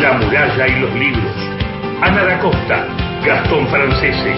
La 0.00 0.14
muralla 0.14 0.66
y 0.66 0.80
los 0.80 0.94
libros. 0.94 1.36
Ana 2.00 2.24
da 2.24 2.38
Costa, 2.38 2.86
Gastón 3.22 3.68
Francese. 3.68 4.34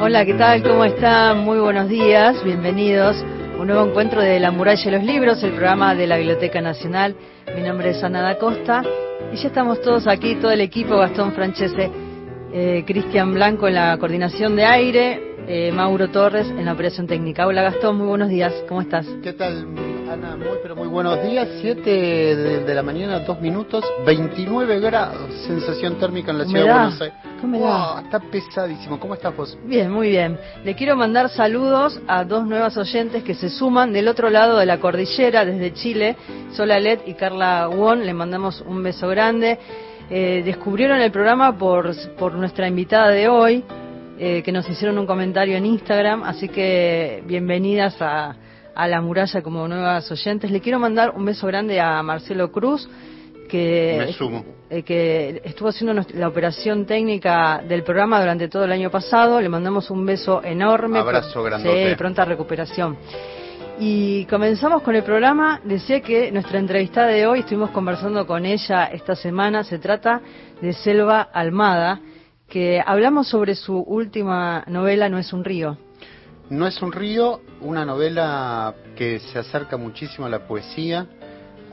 Hola, 0.00 0.24
¿qué 0.24 0.34
tal? 0.34 0.64
¿Cómo 0.64 0.84
están? 0.84 1.44
Muy 1.44 1.60
buenos 1.60 1.88
días, 1.88 2.42
bienvenidos. 2.42 3.24
Un 3.60 3.68
nuevo 3.68 3.86
encuentro 3.88 4.20
de 4.20 4.40
La 4.40 4.50
Muralla 4.50 4.88
y 4.88 4.90
los 4.90 5.04
Libros, 5.04 5.40
el 5.44 5.52
programa 5.52 5.94
de 5.94 6.08
la 6.08 6.16
Biblioteca 6.16 6.60
Nacional. 6.60 7.14
Mi 7.54 7.62
nombre 7.62 7.90
es 7.90 8.02
Ana 8.02 8.20
da 8.20 8.36
Costa 8.36 8.82
y 9.32 9.36
ya 9.36 9.46
estamos 9.46 9.80
todos 9.80 10.08
aquí, 10.08 10.34
todo 10.34 10.50
el 10.50 10.60
equipo, 10.60 10.96
Gastón 10.96 11.32
Francese, 11.32 11.88
eh, 12.52 12.82
Cristian 12.84 13.32
Blanco 13.32 13.68
en 13.68 13.74
la 13.74 13.96
coordinación 13.96 14.56
de 14.56 14.64
aire, 14.64 15.33
eh, 15.46 15.70
Mauro 15.72 16.08
Torres 16.08 16.48
en 16.48 16.64
la 16.64 16.72
operación 16.72 17.06
técnica. 17.06 17.46
Hola 17.46 17.62
Gastón, 17.62 17.96
muy 17.96 18.06
buenos 18.06 18.28
días, 18.28 18.52
¿cómo 18.68 18.80
estás? 18.80 19.06
¿Qué 19.22 19.32
tal 19.32 19.66
Ana? 20.10 20.36
Muy 20.36 20.58
pero 20.62 20.76
muy 20.76 20.88
buenos 20.88 21.22
días, 21.22 21.48
7 21.60 21.90
de, 21.90 22.74
la 22.74 22.82
mañana, 22.82 23.20
2 23.20 23.40
minutos, 23.40 23.84
29 24.06 24.80
grados, 24.80 25.32
sensación 25.46 25.98
térmica 25.98 26.30
en 26.30 26.38
la 26.38 26.44
ciudad 26.44 26.64
de 26.64 26.72
Buenos 26.72 27.00
Aires. 27.00 27.16
Wow, 27.42 28.04
está 28.04 28.20
pesadísimo, 28.20 28.98
¿cómo 28.98 29.14
estás 29.14 29.36
vos? 29.36 29.58
Bien, 29.64 29.90
muy 29.90 30.08
bien. 30.08 30.38
Le 30.64 30.74
quiero 30.74 30.96
mandar 30.96 31.28
saludos 31.28 32.00
a 32.06 32.24
dos 32.24 32.46
nuevas 32.46 32.76
oyentes 32.76 33.22
que 33.22 33.34
se 33.34 33.50
suman 33.50 33.92
del 33.92 34.08
otro 34.08 34.30
lado 34.30 34.58
de 34.58 34.66
la 34.66 34.78
cordillera, 34.78 35.44
desde 35.44 35.74
Chile, 35.74 36.16
Sola 36.52 36.78
Led 36.80 37.00
y 37.06 37.14
Carla 37.14 37.68
Won, 37.68 38.06
le 38.06 38.14
mandamos 38.14 38.62
un 38.66 38.82
beso 38.82 39.08
grande. 39.08 39.58
Eh, 40.10 40.42
descubrieron 40.44 41.00
el 41.00 41.10
programa 41.10 41.56
por, 41.56 41.94
por 42.16 42.34
nuestra 42.34 42.68
invitada 42.68 43.08
de 43.08 43.28
hoy, 43.28 43.64
eh, 44.18 44.42
que 44.44 44.52
nos 44.52 44.68
hicieron 44.68 44.96
un 44.98 45.06
comentario 45.06 45.56
en 45.56 45.66
Instagram, 45.66 46.22
así 46.22 46.48
que 46.48 47.22
bienvenidas 47.26 47.96
a, 48.00 48.36
La 48.86 49.00
Muralla 49.00 49.42
como 49.42 49.66
nuevas 49.66 50.08
oyentes. 50.10 50.52
Le 50.52 50.60
quiero 50.60 50.78
mandar 50.78 51.14
un 51.16 51.24
beso 51.24 51.48
grande 51.48 51.80
a 51.80 52.00
Marcelo 52.02 52.52
Cruz, 52.52 52.88
que, 53.48 54.14
eh, 54.70 54.82
que 54.84 55.42
estuvo 55.44 55.68
haciendo 55.68 56.00
la 56.14 56.28
operación 56.28 56.86
técnica 56.86 57.60
del 57.68 57.82
programa 57.82 58.20
durante 58.20 58.48
todo 58.48 58.64
el 58.64 58.72
año 58.72 58.88
pasado. 58.88 59.40
Le 59.40 59.48
mandamos 59.48 59.90
un 59.90 60.06
beso 60.06 60.42
enorme. 60.44 61.00
Abrazo 61.00 61.42
grande. 61.42 61.90
Sí, 61.90 61.96
pronta 61.96 62.24
recuperación. 62.24 62.96
Y 63.80 64.26
comenzamos 64.26 64.82
con 64.82 64.94
el 64.94 65.02
programa. 65.02 65.60
Decía 65.64 66.00
que 66.00 66.30
nuestra 66.30 66.60
entrevistada 66.60 67.08
de 67.08 67.26
hoy, 67.26 67.40
estuvimos 67.40 67.70
conversando 67.70 68.24
con 68.28 68.46
ella 68.46 68.84
esta 68.86 69.16
semana, 69.16 69.64
se 69.64 69.80
trata 69.80 70.20
de 70.60 70.72
Selva 70.72 71.22
Almada 71.32 72.00
que 72.48 72.82
hablamos 72.84 73.28
sobre 73.28 73.54
su 73.54 73.76
última 73.76 74.64
novela, 74.66 75.08
No 75.08 75.18
es 75.18 75.32
un 75.32 75.44
río. 75.44 75.78
No 76.50 76.66
es 76.66 76.80
un 76.82 76.92
río, 76.92 77.40
una 77.60 77.84
novela 77.84 78.74
que 78.96 79.18
se 79.18 79.38
acerca 79.38 79.76
muchísimo 79.76 80.26
a 80.26 80.30
la 80.30 80.46
poesía, 80.46 81.06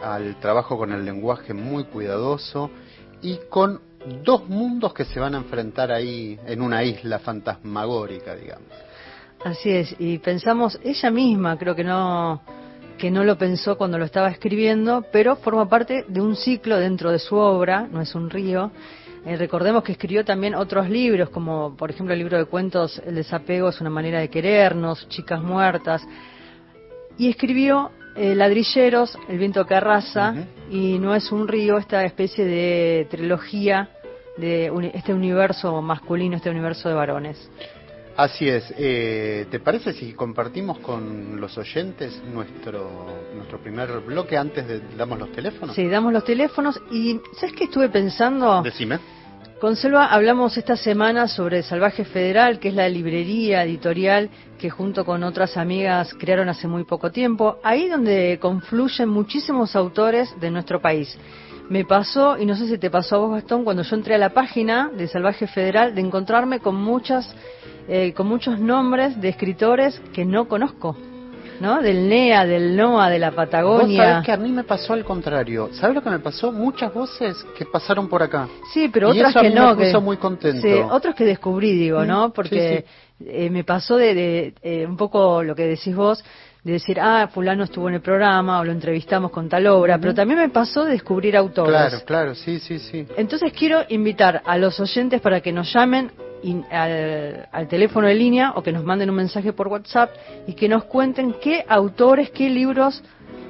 al 0.02 0.40
trabajo 0.40 0.78
con 0.78 0.94
el 0.94 1.04
lenguaje 1.04 1.54
muy 1.54 1.84
cuidadoso 1.84 2.72
y 3.22 3.38
con 3.50 3.82
dos 4.24 4.48
mundos 4.48 4.94
que 4.94 5.06
se 5.06 5.20
van 5.20 5.36
a 5.36 5.38
enfrentar 5.40 5.92
ahí 5.92 6.40
en 6.46 6.62
una 6.62 6.84
isla 6.84 7.20
fantasmagórica, 7.20 8.36
digamos. 8.36 8.70
Así 9.44 9.70
es, 9.72 9.96
y 10.00 10.20
pensamos, 10.20 10.80
ella 10.84 11.12
misma 11.12 11.58
creo 11.58 11.76
que 11.76 11.84
no 11.84 12.42
que 12.98 13.10
no 13.10 13.24
lo 13.24 13.36
pensó 13.36 13.80
cuando 13.80 13.98
lo 13.98 14.06
estaba 14.06 14.30
escribiendo, 14.30 15.04
pero 15.12 15.36
forma 15.36 15.68
parte 15.68 16.06
de 16.08 16.22
un 16.22 16.36
ciclo 16.36 16.78
dentro 16.78 17.12
de 17.12 17.18
su 17.18 17.36
obra, 17.36 17.88
no 17.92 18.00
es 18.00 18.14
un 18.14 18.30
río, 18.30 18.72
eh, 19.26 19.38
recordemos 19.38 19.84
que 19.84 19.92
escribió 19.92 20.26
también 20.26 20.56
otros 20.56 20.90
libros, 20.90 21.30
como 21.30 21.76
por 21.78 21.92
ejemplo 21.92 22.14
el 22.14 22.20
libro 22.20 22.38
de 22.38 22.46
cuentos 22.46 23.02
El 23.06 23.16
desapego 23.16 23.70
es 23.70 23.80
una 23.80 23.90
manera 23.90 24.20
de 24.20 24.30
querernos, 24.30 25.08
Chicas 25.10 25.42
muertas, 25.42 26.02
y 27.18 27.30
escribió 27.30 27.92
eh, 28.16 28.34
Ladrilleros, 28.34 29.18
El 29.30 29.38
viento 29.38 29.66
que 29.66 29.76
arrasa, 29.76 30.34
y 30.72 30.98
No 30.98 31.14
es 31.14 31.32
un 31.32 31.48
río, 31.48 31.78
esta 31.78 32.04
especie 32.04 32.46
de 32.46 33.08
trilogía 33.12 33.90
de 34.38 34.72
este 34.96 35.14
universo 35.14 35.82
masculino, 35.82 36.38
este 36.38 36.50
universo 36.50 36.90
de 36.90 36.96
varones. 36.96 37.52
Así 38.18 38.48
es. 38.48 38.74
Eh, 38.78 39.48
¿Te 39.50 39.60
parece 39.60 39.94
si 39.94 40.14
compartimos 40.14 40.80
con 40.80 41.40
los 41.40 41.58
oyentes 41.58 42.22
nuestro 42.32 43.22
nuestro 43.36 43.60
primer 43.60 44.00
bloque 44.02 44.38
antes 44.38 44.68
de 44.68 44.82
damos 44.98 45.20
los 45.20 45.32
teléfonos? 45.32 45.76
Sí, 45.76 45.88
damos 45.88 46.14
los 46.14 46.24
teléfonos 46.24 46.80
y 46.92 47.20
¿sabes 47.36 47.56
qué 47.56 47.66
estuve 47.66 47.90
pensando? 47.90 48.62
Decime. 48.62 49.00
Con 49.62 49.76
Selva 49.76 50.08
hablamos 50.08 50.58
esta 50.58 50.76
semana 50.76 51.28
sobre 51.28 51.62
Salvaje 51.62 52.04
Federal, 52.04 52.60
que 52.60 52.70
es 52.70 52.74
la 52.74 52.90
librería 52.90 53.64
editorial 53.64 54.30
que 54.58 54.72
junto 54.72 55.06
con 55.06 55.24
otras 55.24 55.56
amigas 55.56 56.16
crearon 56.16 56.50
hace 56.50 56.68
muy 56.68 56.84
poco 56.84 57.12
tiempo, 57.12 57.60
ahí 57.64 57.88
donde 57.88 58.40
confluyen 58.42 59.08
muchísimos 59.10 59.76
autores 59.76 60.34
de 60.40 60.50
nuestro 60.50 60.82
país. 60.82 61.16
Me 61.70 61.86
pasó, 61.86 62.40
y 62.40 62.46
no 62.46 62.56
sé 62.56 62.68
si 62.68 62.80
te 62.80 62.90
pasó 62.90 63.16
a 63.16 63.20
vos, 63.20 63.32
Gastón, 63.32 63.64
cuando 63.64 63.84
yo 63.84 63.96
entré 63.96 64.16
a 64.16 64.18
la 64.18 64.32
página 64.32 64.90
de 64.98 65.08
Salvaje 65.08 65.46
Federal, 65.46 65.94
de 65.94 66.02
encontrarme 66.02 66.60
con 66.60 66.76
muchas 66.76 67.34
eh, 67.88 68.14
con 68.14 68.28
muchos 68.28 68.60
nombres 68.60 69.20
de 69.20 69.30
escritores 69.30 70.02
que 70.14 70.26
no 70.26 70.48
conozco. 70.48 70.96
¿no? 71.62 71.80
Del 71.80 72.10
NEA, 72.10 72.48
del 72.48 72.76
NOA, 72.76 73.12
de 73.12 73.20
la 73.20 73.32
Patagonia. 73.32 73.86
Vos 73.86 73.96
sabés 73.96 74.26
que 74.26 74.32
a 74.32 74.38
mí 74.38 74.52
me 74.52 74.64
pasó 74.64 74.94
al 74.94 75.06
contrario. 75.06 75.70
¿Sabes 75.74 75.96
lo 75.96 76.02
que 76.02 76.10
me 76.10 76.18
pasó? 76.18 76.52
Muchas 76.52 76.92
voces 76.92 77.46
que 77.56 77.66
pasaron 77.66 78.10
por 78.10 78.24
acá. 78.24 78.50
Sí, 78.74 78.90
pero 78.92 79.10
otras 79.10 79.32
que 79.32 79.52
no. 79.52 79.76
Me 79.76 79.86
puso 79.86 80.02
muy 80.02 80.18
contento. 80.18 80.60
Sí, 80.60 80.74
otros 80.90 81.14
que 81.14 81.24
descubrí, 81.24 81.74
digo, 81.74 82.04
¿no? 82.04 82.34
Porque 82.34 82.86
eh, 83.26 83.50
me 83.52 83.64
pasó 83.64 83.96
de, 83.96 84.56
eh, 84.64 84.86
un 84.88 84.98
poco 84.98 85.44
lo 85.44 85.54
que 85.56 85.68
decís 85.68 85.96
vos, 85.96 86.24
de 86.64 86.74
decir, 86.74 87.00
ah, 87.00 87.28
fulano 87.34 87.64
estuvo 87.64 87.90
en 87.90 87.96
el 87.96 88.02
programa 88.02 88.60
o 88.60 88.64
lo 88.64 88.72
entrevistamos 88.72 89.32
con 89.32 89.50
tal 89.50 89.66
obra, 89.68 89.98
pero 89.98 90.14
también 90.14 90.40
me 90.40 90.50
pasó 90.50 90.86
de 90.86 90.92
descubrir 90.92 91.36
autores. 91.36 91.72
Claro, 91.72 92.06
claro, 92.06 92.36
sí, 92.36 92.60
sí, 92.60 92.78
sí. 92.78 93.06
Entonces 93.18 93.52
quiero 93.54 93.82
invitar 93.90 94.44
a 94.46 94.58
los 94.58 94.80
oyentes 94.80 95.22
para 95.22 95.42
que 95.42 95.52
nos 95.52 95.74
llamen 95.74 96.12
al, 96.72 97.68
teléfono 97.68 98.08
de 98.08 98.16
línea 98.16 98.54
o 98.56 98.64
que 98.64 98.72
nos 98.72 98.84
manden 98.84 99.10
un 99.10 99.16
mensaje 99.16 99.54
por 99.54 99.68
WhatsApp 99.68 100.12
y 100.48 100.54
que 100.54 100.68
nos 100.68 100.86
cuenten 100.86 101.36
qué 101.42 101.66
autores, 101.68 102.30
qué 102.32 102.50
libros 102.50 103.04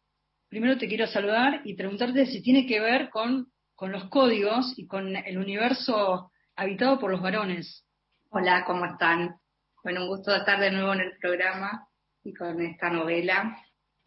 Primero 0.50 0.78
te 0.78 0.88
quiero 0.88 1.08
saludar 1.08 1.62
y 1.64 1.76
preguntarte 1.76 2.26
si 2.26 2.42
tiene 2.42 2.66
que 2.66 2.80
ver 2.80 3.10
con, 3.10 3.48
con 3.76 3.92
los 3.92 4.06
códigos 4.10 4.74
y 4.78 4.88
con 4.88 5.16
el 5.16 5.38
universo 5.38 6.32
habitado 6.56 7.00
por 7.00 7.12
los 7.12 7.22
varones. 7.22 7.86
Hola, 8.30 8.64
¿cómo 8.66 8.86
están? 8.86 9.36
Bueno, 9.84 10.04
un 10.04 10.08
gusto 10.10 10.36
estar 10.36 10.60
de 10.60 10.72
nuevo 10.72 10.94
en 10.94 11.02
el 11.02 11.18
programa 11.18 11.88
y 12.24 12.34
con 12.34 12.62
esta 12.62 12.90
novela. 12.90 13.58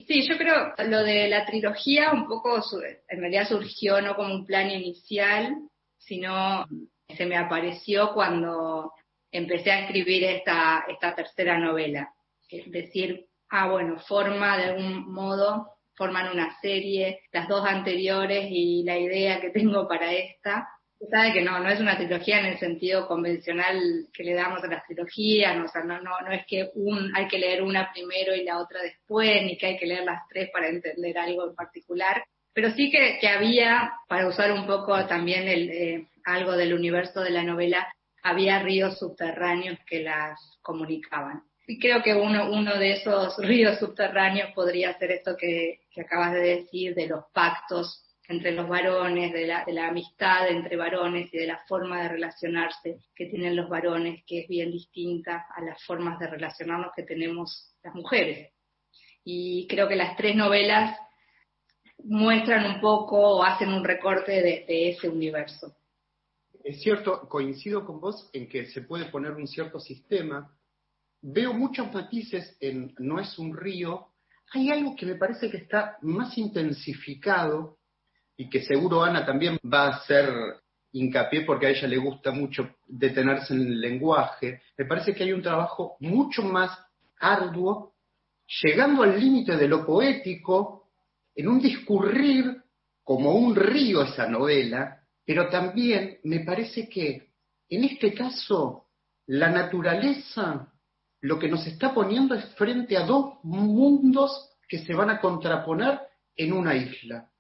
Sí, 0.07 0.27
yo 0.27 0.37
creo 0.39 0.75
lo 0.89 1.03
de 1.03 1.29
la 1.29 1.45
trilogía 1.45 2.13
un 2.13 2.27
poco 2.27 2.63
en 3.09 3.21
realidad 3.21 3.49
surgió 3.49 4.01
no 4.01 4.17
como 4.17 4.35
un 4.35 4.47
plan 4.47 4.71
inicial, 4.71 5.55
sino 6.01 6.67
se 7.17 7.27
me 7.27 7.37
apareció 7.37 8.13
cuando 8.13 8.93
empecé 9.31 9.71
a 9.71 9.81
escribir 9.81 10.25
esta, 10.25 10.85
esta 10.89 11.15
tercera 11.15 11.59
novela. 11.59 12.13
Es 12.49 12.71
decir, 12.71 13.27
ah, 13.51 13.69
bueno, 13.71 13.99
forma 14.01 14.57
de 14.59 14.65
algún 14.65 15.13
modo, 15.13 15.69
forman 15.95 16.33
una 16.33 16.59
serie, 16.61 17.21
las 17.33 17.47
dos 17.49 17.65
anteriores 17.65 18.47
y 18.51 18.83
la 18.85 18.99
idea 18.99 19.41
que 19.41 19.51
tengo 19.51 19.87
para 19.87 20.13
esta. 20.13 20.69
Sabe 21.11 21.33
que 21.33 21.43
no, 21.43 21.59
no 21.61 21.71
es 21.71 21.81
una 21.81 21.97
trilogía 21.97 22.41
en 22.41 22.47
el 22.47 22.59
sentido 22.59 23.07
convencional 23.07 24.07
que 24.13 24.23
le 24.23 24.35
damos 24.35 24.63
a 24.63 24.67
las 24.67 24.85
trilogías, 24.85 25.57
no, 25.57 25.65
o 25.65 25.69
sea, 25.69 25.83
no, 25.83 25.99
no, 26.03 26.21
no 26.21 26.31
es 26.31 26.45
que 26.47 26.71
un, 26.75 27.11
hay 27.17 27.27
que 27.27 27.39
leer 27.39 27.63
una 27.63 27.91
primero 27.91 28.35
y 28.35 28.45
la 28.45 28.59
otra 28.59 28.83
después, 28.83 29.43
ni 29.43 29.57
que 29.57 29.67
hay 29.67 29.79
que 29.79 29.87
leer 29.87 30.05
las 30.05 30.29
tres 30.29 30.51
para 30.53 30.69
entender 30.69 31.17
algo 31.17 31.49
en 31.49 31.55
particular, 31.55 32.23
pero 32.53 32.71
sí 32.73 32.91
que, 32.91 33.19
que 33.21 33.29
había, 33.29 33.93
para 34.09 34.27
usar 34.27 34.53
un 34.53 34.67
poco 34.67 35.07
también 35.07 35.49
el, 35.49 35.71
eh, 35.71 36.09
algo 36.25 36.53
del 36.53 36.75
universo 36.75 37.21
de 37.21 37.31
la 37.31 37.43
novela, 37.43 37.87
había 38.23 38.63
ríos 38.63 38.99
subterráneos 38.99 39.79
que 39.87 40.01
las 40.03 40.39
comunicaban. 40.63 41.43
Y 41.67 41.79
creo 41.79 42.03
que 42.03 42.15
uno, 42.15 42.51
uno 42.51 42.77
de 42.77 42.93
esos 42.93 43.37
ríos 43.47 43.79
subterráneos 43.79 44.53
podría 44.55 44.99
ser 44.99 45.13
esto 45.13 45.37
que, 45.37 45.81
que 45.91 46.03
acabas 46.03 46.33
de 46.33 46.41
decir, 46.41 46.95
de 46.95 47.07
los 47.07 47.25
pactos 47.33 48.05
entre 48.29 48.53
los 48.53 48.69
varones, 48.69 49.33
de 49.33 49.47
la, 49.47 49.65
de 49.65 49.73
la 49.73 49.89
amistad 49.89 50.49
entre 50.49 50.77
varones 50.77 51.33
y 51.35 51.39
de 51.39 51.49
la 51.49 51.59
forma 51.67 52.03
de 52.03 52.11
relacionarse 52.11 53.01
que 53.15 53.27
tienen 53.27 53.57
los 53.57 53.69
varones, 53.69 54.23
que 54.25 54.43
es 54.43 54.49
bien 54.49 54.71
distinta 54.71 55.47
a 55.53 55.61
las 55.63 55.83
formas 55.85 56.19
de 56.21 56.29
relacionarnos 56.29 56.93
que 56.95 57.03
tenemos 57.03 57.75
las 57.83 57.93
mujeres. 57.95 58.53
Y 59.25 59.67
creo 59.69 59.89
que 59.89 59.97
las 59.97 60.17
tres 60.17 60.37
novelas 60.37 60.97
muestran 62.05 62.75
un 62.75 62.81
poco 62.81 63.17
o 63.19 63.43
hacen 63.43 63.71
un 63.71 63.85
recorte 63.85 64.33
de, 64.33 64.91
ese 64.91 65.09
universo. 65.09 65.75
Es 66.63 66.83
cierto, 66.83 67.29
coincido 67.29 67.85
con 67.85 68.01
vos 68.01 68.29
en 68.33 68.49
que 68.49 68.67
se 68.67 68.83
puede 68.83 69.07
poner 69.07 69.33
un 69.33 69.47
cierto 69.47 69.81
sistema. 69.81 70.55
Veo 71.23 71.53
muchos 71.53 71.93
matices 71.93 72.57
en 72.61 72.95
No 72.99 73.19
es 73.19 73.39
un 73.39 73.57
río. 73.57 74.09
Hay 74.53 74.71
algo 74.71 74.95
que 74.97 75.07
me 75.07 75.15
parece 75.15 75.51
que 75.51 75.59
está 75.59 75.97
más 76.03 76.37
intensificado 76.37 77.79
y 78.37 78.49
que 78.49 78.63
seguro 78.63 79.03
Ana 79.03 79.25
también 79.25 79.59
va 79.65 79.87
a 79.87 79.97
hacer 79.97 80.29
hincapié 80.93 81.43
porque 81.43 81.67
a 81.67 81.71
ella 81.71 81.89
le 81.89 81.99
gusta 81.99 82.33
mucho 82.33 82.77
detenerse 82.87 83.55
en 83.55 83.61
el 83.61 83.81
lenguaje. 83.81 84.63
Me 84.77 84.85
parece 84.85 85.15
que 85.15 85.25
hay 85.25 85.33
un 85.33 85.43
trabajo 85.43 85.97
mucho 86.01 86.43
más 86.43 86.77
arduo, 87.19 87.95
llegando 88.63 89.03
al 89.03 89.21
límite 89.21 89.57
de 89.57 89.69
lo 89.69 89.87
poético, 89.87 90.80
en 91.35 91.49
un 91.49 91.61
discurrir 91.61 92.63
como 93.03 93.35
un 93.35 93.55
río 93.55 94.03
esa 94.03 94.29
novela, 94.29 95.03
pero 95.25 95.49
también 95.49 96.19
me 96.25 96.41
parece 96.41 96.89
que 96.89 97.31
en 97.69 97.85
este 97.85 98.13
caso 98.15 98.89
la 99.27 99.51
naturaleza 99.51 100.73
lo 101.23 101.39
que 101.39 101.49
nos 101.49 101.67
está 101.67 101.93
poniendo 101.95 102.35
es 102.35 102.45
frente 102.55 102.97
a 102.97 103.07
dos 103.07 103.35
mundos 103.43 104.51
que 104.69 104.79
se 104.79 104.95
van 104.95 105.11
a 105.11 105.21
contraponer 105.21 106.01
en 106.37 106.53
una 106.53 106.75
isla 106.75 107.31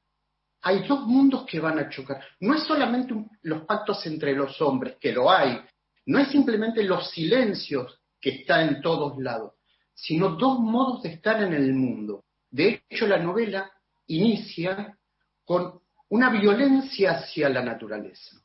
hay 0.63 0.87
dos 0.87 1.07
mundos 1.07 1.45
que 1.47 1.61
van 1.61 1.79
a 1.79 1.89
chocar. 1.89 2.23
No 2.41 2.55
es 2.55 2.65
solamente 2.65 3.15
los 3.43 3.65
pactos 3.65 4.05
entre 4.07 4.35
los 4.35 4.61
hombres, 4.61 4.97
que 5.01 5.13
lo 5.13 5.31
hay, 5.31 5.61
no 6.07 6.19
es 6.19 6.29
simplemente 6.29 6.83
los 6.83 7.11
silencios 7.11 8.01
que 8.21 8.31
está 8.31 8.63
en 8.63 8.83
todos 8.83 9.19
lados, 9.19 9.55
sino 9.95 10.31
dos 10.31 10.59
modos 10.59 11.03
de 11.03 11.11
estar 11.11 11.43
en 11.43 11.55
el 11.55 11.73
mundo. 11.73 12.25
De 12.51 12.83
hecho, 12.89 13.07
la 13.07 13.19
novela 13.19 13.71
inicia 14.11 14.97
con 15.45 15.81
una 16.09 16.31
violencia 16.31 17.13
hacia 17.13 17.49
la 17.49 17.63
naturaleza. 17.63 18.37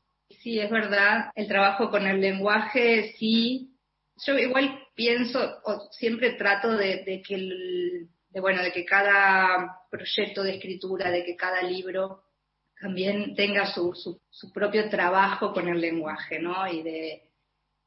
Sí, 0.41 0.59
es 0.59 0.69
verdad. 0.69 1.31
El 1.35 1.47
trabajo 1.47 1.89
con 1.89 2.05
el 2.05 2.21
lenguaje, 2.21 3.13
sí. 3.17 3.71
Yo 4.25 4.37
igual 4.37 4.79
pienso, 4.95 5.39
o 5.65 5.91
siempre 5.91 6.33
trato 6.33 6.71
de, 6.71 7.21
que 7.25 7.35
el, 7.35 8.09
de, 8.29 8.39
bueno, 8.39 8.61
de 8.61 8.71
que 8.71 8.85
cada 8.85 9.81
proyecto 9.89 10.43
de 10.43 10.55
escritura, 10.55 11.11
de 11.11 11.25
que 11.25 11.35
cada 11.35 11.61
libro 11.63 12.21
también 12.79 13.35
tenga 13.35 13.65
su, 13.73 13.93
su, 14.29 14.51
propio 14.53 14.89
trabajo 14.89 15.53
con 15.53 15.67
el 15.67 15.81
lenguaje, 15.81 16.39
¿no? 16.39 16.67
Y 16.67 16.83
de, 16.83 17.23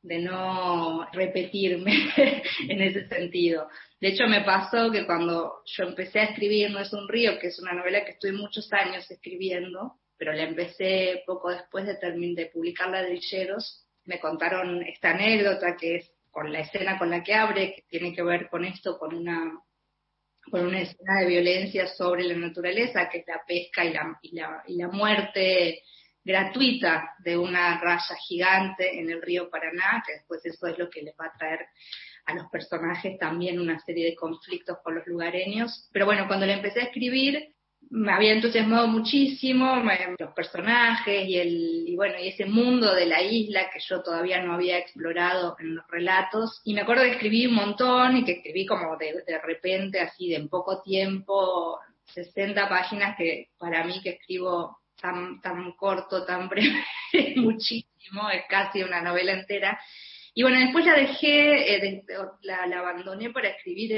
de 0.02 0.18
no 0.18 1.06
repetirme 1.12 1.92
en 2.68 2.82
ese 2.82 3.08
sentido. 3.08 3.68
De 4.00 4.08
hecho, 4.08 4.26
me 4.26 4.42
pasó 4.42 4.90
que 4.90 5.06
cuando 5.06 5.62
yo 5.66 5.84
empecé 5.84 6.20
a 6.20 6.24
escribir 6.24 6.70
No 6.70 6.80
es 6.80 6.92
un 6.92 7.08
río, 7.08 7.38
que 7.38 7.48
es 7.48 7.58
una 7.58 7.72
novela 7.72 8.04
que 8.04 8.12
estuve 8.12 8.32
muchos 8.32 8.72
años 8.72 9.10
escribiendo, 9.10 9.94
pero 10.16 10.32
la 10.32 10.44
empecé 10.44 11.22
poco 11.26 11.50
después 11.50 11.86
de, 11.86 11.94
de 11.94 12.46
publicar 12.46 12.90
Ladrilleros, 12.90 13.86
me 14.04 14.20
contaron 14.20 14.82
esta 14.82 15.10
anécdota 15.10 15.76
que 15.76 15.96
es 15.96 16.10
con 16.30 16.52
la 16.52 16.60
escena 16.60 16.98
con 16.98 17.10
la 17.10 17.22
que 17.22 17.34
abre, 17.34 17.74
que 17.74 17.82
tiene 17.88 18.14
que 18.14 18.22
ver 18.22 18.48
con 18.48 18.64
esto, 18.64 18.98
con 18.98 19.14
una 19.14 19.60
con 20.50 20.66
una 20.66 20.80
escena 20.80 21.20
de 21.20 21.26
violencia 21.26 21.86
sobre 21.88 22.24
la 22.24 22.34
naturaleza, 22.34 23.08
que 23.10 23.18
es 23.18 23.26
la 23.26 23.42
pesca 23.46 23.84
y 23.84 23.92
la, 23.92 24.18
y 24.22 24.34
la, 24.34 24.62
y 24.66 24.76
la 24.76 24.88
muerte 24.88 25.82
gratuita 26.28 27.14
de 27.20 27.38
una 27.38 27.80
raya 27.80 28.14
gigante 28.28 29.00
en 29.00 29.08
el 29.10 29.22
río 29.22 29.48
Paraná, 29.48 30.02
que 30.06 30.12
después 30.12 30.44
eso 30.44 30.66
es 30.66 30.78
lo 30.78 30.90
que 30.90 31.00
les 31.00 31.14
va 31.18 31.24
a 31.24 31.38
traer 31.38 31.60
a 32.26 32.34
los 32.34 32.50
personajes 32.50 33.18
también 33.18 33.58
una 33.58 33.80
serie 33.80 34.04
de 34.04 34.14
conflictos 34.14 34.76
con 34.84 34.94
los 34.94 35.06
lugareños. 35.06 35.88
Pero 35.90 36.04
bueno, 36.04 36.26
cuando 36.26 36.44
le 36.44 36.52
empecé 36.52 36.80
a 36.80 36.84
escribir, 36.84 37.54
me 37.88 38.12
había 38.12 38.34
entusiasmado 38.34 38.88
muchísimo 38.88 39.82
los 40.18 40.34
personajes 40.34 41.26
y 41.26 41.38
el 41.38 41.84
y 41.86 41.96
bueno 41.96 42.18
y 42.18 42.28
ese 42.28 42.44
mundo 42.44 42.94
de 42.94 43.06
la 43.06 43.22
isla 43.22 43.70
que 43.72 43.78
yo 43.80 44.02
todavía 44.02 44.42
no 44.42 44.52
había 44.52 44.76
explorado 44.76 45.56
en 45.58 45.76
los 45.76 45.86
relatos 45.88 46.60
y 46.64 46.74
me 46.74 46.82
acuerdo 46.82 47.04
que 47.04 47.12
escribí 47.12 47.46
un 47.46 47.54
montón 47.54 48.18
y 48.18 48.24
que 48.24 48.32
escribí 48.32 48.66
como 48.66 48.98
de, 48.98 49.22
de 49.26 49.38
repente 49.38 50.00
así 50.00 50.28
de 50.28 50.36
en 50.36 50.48
poco 50.50 50.82
tiempo 50.82 51.78
60 52.12 52.68
páginas 52.68 53.16
que 53.16 53.48
para 53.58 53.84
mí 53.84 54.02
que 54.02 54.10
escribo 54.10 54.77
tan 55.00 55.40
tan 55.40 55.72
corto 55.72 56.24
tan 56.24 56.48
breve 56.48 56.84
muchísimo 57.36 58.28
es 58.30 58.44
casi 58.48 58.82
una 58.82 59.00
novela 59.00 59.32
entera. 59.32 59.80
Y 60.34 60.42
bueno 60.42 60.60
después 60.60 60.84
la 60.84 60.94
dejé 60.94 61.74
eh, 61.74 62.04
la, 62.42 62.78
abandoné 62.78 63.30
para 63.30 63.48
escribir 63.48 63.92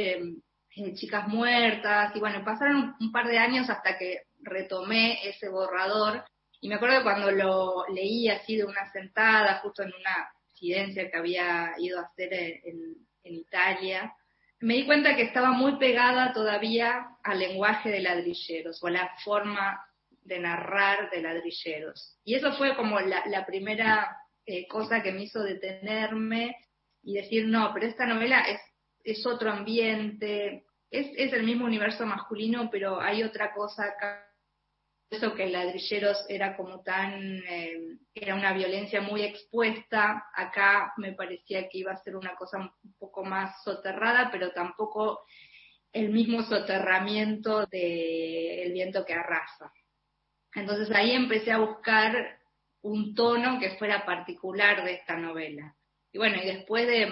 chicas 0.95 1.29
muertas, 1.29 2.15
y 2.15 2.21
bueno, 2.21 2.45
pasaron 2.45 2.97
un, 2.99 3.13
par 3.13 3.27
de 3.27 3.39
años 3.39 3.69
hasta 3.69 3.99
que 3.99 4.23
retomé 4.41 5.29
ese 5.29 5.49
borrador, 5.49 6.25
y 6.61 6.69
me 6.69 6.77
acuerdo 6.77 7.03
cuando 7.03 7.31
lo 7.31 7.85
leí 7.89 8.29
así 8.29 8.57
de 8.57 8.65
una 8.65 8.91
sentada, 8.91 9.61
justo 9.63 9.83
en 9.83 9.93
una 9.93 10.31
residencia 10.53 11.11
que 11.11 11.17
había 11.17 11.75
ido 11.79 11.99
a 11.99 12.05
hacer 12.05 12.33
en, 12.33 12.97
en 13.25 13.35
Italia, 13.35 14.15
me 14.61 14.75
di 14.75 14.87
cuenta 14.87 15.17
que 15.17 15.23
estaba 15.23 15.53
muy 15.53 15.79
pegada 15.79 16.33
todavía 16.33 17.17
al 17.23 17.39
lenguaje 17.39 17.91
de 17.91 18.01
ladrilleros, 18.01 18.83
o 18.83 18.87
a 18.87 18.91
la 18.91 19.15
forma 19.25 19.81
de 20.31 20.39
narrar 20.39 21.11
de 21.11 21.21
ladrilleros. 21.21 22.19
Y 22.25 22.37
eso 22.37 22.55
fue 22.55 22.75
como 22.75 22.99
la, 23.01 23.45
primera 23.45 24.17
eh, 24.47 24.67
cosa 24.67 25.03
que 25.03 25.13
me 25.13 25.25
hizo 25.25 25.43
detenerme 25.43 26.57
y 27.03 27.15
decir, 27.15 27.47
no, 27.47 27.71
pero 27.75 27.87
esta 27.87 28.07
novela 28.07 28.41
es 28.43 28.61
es 29.05 29.27
otro 29.27 29.51
ambiente, 29.51 30.65
es, 30.91 31.09
es 31.17 31.33
el 31.33 31.45
mismo 31.45 31.65
universo 31.65 32.05
masculino, 32.07 32.69
pero 32.71 33.01
hay 33.01 33.23
otra 33.23 33.53
cosa 33.53 33.85
acá. 33.85 34.27
Eso 35.11 35.35
que 35.35 35.49
ladrilleros 35.49 36.25
era 36.29 36.57
como 36.57 36.83
tan, 36.83 37.43
eh, 37.49 37.99
era 38.15 38.37
una 38.37 38.53
violencia 38.53 39.01
muy 39.01 39.23
expuesta, 39.23 40.27
acá 40.33 40.93
me 40.99 41.13
parecía 41.13 41.69
que 41.69 41.79
iba 41.79 41.93
a 41.93 42.03
ser 42.03 42.15
una 42.15 42.37
cosa 42.37 42.59
un 42.59 42.95
poco 42.97 43.25
más 43.25 43.61
soterrada, 43.65 44.29
pero 44.31 44.53
tampoco 44.53 45.25
el 45.93 46.11
mismo 46.11 46.45
soterramiento 46.45 47.67
del 47.67 48.73
viento 48.73 49.05
que 49.05 49.15
arrasa. 49.15 49.73
Entonces 50.55 50.91
ahí 50.95 51.13
empecé 51.13 51.53
a 51.53 51.59
buscar 51.59 52.39
un 52.83 53.15
tono 53.15 53.59
que 53.61 53.77
fuera 53.77 54.05
particular 54.05 54.85
de 54.85 54.95
esta 54.95 55.17
novela. 55.17 55.75
Y 56.13 56.19
bueno, 56.19 56.43
y 56.43 56.47
después 56.47 56.87
de, 56.87 57.09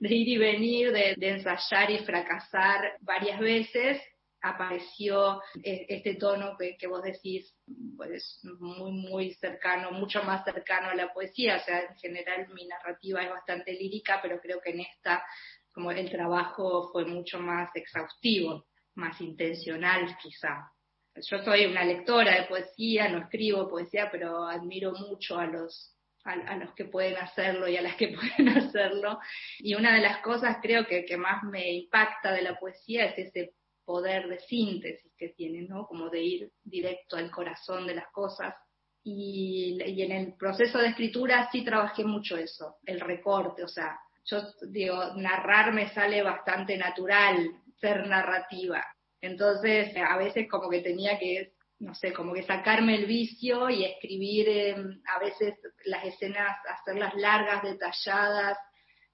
ir 0.00 0.28
y 0.28 0.36
venir, 0.36 0.92
de, 0.92 1.16
ensayar 1.20 1.90
y 1.90 1.98
fracasar 2.00 2.98
varias 3.00 3.40
veces, 3.40 4.02
apareció 4.42 5.40
e, 5.62 5.86
este 5.88 6.16
tono 6.16 6.56
que, 6.58 6.86
vos 6.86 7.02
decís, 7.02 7.54
pues 7.96 8.40
muy, 8.60 8.92
muy 8.92 9.34
cercano, 9.34 9.90
mucho 9.92 10.22
más 10.22 10.44
cercano 10.44 10.88
a 10.88 10.94
la 10.94 11.12
poesía. 11.14 11.56
O 11.56 11.60
sea, 11.60 11.80
en 11.80 11.96
general 11.96 12.48
mi 12.52 12.66
narrativa 12.66 13.22
es 13.22 13.30
bastante 13.30 13.72
lírica, 13.72 14.20
pero 14.20 14.38
creo 14.40 14.60
que 14.60 14.72
en 14.72 14.80
esta, 14.80 15.24
como 15.72 15.90
el 15.90 16.10
trabajo 16.10 16.90
fue 16.92 17.06
mucho 17.06 17.38
más 17.38 17.70
exhaustivo, 17.74 18.66
más 18.96 19.18
intencional 19.22 20.14
quizá. 20.20 20.73
Yo 21.16 21.38
soy 21.44 21.66
una 21.66 21.84
lectora 21.84 22.40
de 22.40 22.48
poesía, 22.48 23.08
no 23.08 23.18
escribo 23.18 23.68
poesía, 23.68 24.08
pero 24.10 24.44
admiro 24.44 24.92
mucho 24.92 25.38
a 25.38 25.46
los 25.46 25.94
a, 26.24 26.56
los 26.56 26.72
que 26.74 26.86
pueden 26.86 27.16
hacerlo 27.18 27.68
y 27.68 27.76
a 27.76 27.82
las 27.82 27.96
que 27.96 28.08
pueden 28.36 28.56
hacerlo. 28.56 29.18
Y 29.58 29.74
una 29.74 29.94
de 29.94 30.00
las 30.00 30.18
cosas 30.22 30.58
creo 30.62 30.86
que, 30.86 31.04
que 31.04 31.16
más 31.16 31.42
me 31.44 31.72
impacta 31.72 32.32
de 32.32 32.42
la 32.42 32.58
poesía 32.58 33.06
es 33.06 33.28
ese 33.28 33.54
poder 33.84 34.28
de 34.28 34.40
síntesis 34.40 35.12
que 35.16 35.28
tiene, 35.30 35.62
¿no? 35.62 35.86
Como 35.86 36.08
de 36.08 36.22
ir 36.22 36.50
directo 36.62 37.16
al 37.16 37.30
corazón 37.30 37.86
de 37.86 37.94
las 37.94 38.10
cosas. 38.10 38.54
Y, 39.02 39.78
y, 39.84 40.02
en 40.02 40.12
el 40.12 40.34
proceso 40.34 40.78
de 40.78 40.88
escritura 40.88 41.50
sí 41.52 41.62
trabajé 41.62 42.04
mucho 42.04 42.38
eso, 42.38 42.76
el 42.86 43.00
recorte, 43.00 43.62
o 43.62 43.68
sea, 43.68 43.98
yo 44.24 44.42
digo, 44.70 45.12
narrar 45.16 45.74
me 45.74 45.92
sale 45.92 46.22
bastante 46.22 46.78
natural, 46.78 47.50
ser 47.78 48.06
narrativa. 48.06 48.82
Entonces, 49.24 49.94
a 49.96 50.16
veces 50.18 50.48
como 50.48 50.68
que 50.68 50.80
tenía 50.80 51.18
que 51.18 51.52
no 51.80 51.94
sé, 51.94 52.12
como 52.12 52.32
que 52.32 52.42
sacarme 52.44 52.94
el 52.94 53.06
vicio 53.06 53.68
y 53.68 53.84
escribir 53.84 54.48
em, 54.48 55.02
a 55.06 55.18
veces 55.18 55.54
las 55.84 56.04
escenas, 56.04 56.56
hacerlas 56.68 57.14
largas, 57.14 57.62
detalladas, 57.62 58.58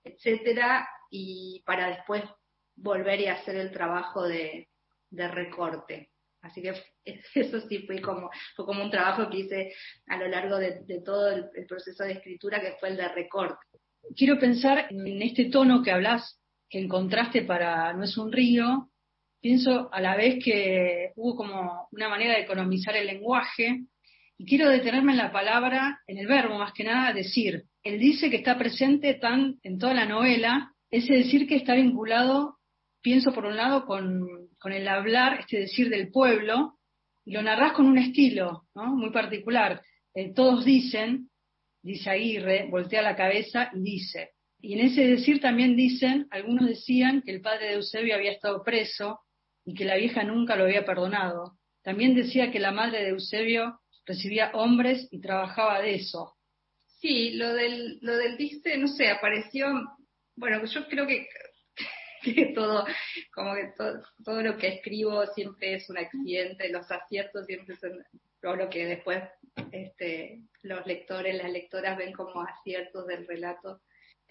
etcétera, 0.05 0.89
y 1.11 1.63
para 1.67 1.89
después 1.89 2.23
volver 2.77 3.21
y 3.21 3.27
hacer 3.27 3.57
el 3.57 3.71
trabajo 3.73 4.23
de, 4.23 4.69
recorte. 5.11 6.11
Así 6.43 6.63
que 6.63 6.75
eso 7.35 7.61
sí 7.69 7.81
fue 7.87 8.01
como, 8.01 8.31
fue 8.55 8.65
como 8.65 8.85
un 8.85 8.91
trabajo 8.91 9.29
que 9.29 9.39
hice 9.39 9.73
a 10.07 10.17
lo 10.17 10.29
largo 10.29 10.57
de, 10.59 11.03
todo 11.05 11.31
el, 11.31 11.67
proceso 11.67 12.05
de 12.05 12.13
escritura, 12.13 12.61
que 12.61 12.77
fue 12.79 12.91
el 12.91 12.97
de 12.97 13.09
recorte. 13.09 13.67
Quiero 14.17 14.39
pensar 14.39 14.87
en 14.91 15.23
este 15.23 15.47
tono 15.47 15.83
que 15.83 15.91
hablas, 15.91 16.41
que 16.69 16.79
encontraste 16.79 17.43
para 17.43 17.93
No 17.93 18.05
es 18.05 18.17
un 18.17 18.33
río, 18.33 18.91
pienso 19.41 19.93
a 19.93 20.01
la 20.01 20.17
vez 20.17 20.43
que 20.45 21.13
hubo 21.17 21.37
como 21.37 21.89
una 21.93 22.09
manera 22.09 22.35
de 22.35 22.43
economizar 22.43 22.97
el 22.97 23.07
lenguaje, 23.07 23.85
y 24.39 24.47
quiero 24.47 24.71
detenerme 24.71 25.13
en 25.13 25.19
la 25.19 25.33
palabra, 25.33 26.01
en 26.07 26.19
el 26.19 26.27
verbo 26.27 26.59
más 26.59 26.73
que 26.73 26.85
nada, 26.85 27.13
decir. 27.13 27.65
Él 27.83 27.99
dice 27.99 28.31
que 28.31 28.37
está 28.37 28.57
presente 28.57 29.15
tan 29.15 29.59
en 29.63 29.79
toda 29.79 29.93
la 29.93 30.07
novela, 30.07 30.73
ese 30.91 31.13
decir 31.15 31.47
que 31.47 31.57
está 31.57 31.75
vinculado, 31.75 32.57
pienso 33.03 33.33
por 33.33 33.45
un 33.45 33.57
lado, 33.57 33.85
con, 33.85 34.49
el 34.65 34.89
hablar, 34.89 35.41
este 35.41 35.59
decir 35.59 35.91
del 35.91 36.11
pueblo, 36.11 36.79
y 37.25 37.33
lo 37.33 37.43
narras 37.43 37.73
con 37.73 37.87
un 37.87 37.99
estilo 37.99 38.65
muy 38.75 39.11
particular. 39.11 39.83
Eh, 40.15 40.33
todos 40.35 40.65
dicen, 40.65 41.29
dice 41.83 42.11
Aguirre, 42.11 42.67
voltea 42.71 43.03
la 43.03 43.17
cabeza 43.17 43.71
y 43.75 43.83
dice. 43.83 44.31
Y 44.59 44.75
en 44.75 44.87
ese 44.87 45.07
decir 45.07 45.41
también 45.41 45.77
dicen, 45.77 46.27
algunos 46.31 46.67
decían 46.67 47.23
que 47.23 47.31
el 47.33 47.41
padre 47.41 47.67
de 47.67 47.75
Eusebio 47.75 48.15
había 48.15 48.33
estado 48.33 48.63
preso 48.63 49.21
y 49.65 49.75
que 49.75 49.85
la 49.85 49.97
vieja 49.97 50.23
nunca 50.25 50.57
lo 50.57 50.65
había 50.65 50.85
perdonado. 50.85 51.59
También 51.83 52.15
decía 52.15 52.51
que 52.51 52.59
la 52.59 52.73
madre 52.73 53.03
de 53.03 53.11
Eusebio 53.11 53.81
recibía 54.07 54.51
hombres 54.55 55.09
y 55.11 55.21
trabajaba 55.21 55.81
de 55.81 55.95
eso. 55.95 56.35
Sí, 57.01 57.33
lo 57.33 57.55
del, 57.55 57.99
lo 58.03 58.17
del 58.17 58.37
dice, 58.37 58.77
no 58.77 58.89
sé, 58.89 59.09
apareció, 59.09 59.67
bueno, 60.37 60.65
yo 60.67 60.87
creo 60.87 61.07
que, 61.07 61.27
que 62.23 62.53
todo, 62.55 62.85
como 63.33 63.55
que 63.55 63.73
todo, 63.77 64.03
todo 64.25 64.43
lo 64.43 64.59
que 64.59 64.69
escribo 64.69 65.25
siempre 65.29 65.75
es 65.75 65.89
un 65.89 65.99
accidente, 65.99 66.69
los 66.69 66.91
aciertos 66.91 67.47
siempre 67.47 67.77
son 67.77 67.93
lo 68.43 68.69
que 68.69 68.87
después 68.87 69.23
este, 69.73 70.43
los 70.63 70.87
lectores, 70.87 71.35
las 71.37 71.51
lectoras 71.51 71.97
ven 71.97 72.13
como 72.13 72.43
aciertos 72.43 73.07
del 73.07 73.27
relato, 73.27 73.83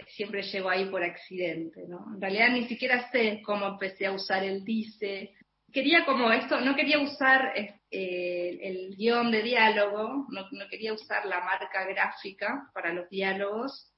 siempre 0.08 0.42
llego 0.44 0.70
ahí 0.70 0.86
por 0.86 1.04
accidente, 1.04 1.86
¿no? 1.88 2.06
En 2.16 2.22
realidad 2.22 2.50
ni 2.50 2.68
siquiera 2.68 3.10
sé 3.12 3.42
cómo 3.46 3.68
empecé 3.68 4.06
a 4.06 4.12
usar 4.12 4.44
el 4.44 4.64
dice, 4.64 5.34
quería 5.72 6.06
como 6.06 6.32
esto, 6.32 6.60
no 6.62 6.76
quería 6.76 7.00
usar 7.00 7.54
eh, 7.56 7.80
el 7.92 8.96
guion 8.96 9.32
de 9.32 9.44
diálogo, 9.44 10.28
no, 10.30 10.68
quería 10.70 10.94
usar 10.94 11.26
la 11.26 11.42
marca 11.42 11.86
gráfica 11.86 12.70
para 12.74 12.94
los 12.94 13.10
diálogos, 13.10 13.94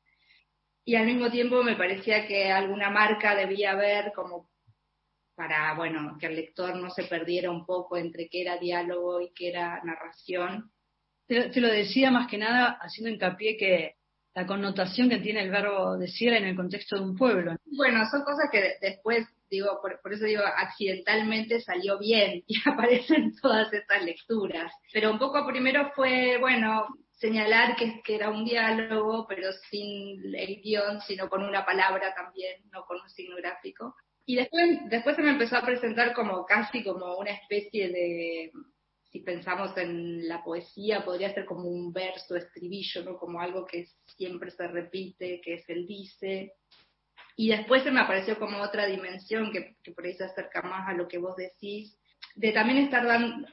y 0.83 0.95
al 0.95 1.05
mismo 1.05 1.29
tiempo 1.29 1.63
me 1.63 1.75
parecía 1.75 2.27
que 2.27 2.51
alguna 2.51 2.89
marca 2.89 3.35
debía 3.35 3.71
haber 3.71 4.11
como 4.13 4.49
para, 5.35 5.73
bueno, 5.75 6.17
que 6.19 6.27
el 6.27 6.35
lector 6.35 6.75
no 6.75 6.89
se 6.89 7.03
perdiera 7.03 7.49
un 7.49 7.65
poco 7.65 7.97
entre 7.97 8.27
qué 8.29 8.41
era 8.41 8.57
diálogo 8.57 9.21
y 9.21 9.31
qué 9.33 9.49
era 9.49 9.81
narración. 9.83 10.71
Te, 11.27 11.59
lo 11.61 11.69
decía 11.69 12.11
más 12.11 12.29
que 12.29 12.37
nada 12.37 12.77
haciendo 12.81 13.09
hincapié 13.09 13.57
que 13.57 13.95
la 14.33 14.45
connotación 14.45 15.09
que 15.09 15.19
tiene 15.19 15.41
el 15.43 15.51
verbo 15.51 15.97
decir 15.97 16.33
en 16.33 16.45
el 16.45 16.55
contexto 16.55 16.95
de 16.95 17.03
un 17.03 17.17
pueblo. 17.17 17.55
Bueno, 17.65 17.99
son 18.09 18.23
cosas 18.23 18.49
que 18.51 18.77
después 18.81 19.27
digo, 19.49 19.79
por, 19.81 20.13
eso 20.13 20.25
digo, 20.25 20.43
accidentalmente 20.43 21.59
salió 21.59 21.99
bien 21.99 22.43
y 22.47 22.55
aparecen 22.65 23.35
todas 23.39 23.71
estas 23.73 24.03
lecturas. 24.03 24.71
Pero 24.93 25.11
un 25.11 25.19
poco 25.19 25.45
primero 25.45 25.91
fue, 25.93 26.37
bueno, 26.39 26.87
señalar 27.11 27.75
que, 27.75 28.01
que 28.03 28.15
era 28.15 28.29
un 28.29 28.45
diálogo, 28.45 29.27
pero 29.27 29.51
sin 29.69 30.33
el 30.35 30.61
guion, 30.61 31.01
sino 31.01 31.29
con 31.29 31.43
una 31.43 31.65
palabra 31.65 32.15
también, 32.15 32.61
no 32.71 32.85
con 32.85 32.99
un 33.01 33.09
signo 33.09 33.35
gráfico. 33.35 33.95
Y 34.25 34.35
después, 34.35 34.63
después 34.89 35.15
se 35.15 35.21
me 35.21 35.31
empezó 35.31 35.57
a 35.57 35.65
presentar 35.65 36.13
como 36.13 36.45
casi 36.45 36.83
como 36.83 37.17
una 37.17 37.31
especie 37.31 37.89
de, 37.89 38.51
si 39.11 39.19
pensamos 39.19 39.75
en 39.77 40.27
la 40.27 40.41
poesía, 40.43 41.03
podría 41.03 41.33
ser 41.33 41.45
como 41.45 41.67
un 41.67 41.91
verso, 41.91 42.37
estribillo, 42.37 43.03
¿no? 43.03 43.17
Como 43.17 43.41
algo 43.41 43.65
que 43.65 43.85
siempre 44.15 44.51
se 44.51 44.67
repite, 44.67 45.41
que 45.41 45.55
es 45.55 45.69
el 45.69 45.85
dice, 45.85 46.53
y 47.35 47.49
después 47.49 47.83
se 47.83 47.91
me 47.91 47.99
apareció 47.99 48.37
como 48.39 48.61
otra 48.61 48.85
dimensión 48.85 49.51
que, 49.51 49.75
por 49.93 50.05
ahí 50.05 50.13
se 50.13 50.23
acerca 50.25 50.61
más 50.61 50.87
a 50.87 50.93
lo 50.93 51.07
que 51.07 51.17
vos 51.17 51.35
decís, 51.35 51.97
de 52.35 52.51
también 52.51 52.79
estar 52.79 53.05
dando, 53.05 53.47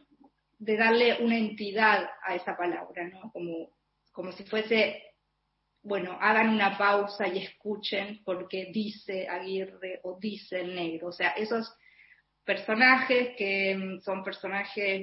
de 0.58 0.76
darle 0.76 1.22
una 1.22 1.36
entidad 1.36 2.08
a 2.24 2.34
esa 2.34 2.56
palabra, 2.56 3.08
¿no? 3.08 3.32
Como, 3.32 3.70
como 4.12 4.32
si 4.32 4.44
fuese, 4.44 5.02
bueno, 5.82 6.18
hagan 6.20 6.50
una 6.50 6.76
pausa 6.76 7.26
y 7.28 7.38
escuchen 7.38 8.20
porque 8.24 8.70
dice 8.72 9.26
Aguirre 9.28 10.00
o 10.04 10.18
dice 10.20 10.60
el 10.60 10.74
negro. 10.74 11.08
O 11.08 11.12
sea, 11.12 11.30
esos 11.30 11.72
personajes 12.44 13.36
que 13.36 13.98
son 14.04 14.22
personajes 14.22 15.02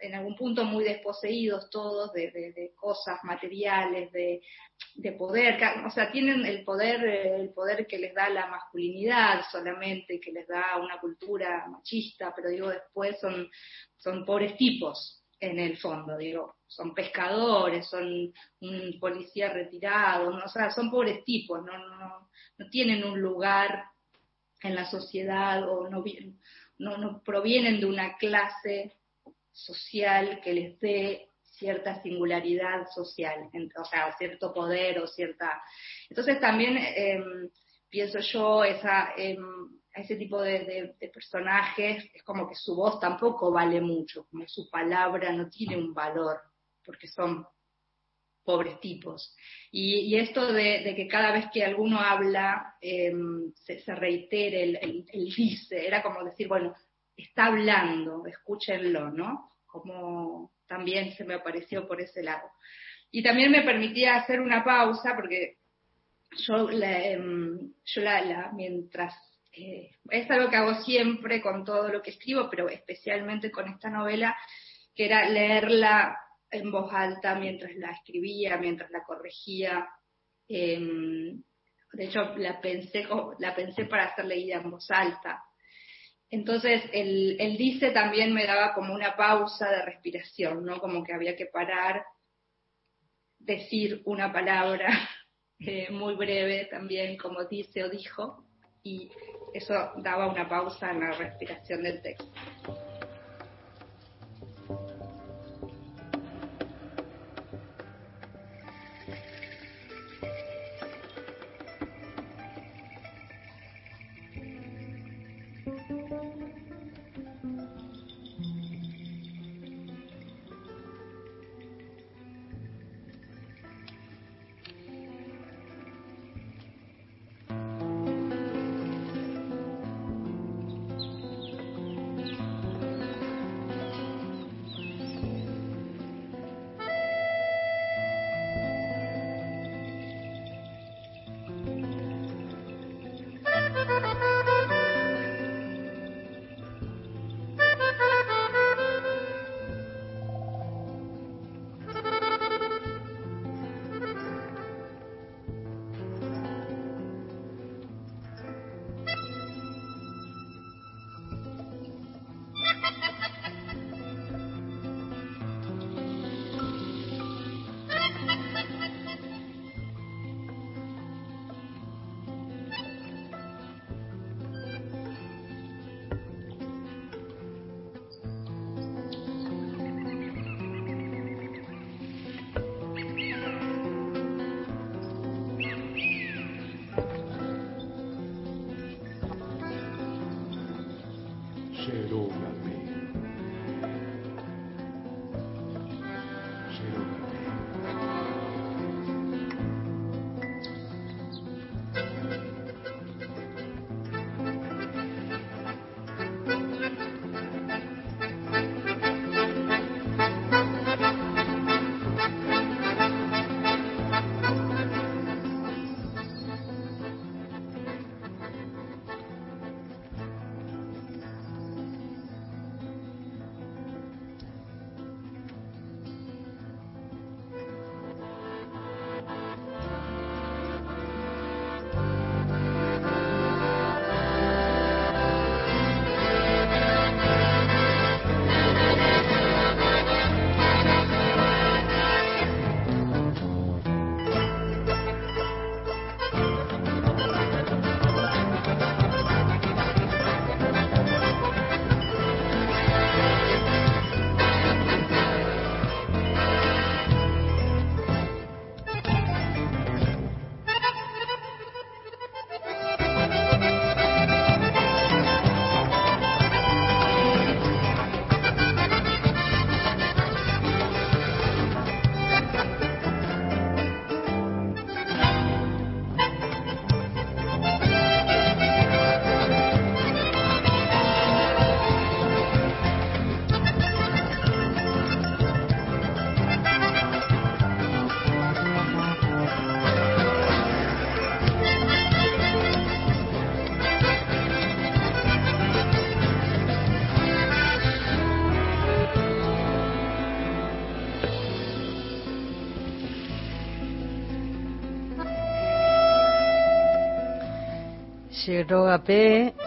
en 0.00 0.14
algún 0.14 0.36
punto 0.36 0.64
muy 0.64 0.84
desposeídos 0.84 1.70
todos 1.70 2.12
de, 2.12 2.72
cosas 2.76 3.22
materiales, 3.24 4.10
de, 4.12 5.12
poder, 5.12 5.58
o 5.86 5.90
sea, 5.90 6.10
tienen 6.10 6.44
el 6.46 6.64
poder, 6.64 7.04
el 7.04 7.52
poder 7.52 7.86
que 7.86 7.98
les 7.98 8.14
da 8.14 8.28
la 8.30 8.46
masculinidad 8.46 9.42
solamente, 9.50 10.20
que 10.20 10.32
les 10.32 10.46
da 10.48 10.78
una 10.80 10.98
cultura 10.98 11.66
machista, 11.68 12.32
pero 12.34 12.50
digo, 12.50 12.68
después 12.68 13.18
son, 13.20 13.48
son 13.96 14.24
pobres 14.24 14.56
tipos 14.56 15.24
en 15.38 15.58
el 15.58 15.78
fondo, 15.78 16.16
digo, 16.16 16.56
son 16.66 16.94
pescadores, 16.94 17.88
son 17.88 18.32
un 18.60 18.98
policía 19.00 19.52
retirado, 19.52 20.28
o 20.28 20.48
sea, 20.48 20.70
son 20.70 20.90
pobres 20.90 21.24
tipos, 21.24 21.64
no, 21.64 21.78
no, 21.78 22.28
no 22.58 22.70
tienen 22.70 23.04
un 23.04 23.20
lugar 23.20 23.84
en 24.62 24.74
la 24.74 24.84
sociedad 24.84 25.68
o 25.68 25.88
no, 25.88 26.04
no, 26.78 26.96
no 26.98 27.22
provienen 27.22 27.80
de 27.80 27.86
una 27.86 28.16
clase 28.18 28.99
social 29.64 30.40
que 30.42 30.52
les 30.52 30.80
dé 30.80 31.30
cierta 31.60 32.02
singularidad 32.02 32.88
social, 32.94 33.50
o 33.76 33.84
sea, 33.84 34.16
cierto 34.16 34.52
poder 34.52 34.98
o 34.98 35.06
cierta... 35.06 35.62
Entonces 36.08 36.40
también 36.40 36.78
em, 36.78 37.50
pienso 37.88 38.18
yo, 38.20 38.64
esa, 38.64 39.12
em, 39.16 39.38
ese 39.94 40.16
tipo 40.16 40.40
de, 40.40 40.94
personajes, 41.12 42.04
es 42.14 42.22
como 42.22 42.48
que 42.48 42.54
su 42.54 42.74
voz 42.74 42.98
tampoco 42.98 43.52
vale 43.52 43.80
mucho, 43.80 44.26
como 44.30 44.48
su 44.48 44.70
palabra 44.70 45.32
no 45.32 45.50
tiene 45.50 45.76
un 45.76 45.92
valor, 45.92 46.38
porque 46.84 47.08
son 47.08 47.46
pobres 48.42 48.80
tipos. 48.80 49.36
Y, 49.70 50.16
esto 50.16 50.52
de, 50.52 50.94
que 50.96 51.06
cada 51.06 51.32
vez 51.32 51.46
que 51.52 51.64
alguno 51.64 52.00
habla 52.00 52.74
em, 52.80 53.52
se, 53.54 53.94
reitere 53.94 54.62
el, 54.62 55.06
el 55.12 55.34
dice, 55.34 55.86
era 55.86 56.02
como 56.02 56.24
decir, 56.24 56.48
bueno, 56.48 56.74
está 57.22 57.46
hablando, 57.46 58.26
escúchenlo, 58.26 59.10
¿no? 59.10 59.50
Como 59.66 60.52
también 60.66 61.12
se 61.12 61.24
me 61.24 61.34
apareció 61.34 61.86
por 61.86 62.00
ese 62.00 62.22
lado. 62.22 62.48
Y 63.10 63.22
también 63.22 63.50
me 63.50 63.62
permitía 63.62 64.16
hacer 64.16 64.40
una 64.40 64.64
pausa 64.64 65.14
porque 65.16 65.56
yo, 66.46 66.70
em, 66.70 67.72
la, 67.96 68.50
mientras, 68.54 69.14
eh, 69.52 69.90
es 70.10 70.30
algo 70.30 70.48
que 70.48 70.56
hago 70.56 70.74
siempre 70.82 71.40
con 71.40 71.64
todo 71.64 71.88
lo 71.88 72.02
que 72.02 72.10
escribo, 72.10 72.48
pero 72.48 72.68
especialmente 72.68 73.50
con 73.50 73.68
esta 73.68 73.90
novela, 73.90 74.36
que 74.94 75.06
era 75.06 75.28
leerla 75.28 76.16
en 76.50 76.70
voz 76.70 76.92
alta 76.92 77.34
mientras 77.34 77.74
la 77.76 77.90
escribía, 77.90 78.56
mientras 78.56 78.90
la 78.90 79.02
corregía. 79.02 79.88
Em, 80.48 81.42
de 81.92 82.04
hecho, 82.04 82.36
la 82.36 82.60
pensé, 82.60 83.06
la 83.38 83.54
pensé 83.54 83.86
para 83.86 84.14
ser 84.14 84.26
leída 84.26 84.56
en 84.56 84.70
voz 84.70 84.88
alta. 84.90 85.42
Entonces, 86.30 86.82
el, 86.92 87.56
dice 87.58 87.90
también 87.90 88.32
me 88.32 88.46
daba 88.46 88.72
como 88.72 88.94
una 88.94 89.16
pausa 89.16 89.68
de 89.68 89.84
respiración, 89.84 90.64
¿no? 90.64 90.78
Como 90.78 91.02
que 91.02 91.12
había 91.12 91.36
que 91.36 91.46
parar, 91.46 92.04
decir 93.38 94.02
una 94.04 94.32
palabra 94.32 94.88
eh, 95.58 95.90
muy 95.90 96.14
breve 96.14 96.66
también, 96.70 97.16
como 97.16 97.44
dice 97.44 97.82
o 97.82 97.90
dijo, 97.90 98.44
y 98.82 99.10
eso 99.52 99.74
daba 99.96 100.28
una 100.28 100.48
pausa 100.48 100.90
en 100.92 101.00
la 101.00 101.12
respiración 101.12 101.82
del 101.82 102.00
texto. 102.00 102.32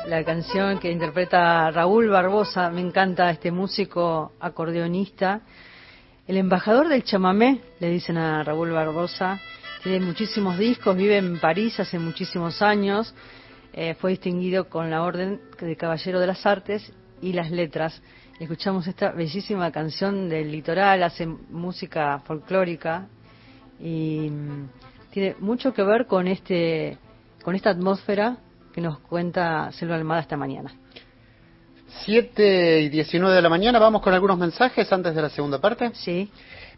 La 0.07 0.25
canción 0.25 0.77
que 0.77 0.91
interpreta 0.91 1.71
Raúl 1.71 2.09
Barbosa. 2.09 2.69
Me 2.69 2.81
encanta 2.81 3.29
este 3.29 3.49
músico 3.49 4.33
acordeonista. 4.41 5.39
El 6.27 6.35
embajador 6.35 6.89
del 6.89 7.05
chamamé, 7.05 7.61
le 7.79 7.89
dicen 7.89 8.17
a 8.17 8.43
Raúl 8.43 8.71
Barbosa. 8.71 9.39
Tiene 9.83 10.05
muchísimos 10.05 10.57
discos, 10.57 10.97
vive 10.97 11.17
en 11.17 11.39
París 11.39 11.79
hace 11.79 11.97
muchísimos 11.97 12.61
años. 12.61 13.15
Eh, 13.71 13.93
fue 13.93 14.11
distinguido 14.11 14.67
con 14.67 14.89
la 14.89 15.03
Orden 15.03 15.39
de 15.61 15.77
Caballero 15.77 16.19
de 16.19 16.27
las 16.27 16.45
Artes 16.45 16.91
y 17.21 17.31
las 17.31 17.51
Letras. 17.51 18.01
Escuchamos 18.37 18.85
esta 18.87 19.13
bellísima 19.13 19.71
canción 19.71 20.27
del 20.27 20.51
litoral, 20.51 21.03
hace 21.03 21.25
música 21.25 22.19
folclórica 22.25 23.07
y 23.79 24.29
mm, 24.29 24.67
tiene 25.11 25.35
mucho 25.39 25.73
que 25.73 25.83
ver 25.83 26.05
con 26.05 26.27
este 26.27 26.97
con 27.43 27.55
esta 27.55 27.69
atmósfera 27.69 28.39
que 28.73 28.81
nos 28.81 28.99
cuenta 28.99 29.71
Selva 29.71 29.95
Almada 29.95 30.21
esta 30.21 30.35
mañana. 30.35 30.73
7 32.05 32.81
y 32.81 32.89
19 32.89 33.35
de 33.35 33.41
la 33.41 33.49
mañana, 33.49 33.77
vamos 33.79 34.01
con 34.01 34.13
algunos 34.13 34.37
mensajes 34.37 34.91
antes 34.91 35.13
de 35.13 35.21
la 35.21 35.29
segunda 35.29 35.59
parte. 35.59 35.91
Sí. 35.93 36.29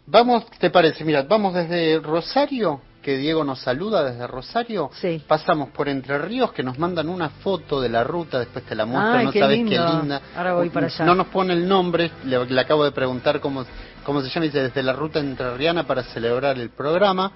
Vamos, 0.06 0.46
¿te 0.58 0.70
parece? 0.70 1.04
Mira, 1.04 1.22
vamos 1.22 1.54
desde 1.54 1.98
Rosario, 1.98 2.80
que 3.02 3.16
Diego 3.16 3.42
nos 3.42 3.60
saluda 3.60 4.04
desde 4.04 4.26
Rosario. 4.26 4.90
Sí. 5.00 5.22
Pasamos 5.26 5.70
por 5.70 5.88
Entre 5.88 6.18
Ríos, 6.18 6.52
que 6.52 6.62
nos 6.62 6.78
mandan 6.78 7.08
una 7.08 7.30
foto 7.30 7.80
de 7.80 7.88
la 7.88 8.04
ruta, 8.04 8.38
después 8.38 8.64
te 8.66 8.74
la 8.74 8.84
muestro, 8.84 9.18
Ay, 9.18 9.24
no 9.26 9.32
qué 9.32 9.40
sabes 9.40 9.56
lindo. 9.56 9.70
qué 9.70 9.92
linda. 9.98 10.20
Ahora 10.36 10.54
voy 10.54 10.68
para 10.68 10.86
allá. 10.86 11.04
No 11.04 11.14
nos 11.14 11.28
pone 11.28 11.54
el 11.54 11.66
nombre, 11.66 12.10
le, 12.24 12.44
le 12.44 12.60
acabo 12.60 12.84
de 12.84 12.92
preguntar 12.92 13.40
cómo, 13.40 13.64
cómo 14.04 14.20
se 14.20 14.28
llama, 14.28 14.44
dice 14.44 14.62
desde 14.62 14.82
la 14.82 14.92
ruta 14.92 15.18
entrerriana 15.18 15.84
para 15.86 16.04
celebrar 16.04 16.58
el 16.58 16.70
programa. 16.70 17.32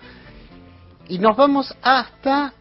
Y 1.08 1.18
nos 1.18 1.36
vamos 1.36 1.74
hasta 1.82 2.52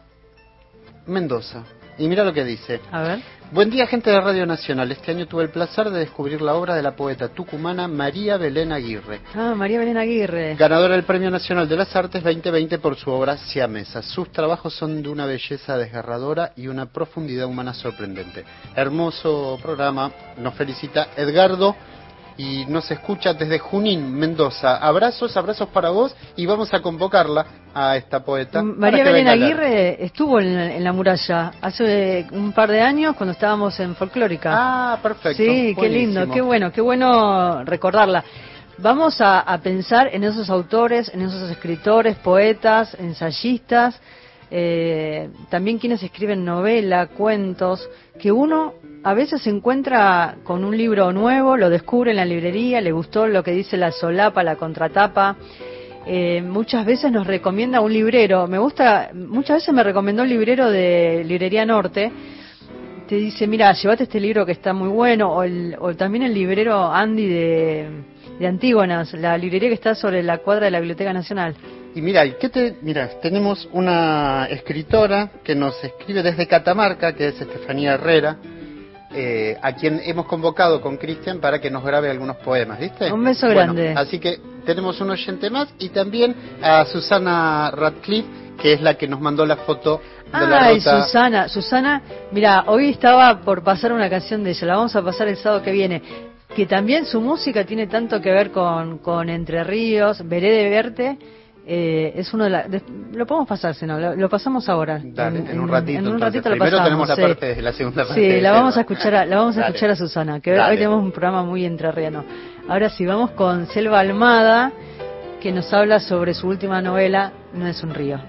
Mendoza. 1.06 1.64
Y 2.00 2.08
mira 2.08 2.24
lo 2.24 2.32
que 2.32 2.44
dice. 2.44 2.80
A 2.90 3.02
ver. 3.02 3.18
Buen 3.52 3.68
día, 3.68 3.86
gente 3.86 4.10
de 4.10 4.20
Radio 4.20 4.46
Nacional. 4.46 4.90
Este 4.90 5.10
año 5.10 5.26
tuve 5.26 5.42
el 5.42 5.50
placer 5.50 5.90
de 5.90 5.98
descubrir 5.98 6.40
la 6.40 6.54
obra 6.54 6.74
de 6.74 6.82
la 6.82 6.96
poeta 6.96 7.28
tucumana 7.28 7.86
María 7.88 8.36
Belén 8.38 8.72
Aguirre, 8.72 9.20
Ah, 9.34 9.54
María 9.56 9.78
Belén 9.80 9.96
Aguirre. 9.98 10.54
ganadora 10.54 10.94
del 10.94 11.02
Premio 11.04 11.30
Nacional 11.30 11.68
de 11.68 11.76
las 11.76 11.94
Artes 11.94 12.22
2020 12.22 12.78
por 12.78 12.96
su 12.96 13.10
obra 13.10 13.36
Siamesa. 13.36 14.02
Sus 14.02 14.30
trabajos 14.32 14.72
son 14.74 15.02
de 15.02 15.08
una 15.10 15.26
belleza 15.26 15.76
desgarradora 15.76 16.52
y 16.56 16.68
una 16.68 16.86
profundidad 16.86 17.46
humana 17.46 17.74
sorprendente. 17.74 18.44
Hermoso 18.74 19.58
programa. 19.60 20.10
Nos 20.38 20.54
felicita 20.54 21.08
Edgardo 21.16 21.76
y 22.40 22.64
nos 22.64 22.90
escucha 22.90 23.34
desde 23.34 23.58
Junín, 23.58 24.14
Mendoza. 24.14 24.78
Abrazos, 24.78 25.36
abrazos 25.36 25.68
para 25.68 25.90
vos 25.90 26.16
y 26.36 26.46
vamos 26.46 26.72
a 26.72 26.80
convocarla 26.80 27.44
a 27.74 27.98
esta 27.98 28.24
poeta. 28.24 28.62
María 28.62 29.04
Belén. 29.04 29.28
Aguirre 29.28 30.02
estuvo 30.02 30.40
en 30.40 30.54
la, 30.54 30.74
en 30.74 30.82
la 30.82 30.92
muralla 30.94 31.52
hace 31.60 32.26
un 32.32 32.52
par 32.52 32.70
de 32.70 32.80
años 32.80 33.14
cuando 33.14 33.32
estábamos 33.32 33.78
en 33.80 33.94
Folclórica. 33.94 34.52
Ah, 34.54 34.98
perfecto. 35.02 35.42
sí, 35.42 35.76
qué 35.78 35.88
lindo, 35.90 36.30
qué 36.30 36.40
bueno, 36.40 36.72
qué 36.72 36.80
bueno 36.80 37.62
recordarla. 37.64 38.24
Vamos 38.78 39.20
a, 39.20 39.40
a 39.40 39.58
pensar 39.58 40.08
en 40.10 40.24
esos 40.24 40.48
autores, 40.48 41.10
en 41.12 41.20
esos 41.20 41.50
escritores, 41.50 42.16
poetas, 42.16 42.96
ensayistas, 42.98 44.00
eh, 44.50 45.28
también 45.48 45.78
quienes 45.78 46.02
escriben 46.02 46.44
novela, 46.44 47.06
cuentos, 47.08 47.88
que 48.20 48.32
uno 48.32 48.74
a 49.02 49.14
veces 49.14 49.42
se 49.42 49.50
encuentra 49.50 50.36
con 50.44 50.64
un 50.64 50.76
libro 50.76 51.12
nuevo, 51.12 51.56
lo 51.56 51.70
descubre 51.70 52.10
en 52.10 52.16
la 52.18 52.24
librería, 52.24 52.80
le 52.80 52.92
gustó 52.92 53.26
lo 53.26 53.42
que 53.42 53.52
dice 53.52 53.76
la 53.76 53.92
solapa, 53.92 54.42
la 54.42 54.56
contratapa. 54.56 55.36
Eh, 56.06 56.42
muchas 56.42 56.84
veces 56.84 57.10
nos 57.12 57.26
recomienda 57.26 57.80
un 57.80 57.92
librero. 57.92 58.46
Me 58.46 58.58
gusta, 58.58 59.10
muchas 59.14 59.58
veces 59.58 59.74
me 59.74 59.82
recomendó 59.82 60.22
un 60.22 60.28
librero 60.28 60.70
de 60.70 61.22
Librería 61.26 61.64
Norte. 61.64 62.10
Te 63.06 63.16
dice, 63.16 63.46
mira, 63.46 63.72
llévate 63.72 64.04
este 64.04 64.20
libro 64.20 64.44
que 64.46 64.52
está 64.52 64.72
muy 64.72 64.88
bueno. 64.88 65.32
O, 65.32 65.42
el- 65.42 65.76
o 65.78 65.94
también 65.94 66.24
el 66.24 66.34
librero 66.34 66.90
Andy 66.92 67.26
de, 67.26 67.86
de 68.38 68.46
Antígonas, 68.46 69.12
la 69.14 69.36
librería 69.38 69.68
que 69.68 69.74
está 69.74 69.94
sobre 69.94 70.22
la 70.22 70.38
cuadra 70.38 70.66
de 70.66 70.70
la 70.72 70.80
Biblioteca 70.80 71.12
Nacional. 71.12 71.54
Y 71.94 72.00
mira, 72.02 72.24
¿y 72.24 72.32
¿qué 72.34 72.48
te, 72.48 72.76
mira, 72.82 73.08
tenemos 73.20 73.68
una 73.72 74.46
escritora 74.50 75.30
que 75.42 75.54
nos 75.54 75.82
escribe 75.82 76.22
desde 76.22 76.46
Catamarca, 76.46 77.14
que 77.14 77.28
es 77.28 77.40
Estefanía 77.40 77.94
Herrera, 77.94 78.36
eh, 79.12 79.56
a 79.60 79.72
quien 79.74 80.00
hemos 80.04 80.26
convocado 80.26 80.80
con 80.80 80.96
Cristian 80.96 81.40
para 81.40 81.60
que 81.60 81.68
nos 81.68 81.82
grabe 81.82 82.08
algunos 82.10 82.36
poemas, 82.36 82.78
¿viste? 82.78 83.12
Un 83.12 83.24
beso 83.24 83.46
Bueno, 83.46 83.74
grande. 83.74 83.92
Así 83.96 84.20
que 84.20 84.38
tenemos 84.64 85.00
un 85.00 85.10
oyente 85.10 85.50
más 85.50 85.68
y 85.80 85.88
también 85.88 86.34
a 86.62 86.84
Susana 86.84 87.72
Radcliffe, 87.72 88.28
que 88.62 88.74
es 88.74 88.80
la 88.80 88.94
que 88.94 89.08
nos 89.08 89.20
mandó 89.20 89.44
la 89.44 89.56
foto 89.56 90.00
de 90.26 90.46
la 90.46 90.62
Ay, 90.62 90.78
ruta. 90.78 91.02
Susana, 91.02 91.48
Susana, 91.48 92.02
mira, 92.30 92.64
hoy 92.68 92.90
estaba 92.90 93.40
por 93.40 93.64
pasar 93.64 93.92
una 93.92 94.08
canción 94.08 94.44
de 94.44 94.50
ella, 94.50 94.66
la 94.68 94.76
vamos 94.76 94.94
a 94.94 95.02
pasar 95.02 95.26
el 95.26 95.36
sábado 95.38 95.60
que 95.62 95.72
viene, 95.72 96.02
que 96.54 96.66
también 96.66 97.04
su 97.04 97.20
música 97.20 97.64
tiene 97.64 97.88
tanto 97.88 98.20
que 98.20 98.30
ver 98.30 98.52
con, 98.52 98.98
con 98.98 99.28
Entre 99.28 99.64
Ríos, 99.64 100.22
Veré 100.28 100.52
de 100.52 100.70
Verte, 100.70 101.18
eh, 101.66 102.12
es 102.16 102.32
uno 102.34 102.44
de 102.44 102.50
la, 102.50 102.62
de- 102.68 102.82
lo 103.12 103.26
podemos 103.26 103.48
pasar, 103.48 103.74
si 103.74 103.86
no, 103.86 103.98
lo, 103.98 104.14
lo 104.16 104.28
pasamos 104.28 104.68
ahora. 104.68 105.00
Dale, 105.02 105.38
en, 105.50 105.60
un 105.60 105.68
ratito. 105.68 105.98
En 105.98 106.06
un 106.06 106.14
entonces. 106.14 106.20
ratito 106.26 106.48
lo 106.48 106.54
Primero 106.56 106.78
pasamos. 106.78 106.86
tenemos 106.88 107.08
la 107.08 107.16
sí. 107.16 107.22
parte 107.22 107.54
de 107.54 107.62
la 107.62 107.72
segunda 107.72 108.04
parte. 108.04 108.14
Sí, 108.20 108.28
de 108.28 108.40
la 108.40 108.52
vamos 108.52 108.70
a 108.76 108.80
Selva. 108.80 108.80
escuchar 108.92 109.14
a, 109.14 109.24
la 109.26 109.36
vamos 109.36 109.56
a 109.56 109.60
Dale. 109.60 109.68
escuchar 109.70 109.90
a 109.90 109.96
Susana, 109.96 110.40
que 110.40 110.50
hoy- 110.52 110.56
Dale. 110.56 110.70
hoy 110.72 110.76
tenemos 110.78 111.02
un 111.02 111.12
programa 111.12 111.42
muy 111.44 111.64
entrerriano. 111.64 112.24
Ahora 112.68 112.88
sí, 112.90 113.04
vamos 113.06 113.30
con 113.32 113.66
Selva 113.66 114.00
Almada, 114.00 114.72
que 115.40 115.52
nos 115.52 115.72
habla 115.72 116.00
sobre 116.00 116.34
su 116.34 116.48
última 116.48 116.80
novela, 116.82 117.32
No 117.54 117.66
es 117.66 117.82
un 117.82 117.92
río. 117.94 118.20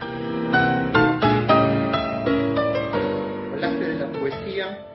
hablaste 3.54 3.86
de 3.88 4.00
la 4.00 4.12
poesía 4.20 4.86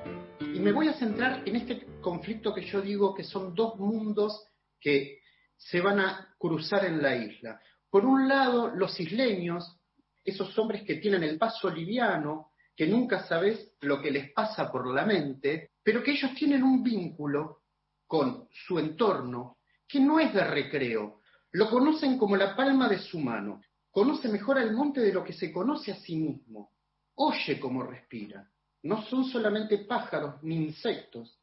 y 0.40 0.60
me 0.60 0.72
voy 0.72 0.88
a 0.88 0.94
centrar 0.94 1.42
en 1.44 1.56
este 1.56 1.86
conflicto 2.00 2.54
que 2.54 2.62
yo 2.64 2.80
digo 2.80 3.14
que 3.14 3.24
son 3.24 3.54
dos 3.54 3.76
mundos 3.78 4.48
que 4.80 5.18
se 5.56 5.80
van 5.80 6.00
a 6.00 6.28
cruzar 6.38 6.84
en 6.84 7.02
la 7.02 7.16
isla. 7.16 7.58
Por 7.96 8.04
un 8.04 8.28
lado, 8.28 8.68
los 8.68 9.00
isleños, 9.00 9.80
esos 10.22 10.58
hombres 10.58 10.82
que 10.82 10.96
tienen 10.96 11.22
el 11.22 11.38
paso 11.38 11.70
liviano, 11.70 12.50
que 12.76 12.86
nunca 12.86 13.26
sabes 13.26 13.72
lo 13.80 14.02
que 14.02 14.10
les 14.10 14.32
pasa 14.34 14.70
por 14.70 14.86
la 14.86 15.06
mente, 15.06 15.70
pero 15.82 16.02
que 16.02 16.10
ellos 16.10 16.34
tienen 16.34 16.62
un 16.62 16.82
vínculo 16.82 17.62
con 18.06 18.48
su 18.66 18.78
entorno 18.78 19.56
que 19.88 19.98
no 19.98 20.20
es 20.20 20.34
de 20.34 20.44
recreo. 20.44 21.22
Lo 21.52 21.70
conocen 21.70 22.18
como 22.18 22.36
la 22.36 22.54
palma 22.54 22.86
de 22.86 22.98
su 22.98 23.18
mano. 23.18 23.62
Conoce 23.90 24.28
mejor 24.28 24.58
al 24.58 24.74
monte 24.74 25.00
de 25.00 25.14
lo 25.14 25.24
que 25.24 25.32
se 25.32 25.50
conoce 25.50 25.92
a 25.92 25.96
sí 25.96 26.16
mismo 26.16 26.72
oye 27.14 27.58
cómo 27.58 27.82
respira. 27.82 28.46
No 28.82 29.06
son 29.06 29.24
solamente 29.24 29.78
pájaros 29.78 30.42
ni 30.42 30.56
insectos. 30.56 31.40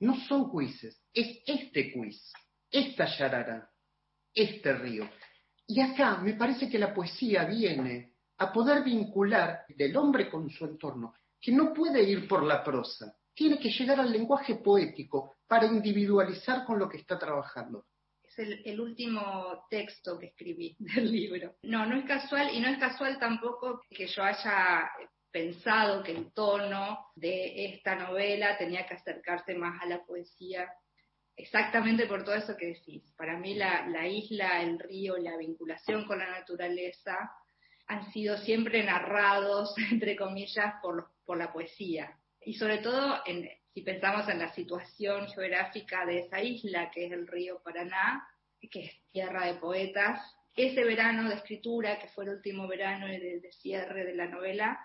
No 0.00 0.16
son 0.26 0.48
cuises. 0.48 1.04
Es 1.12 1.42
este 1.44 1.92
cuis, 1.92 2.32
esta 2.70 3.04
yarara, 3.04 3.70
este 4.32 4.72
río. 4.72 5.06
Y 5.66 5.80
acá 5.80 6.18
me 6.18 6.34
parece 6.34 6.68
que 6.68 6.78
la 6.78 6.92
poesía 6.92 7.44
viene 7.44 8.12
a 8.38 8.52
poder 8.52 8.82
vincular 8.82 9.64
del 9.68 9.96
hombre 9.96 10.28
con 10.28 10.50
su 10.50 10.64
entorno, 10.64 11.14
que 11.40 11.52
no 11.52 11.72
puede 11.72 12.02
ir 12.02 12.26
por 12.26 12.42
la 12.42 12.62
prosa. 12.62 13.14
Tiene 13.34 13.58
que 13.58 13.70
llegar 13.70 14.00
al 14.00 14.12
lenguaje 14.12 14.56
poético 14.56 15.36
para 15.46 15.66
individualizar 15.66 16.64
con 16.64 16.78
lo 16.78 16.88
que 16.88 16.98
está 16.98 17.18
trabajando. 17.18 17.86
Es 18.22 18.38
el, 18.38 18.62
el 18.64 18.80
último 18.80 19.64
texto 19.70 20.18
que 20.18 20.26
escribí 20.26 20.76
del 20.78 21.10
libro. 21.10 21.54
No, 21.62 21.86
no 21.86 21.96
es 21.96 22.04
casual 22.04 22.50
y 22.52 22.60
no 22.60 22.68
es 22.68 22.78
casual 22.78 23.18
tampoco 23.18 23.80
que 23.90 24.06
yo 24.06 24.22
haya 24.22 24.90
pensado 25.32 26.02
que 26.02 26.12
el 26.12 26.32
tono 26.32 27.06
de 27.14 27.74
esta 27.74 27.96
novela 27.96 28.58
tenía 28.58 28.86
que 28.86 28.94
acercarse 28.94 29.54
más 29.54 29.82
a 29.82 29.86
la 29.86 30.04
poesía, 30.04 30.68
exactamente 31.36 32.06
por 32.06 32.24
todo 32.24 32.34
eso 32.34 32.56
que 32.56 32.66
decís. 32.66 33.02
Para 33.16 33.38
mí 33.38 33.54
la, 33.54 33.86
la 33.88 34.06
isla, 34.06 34.62
el 34.62 34.78
río, 34.78 35.16
la 35.18 35.36
vinculación 35.36 36.04
con 36.04 36.18
la 36.18 36.30
naturaleza 36.30 37.32
han 37.86 38.10
sido 38.12 38.38
siempre 38.38 38.84
narrados, 38.84 39.74
entre 39.90 40.16
comillas, 40.16 40.74
por, 40.82 41.10
por 41.24 41.38
la 41.38 41.52
poesía. 41.52 42.16
Y 42.44 42.54
sobre 42.54 42.78
todo, 42.78 43.22
en, 43.26 43.48
si 43.72 43.82
pensamos 43.82 44.28
en 44.28 44.38
la 44.38 44.52
situación 44.52 45.28
geográfica 45.28 46.04
de 46.06 46.20
esa 46.20 46.40
isla, 46.42 46.90
que 46.90 47.06
es 47.06 47.12
el 47.12 47.26
río 47.26 47.60
Paraná, 47.62 48.26
que 48.70 48.84
es 48.84 48.92
tierra 49.10 49.46
de 49.46 49.54
poetas, 49.54 50.20
ese 50.54 50.84
verano 50.84 51.28
de 51.28 51.36
escritura, 51.36 51.98
que 51.98 52.08
fue 52.08 52.24
el 52.24 52.30
último 52.30 52.68
verano 52.68 53.06
de, 53.06 53.40
de 53.40 53.52
cierre 53.52 54.04
de 54.04 54.14
la 54.14 54.26
novela, 54.26 54.78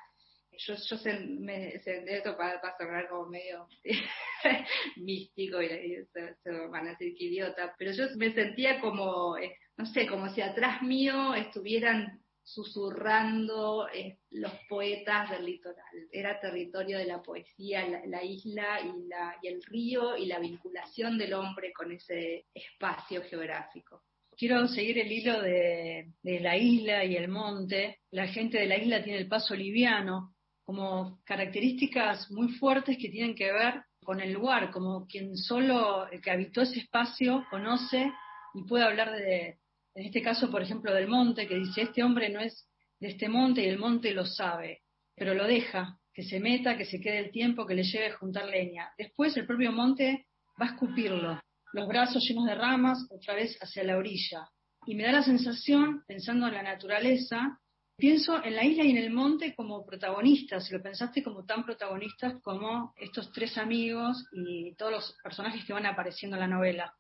yo, 0.58 0.76
yo 0.76 0.98
se, 0.98 1.14
me, 1.20 1.80
se- 1.80 2.04
esto 2.08 2.32
va, 2.38 2.60
va 2.64 2.70
a 2.70 2.78
sonar 2.78 3.08
como 3.10 3.28
medio 3.28 3.68
místico 4.98 5.62
y, 5.62 5.66
y 5.66 6.06
se, 6.14 6.36
se 6.44 6.52
van 6.68 6.88
a 6.88 6.92
decir 6.92 7.16
que 7.18 7.26
idiota, 7.26 7.74
pero 7.78 7.92
yo 7.92 8.06
me 8.18 8.34
sentía 8.34 8.80
como, 8.80 9.38
eh, 9.38 9.56
no 9.78 9.86
sé, 9.86 10.08
como 10.08 10.30
si 10.34 10.42
atrás 10.42 10.82
mío 10.82 11.34
estuvieran 11.36 12.22
susurrando 12.44 13.90
eh, 13.94 14.20
los 14.32 14.54
poetas 14.70 15.30
del 15.32 15.46
litoral. 15.46 15.84
Era 16.12 16.40
territorio 16.40 16.98
de 16.98 17.06
la 17.06 17.22
poesía, 17.22 17.86
la, 17.88 18.06
la 18.06 18.24
isla 18.24 18.80
y, 18.82 19.08
la, 19.08 19.36
y 19.42 19.48
el 19.48 19.62
río 19.64 20.16
y 20.16 20.28
la 20.28 20.40
vinculación 20.40 21.18
del 21.18 21.34
hombre 21.34 21.74
con 21.74 21.92
ese 21.92 22.46
espacio 22.54 23.22
geográfico. 23.24 24.04
Quiero 24.38 24.68
seguir 24.68 25.00
el 25.00 25.12
hilo 25.12 25.42
de, 25.42 26.12
de 26.22 26.40
la 26.40 26.56
isla 26.56 27.04
y 27.04 27.18
el 27.18 27.28
monte. 27.28 28.00
La 28.12 28.28
gente 28.28 28.60
de 28.60 28.68
la 28.68 28.78
isla 28.78 29.04
tiene 29.04 29.20
el 29.20 29.28
paso 29.28 29.56
liviano, 29.56 30.36
como 30.68 31.22
características 31.24 32.30
muy 32.30 32.50
fuertes 32.50 32.98
que 32.98 33.08
tienen 33.08 33.36
que 33.36 33.54
ver 33.54 33.86
con 34.04 34.20
el 34.20 34.34
lugar, 34.34 34.70
como 34.70 35.08
quien 35.08 35.38
solo 35.38 36.10
el 36.10 36.22
que 36.22 36.30
habitó 36.30 36.62
ese 36.62 36.80
espacio 36.80 37.46
conoce 37.50 38.12
y 38.54 38.64
puede 38.64 38.84
hablar 38.84 39.14
de, 39.14 39.60
en 39.96 40.06
este 40.06 40.22
caso, 40.22 40.52
por 40.52 40.62
ejemplo, 40.62 40.94
del 40.94 41.08
monte, 41.08 41.48
que 41.48 41.56
dice, 41.56 41.84
este 41.84 42.04
hombre 42.04 42.28
no 42.28 42.42
es 42.42 42.68
de 43.00 43.08
este 43.08 43.30
monte 43.30 43.62
y 43.62 43.70
el 43.70 43.80
monte 43.80 44.12
lo 44.12 44.26
sabe, 44.26 44.82
pero 45.16 45.34
lo 45.34 45.48
deja, 45.48 45.98
que 46.14 46.24
se 46.24 46.42
meta, 46.42 46.76
que 46.76 46.84
se 46.84 47.00
quede 47.00 47.20
el 47.20 47.32
tiempo, 47.32 47.66
que 47.66 47.76
le 47.76 47.84
lleve 47.84 48.08
a 48.08 48.18
juntar 48.18 48.48
leña. 48.48 48.92
Después 48.98 49.38
el 49.38 49.48
propio 49.48 49.72
monte 49.72 50.28
va 50.62 50.66
a 50.66 50.72
escupirlo, 50.72 51.40
los 51.72 51.88
brazos 51.88 52.28
llenos 52.28 52.46
de 52.46 52.56
ramas, 52.56 53.08
otra 53.10 53.36
vez 53.36 53.58
hacia 53.62 53.86
la 53.86 53.96
orilla. 53.96 54.50
Y 54.86 54.96
me 54.96 55.04
da 55.04 55.14
la 55.14 55.24
sensación, 55.24 56.04
pensando 56.08 56.46
en 56.48 56.56
la 56.56 56.64
naturaleza, 56.64 57.58
pienso 57.98 58.44
en 58.44 58.56
la 58.56 58.64
isla 58.64 58.84
y 58.84 58.92
en 58.92 58.98
el 58.98 59.10
monte 59.10 59.56
como 59.56 59.86
protagonistas, 59.86 60.66
si 60.66 60.74
lo 60.74 60.82
pensaste 60.82 61.24
como 61.24 61.46
tan 61.46 61.66
protagonistas 61.66 62.40
como 62.44 62.94
estos 62.96 63.32
tres 63.32 63.58
amigos 63.58 64.24
y 64.32 64.76
todos 64.76 64.92
los 64.92 65.18
personajes 65.24 65.66
que 65.66 65.74
van 65.74 65.88
apareciendo 65.88 66.38
en 66.38 66.42
la 66.42 66.48
novela. 66.48 66.94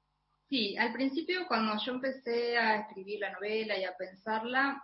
Sí, 0.49 0.75
al 0.77 0.93
principio 0.93 1.45
cuando 1.47 1.73
yo 1.85 1.93
empecé 1.93 2.57
a 2.57 2.81
escribir 2.81 3.19
la 3.19 3.33
novela 3.33 3.77
y 3.77 3.83
a 3.83 3.95
pensarla, 3.95 4.83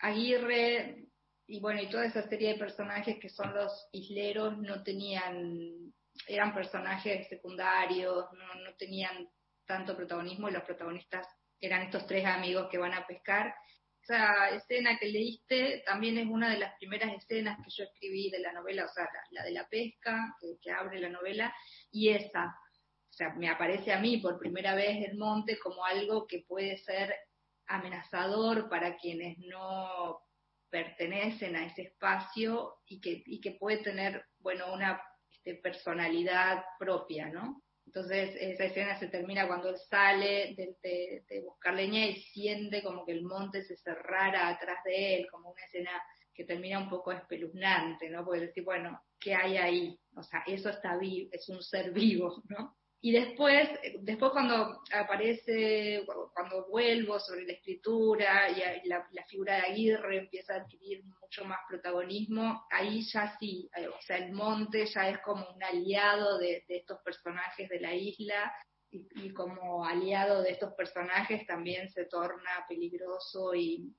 Aguirre 0.00 1.08
y 1.46 1.60
bueno, 1.60 1.82
y 1.82 1.88
toda 1.88 2.04
esa 2.04 2.28
serie 2.28 2.52
de 2.52 2.58
personajes 2.58 3.18
que 3.18 3.28
son 3.28 3.54
los 3.54 3.88
isleros 3.92 4.58
no 4.58 4.82
tenían, 4.82 5.92
eran 6.26 6.54
personajes 6.54 7.28
secundarios, 7.28 8.26
no, 8.32 8.60
no 8.62 8.74
tenían 8.76 9.28
tanto 9.66 9.96
protagonismo 9.96 10.48
y 10.48 10.52
los 10.52 10.62
protagonistas 10.62 11.26
eran 11.60 11.82
estos 11.82 12.06
tres 12.06 12.24
amigos 12.26 12.68
que 12.70 12.78
van 12.78 12.92
a 12.92 13.06
pescar. 13.06 13.54
Esa 14.08 14.48
escena 14.56 14.98
que 14.98 15.04
leíste 15.04 15.82
también 15.84 16.16
es 16.16 16.26
una 16.26 16.48
de 16.48 16.58
las 16.58 16.74
primeras 16.78 17.12
escenas 17.12 17.58
que 17.62 17.70
yo 17.70 17.84
escribí 17.84 18.30
de 18.30 18.38
la 18.38 18.54
novela, 18.54 18.86
o 18.86 18.88
sea, 18.88 19.06
la, 19.32 19.44
de 19.44 19.50
la 19.50 19.68
pesca, 19.68 20.34
que, 20.62 20.70
abre 20.70 20.98
la 20.98 21.10
novela, 21.10 21.54
y 21.90 22.08
esa, 22.08 22.46
o 22.46 23.12
sea, 23.12 23.34
me 23.34 23.50
aparece 23.50 23.92
a 23.92 24.00
mí 24.00 24.16
por 24.16 24.38
primera 24.38 24.74
vez 24.74 25.06
el 25.06 25.18
monte 25.18 25.58
como 25.58 25.84
algo 25.84 26.26
que 26.26 26.42
puede 26.48 26.78
ser 26.78 27.14
amenazador 27.66 28.70
para 28.70 28.96
quienes 28.96 29.36
no 29.40 30.22
pertenecen 30.70 31.54
a 31.56 31.66
ese 31.66 31.82
espacio 31.82 32.78
y 32.86 33.02
que, 33.02 33.22
y 33.26 33.42
que 33.42 33.58
puede 33.60 33.76
tener, 33.82 34.24
bueno, 34.38 34.72
una 34.72 35.02
este, 35.30 35.56
personalidad 35.56 36.64
propia, 36.78 37.28
¿no? 37.28 37.62
Entonces 37.88 38.36
esa 38.38 38.66
escena 38.66 38.98
se 38.98 39.06
termina 39.06 39.46
cuando 39.46 39.70
él 39.70 39.78
sale 39.78 40.54
de, 40.54 41.24
de, 41.26 41.40
buscar 41.40 41.72
leña 41.72 42.04
y 42.04 42.16
siente 42.16 42.82
como 42.82 43.06
que 43.06 43.12
el 43.12 43.22
monte 43.22 43.62
se 43.62 43.78
cerrara 43.78 44.48
atrás 44.48 44.84
de 44.84 45.16
él, 45.16 45.26
como 45.30 45.52
una 45.52 45.64
escena 45.64 45.90
que 46.34 46.44
termina 46.44 46.78
un 46.80 46.90
poco 46.90 47.12
espeluznante, 47.12 48.10
¿no? 48.10 48.26
Porque 48.26 48.40
decir, 48.40 48.62
bueno, 48.62 49.00
¿qué 49.18 49.34
hay 49.34 49.56
ahí? 49.56 50.00
O 50.14 50.22
sea, 50.22 50.44
eso 50.46 50.68
está 50.68 50.98
vivo, 50.98 51.30
es 51.32 51.48
un 51.48 51.62
ser 51.62 51.90
vivo, 51.90 52.42
¿no? 52.50 52.76
Y 53.00 53.12
después, 53.12 53.68
después 54.00 54.32
cuando 54.32 54.82
aparece, 54.92 56.04
cuando 56.34 56.66
vuelvo 56.68 57.20
sobre 57.20 57.44
la 57.44 57.52
escritura 57.52 58.50
y 58.50 58.88
la, 58.88 59.06
figura 59.28 59.56
de 59.56 59.66
Aguirre 59.68 60.18
empieza 60.18 60.54
a 60.54 60.56
adquirir 60.62 61.04
mucho 61.04 61.44
más 61.44 61.60
protagonismo, 61.68 62.66
ahí 62.70 63.02
ya 63.02 63.36
sí, 63.38 63.70
eh, 63.76 63.86
o 63.86 64.00
sea, 64.00 64.16
el 64.16 64.32
monte 64.32 64.84
ya 64.86 65.08
es 65.10 65.18
como 65.20 65.46
un 65.48 65.62
aliado 65.62 66.38
de, 66.38 66.64
estos 66.66 66.98
personajes 67.04 67.68
de 67.68 67.80
la 67.80 67.94
isla 67.94 68.52
y, 68.90 69.32
como 69.32 69.84
aliado 69.84 70.42
de 70.42 70.50
estos 70.50 70.74
personajes 70.74 71.46
también 71.46 71.88
se 71.90 72.06
torna 72.06 72.64
peligroso 72.68 73.54
y, 73.54 73.94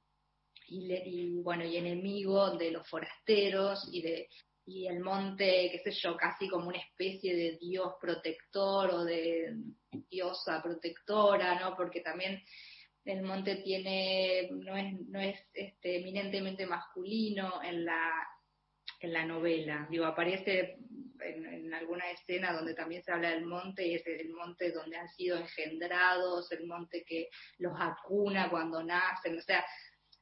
y, 0.67 1.41
bueno, 1.41 1.63
y 1.63 1.77
enemigo 1.77 2.57
de 2.57 2.71
los 2.71 2.85
forasteros 2.89 3.87
y 3.93 4.01
de, 4.01 4.27
y 4.69 4.87
el 4.87 4.99
monte, 4.99 5.69
qué 5.71 5.79
sé 5.79 5.91
yo, 5.91 6.15
casi 6.15 6.47
como 6.47 6.67
una 6.67 6.77
especie 6.77 7.35
de 7.35 7.57
dios 7.57 7.93
protector 7.99 8.91
o 8.91 9.03
de 9.03 9.55
diosa 10.11 10.61
protectora, 10.61 11.59
¿no? 11.59 11.75
Porque 11.75 12.01
también 12.01 12.43
el 13.03 13.23
monte 13.23 13.55
tiene, 13.57 14.47
no 14.51 14.77
es, 14.77 14.93
no 15.07 15.19
es 15.19 15.39
este, 15.53 15.97
eminentemente 15.97 16.67
masculino 16.67 17.63
en 17.63 17.83
la, 17.83 18.11
en 18.99 19.11
la 19.11 19.25
novela. 19.25 19.87
Digo, 19.89 20.05
aparece 20.05 20.77
en, 21.19 21.73
alguna 21.73 22.11
escena 22.11 22.53
donde 22.53 22.75
también 22.75 23.01
se 23.03 23.11
habla 23.11 23.31
del 23.31 23.45
monte 23.45 23.87
y 23.87 23.95
es 23.95 24.05
el 24.05 24.29
monte 24.29 24.71
donde 24.71 24.97
han 24.97 25.09
sido 25.09 25.37
engendrados, 25.37 26.51
el 26.51 26.67
monte 26.67 27.03
que 27.03 27.29
los 27.57 27.73
acuna 27.79 28.51
cuando 28.51 28.83
nacen, 28.83 29.35
o 29.35 29.41
sea, 29.41 29.65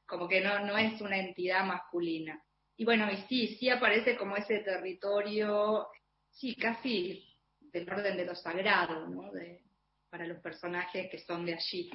como 0.06 0.26
que 0.26 0.40
no, 0.40 0.60
no 0.60 0.78
es 0.78 1.02
una 1.02 1.18
entidad 1.18 1.66
masculina. 1.66 2.42
Y 2.78 2.84
bueno, 2.84 3.10
y 3.10 3.16
sí, 3.28 3.56
sí 3.56 3.68
aparece 3.68 4.16
como 4.16 4.36
ese 4.36 4.60
territorio, 4.60 5.88
sí, 6.30 6.54
casi 6.54 7.24
del 7.72 7.90
orden 7.90 8.16
de 8.16 8.24
lo 8.24 8.36
sagrado, 8.36 9.08
¿no? 9.08 9.32
De, 9.32 9.64
para 10.08 10.24
los 10.24 10.40
personajes 10.40 11.10
que 11.10 11.18
son 11.18 11.44
de 11.44 11.54
allí. 11.54 11.90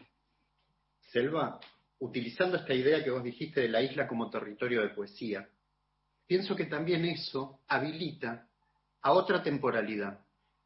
Selva, 0.99 1.57
utilizando 1.99 2.57
esta 2.57 2.73
idea 2.73 3.01
que 3.01 3.11
vos 3.11 3.23
dijiste 3.23 3.61
de 3.61 3.69
la 3.69 3.81
isla 3.81 4.09
como 4.09 4.29
territorio 4.29 4.81
de 4.81 4.89
poesía, 4.89 5.49
pienso 6.27 6.53
que 6.53 6.65
también 6.65 7.05
eso 7.05 7.61
habilita 7.69 8.49
a 9.01 9.13
otra 9.13 9.41
temporalidad. 9.41 10.19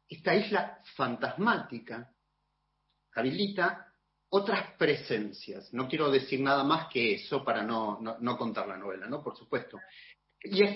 Esta 0.08 0.34
isla 0.34 0.80
fantasmática 0.96 2.12
habilita 3.14 3.87
otras 4.30 4.74
presencias. 4.76 5.72
No 5.72 5.88
quiero 5.88 6.10
decir 6.10 6.40
nada 6.40 6.64
más 6.64 6.88
que 6.88 7.14
eso 7.14 7.44
para 7.44 7.62
no, 7.62 7.98
no, 8.00 8.36
contar 8.36 8.68
la 8.68 8.76
novela, 8.76 9.06
¿no? 9.06 9.22
Por 9.22 9.36
supuesto. 9.36 9.78
Y 10.42 10.62
a, 10.62 10.74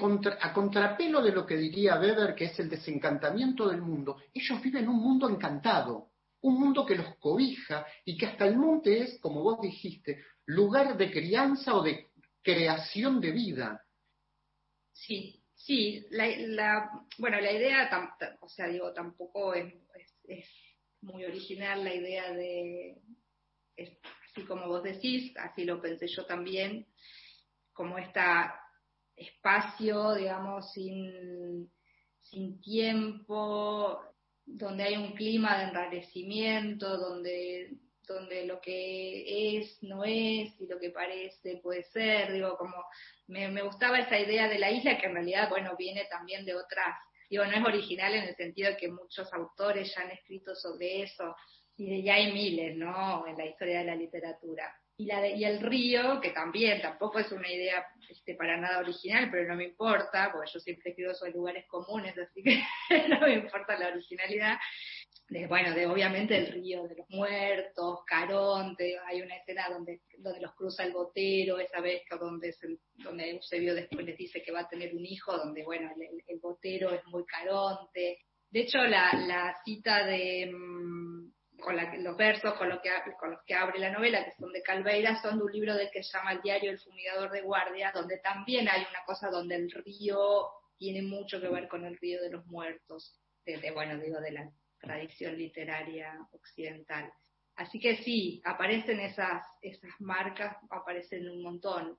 contrapelo 0.53 1.23
de 1.23 1.33
lo 1.33 1.47
que 1.47 1.57
diría 1.57 1.99
Weber, 2.01 2.35
que 2.35 2.47
es 2.47 2.59
el 2.59 2.69
desencantamiento 2.69 3.69
del 3.69 3.83
mundo, 3.83 4.17
ellos 4.35 4.61
viven 4.61 4.89
un 4.89 4.97
mundo 4.97 5.29
encantado, 5.29 6.11
un 6.41 6.59
mundo 6.59 6.85
que 6.85 6.97
los 6.97 7.17
cobija 7.19 7.87
y 8.05 8.17
que 8.17 8.27
hasta 8.27 8.47
el 8.47 8.57
monte 8.57 9.03
es, 9.03 9.19
como 9.21 9.43
vos 9.43 9.61
dijiste, 9.61 10.25
lugar 10.47 10.97
de 10.97 11.11
crianza 11.11 11.75
o 11.75 11.83
de 11.83 12.11
creación 12.43 13.21
de 13.21 13.31
vida. 13.31 13.85
Sí, 14.93 15.41
sí, 15.55 16.07
la, 16.11 16.91
bueno, 17.19 17.41
la 17.41 17.53
idea, 17.53 17.89
o 18.41 18.49
sea, 18.49 18.67
digo, 18.67 18.93
tampoco 18.93 19.55
es 19.55 19.73
muy 21.03 21.25
original 21.25 21.85
la 21.85 21.95
idea 21.95 22.33
de, 22.33 22.97
así 24.31 24.45
como 24.47 24.69
vos 24.69 24.83
decís, 24.83 25.33
así 25.37 25.65
lo 25.65 25.81
pensé 25.81 26.07
yo 26.09 26.25
también, 26.25 26.87
como 27.73 27.99
este 27.99 28.21
espacio, 29.17 30.15
digamos, 30.15 30.73
sin, 30.73 31.71
sin 32.21 32.61
tiempo, 32.61 34.01
donde 34.45 34.85
hay 34.85 34.97
un 34.97 35.13
clima 35.13 35.59
de 35.59 35.65
enrarecimiento, 35.65 36.97
donde, 36.99 37.77
donde 38.07 38.47
lo 38.47 38.61
que 38.61 39.59
es 39.59 39.83
no 39.83 40.05
es 40.05 40.61
y 40.61 40.67
lo 40.67 40.79
que 40.79 40.91
parece 40.91 41.59
puede 41.63 41.85
ser, 41.85 42.33
digo, 42.33 42.57
como 42.57 42.77
me, 43.29 43.49
me 43.49 43.63
gustaba 43.63 44.01
esa 44.01 44.19
idea 44.19 44.49
de 44.49 44.59
la 44.59 44.71
isla 44.71 44.99
que 44.99 45.07
en 45.07 45.15
realidad, 45.15 45.49
bueno, 45.49 45.77
viene 45.77 46.07
también 46.11 46.45
de 46.45 46.55
otras, 46.55 46.97
digo, 47.31 47.45
no 47.45 47.53
es 47.53 47.65
original 47.65 48.15
en 48.15 48.25
el 48.25 48.37
sentido 48.37 48.71
de 48.71 48.77
que 48.77 48.89
muchos 48.89 49.33
autores 49.33 49.95
ya 49.95 50.03
han 50.03 50.11
escrito 50.11 50.55
sobre 50.55 51.03
eso, 51.03 51.35
y 51.83 52.03
ya 52.03 52.15
hay 52.15 52.33
miles, 52.33 52.77
¿no? 52.77 53.27
En 53.27 53.37
la 53.37 53.47
historia 53.47 53.81
de 53.81 53.85
la 53.87 53.97
literatura. 53.97 54.73
Y, 54.97 55.07
la 55.07 55.27
y 55.27 55.45
el 55.45 55.61
río, 55.61 56.21
que 56.21 56.31
también 56.31 56.81
tampoco 56.81 57.19
es 57.19 57.33
una 57.33 57.51
idea 57.51 57.85
este, 58.09 58.35
para 58.35 58.57
nada 58.57 58.79
original, 58.79 59.29
pero 59.31 59.49
no 59.49 59.57
me 59.57 59.65
importa, 59.65 60.31
porque 60.33 60.51
yo 60.53 60.61
siempre 60.61 60.91
escribo 60.91 61.15
sobre 61.15 61.33
lugares 61.33 61.67
comunes, 61.67 62.17
así 62.17 62.43
que 62.43 62.63
no 63.09 63.21
me 63.21 63.35
importa 63.35 63.79
la 63.79 63.89
originalidad. 63.89 64.59
De, 65.29 65.47
bueno, 65.47 65.75
de 65.75 65.87
obviamente 65.87 66.37
el 66.37 66.49
río 66.49 66.83
de 66.83 66.95
los 66.95 67.09
muertos, 67.09 68.01
Caronte, 68.07 68.99
hay 69.07 69.23
una 69.23 69.37
escena 69.37 69.69
donde, 69.71 70.03
donde 70.19 70.41
los 70.41 70.55
cruza 70.55 70.85
el 70.85 70.93
botero, 70.93 71.59
esa 71.59 71.81
vez 71.81 72.03
donde, 72.21 72.53
se, 72.53 72.69
donde 72.97 73.31
Eusebio 73.31 73.75
después 73.75 74.05
les 74.05 74.19
dice 74.19 74.43
que 74.43 74.53
va 74.53 74.61
a 74.61 74.69
tener 74.69 74.95
un 74.95 75.07
hijo, 75.07 75.35
donde 75.37 75.65
bueno, 75.65 75.91
el, 75.97 76.23
el 76.27 76.39
botero 76.39 76.91
es 76.91 77.05
muy 77.07 77.25
Caronte. 77.25 78.19
De 78.51 78.61
hecho, 78.61 78.79
la, 78.79 79.11
la 79.27 79.57
cita 79.65 80.05
de, 80.05 80.53
con 81.63 81.77
los 81.77 82.17
versos 82.17 82.55
con, 82.55 82.69
lo 82.69 82.81
que, 82.83 82.91
con 83.19 83.31
los 83.31 83.43
que 83.45 83.55
abre 83.55 83.79
la 83.79 83.91
novela, 83.91 84.25
que 84.25 84.33
son 84.33 84.53
de 84.53 84.63
Calveira, 84.63 85.21
son 85.23 85.39
de 85.39 85.45
un 85.45 85.53
libro 85.53 85.75
del 85.75 85.91
que 85.91 86.03
se 86.03 86.17
llama 86.17 86.33
El 86.33 86.43
diario 86.43 86.71
El 86.71 86.79
fumigador 86.79 87.31
de 87.31 87.43
guardia, 87.43 87.93
donde 87.95 88.19
también 88.19 88.69
hay 88.69 88.83
una 88.83 89.05
cosa 89.07 89.31
donde 89.31 89.57
el 89.57 89.71
río 89.71 90.49
tiene 90.77 91.03
mucho 91.03 91.41
que 91.41 91.49
ver 91.49 91.69
con 91.69 91.85
el 91.85 91.97
río 91.97 92.21
de 92.21 92.31
los 92.31 92.45
muertos, 92.47 93.19
de, 93.45 93.71
bueno, 93.71 93.99
digo, 93.99 94.21
de 94.21 94.33
la 94.33 94.51
tradición 94.79 95.37
literaria 95.37 96.19
occidental. 96.33 97.13
Así 97.57 97.79
que 97.79 97.97
sí, 98.03 98.43
aparecen 98.45 99.01
esas, 99.01 99.43
marcas, 100.01 100.57
aparecen 100.71 101.29
un 101.29 101.43
montón. 101.43 101.99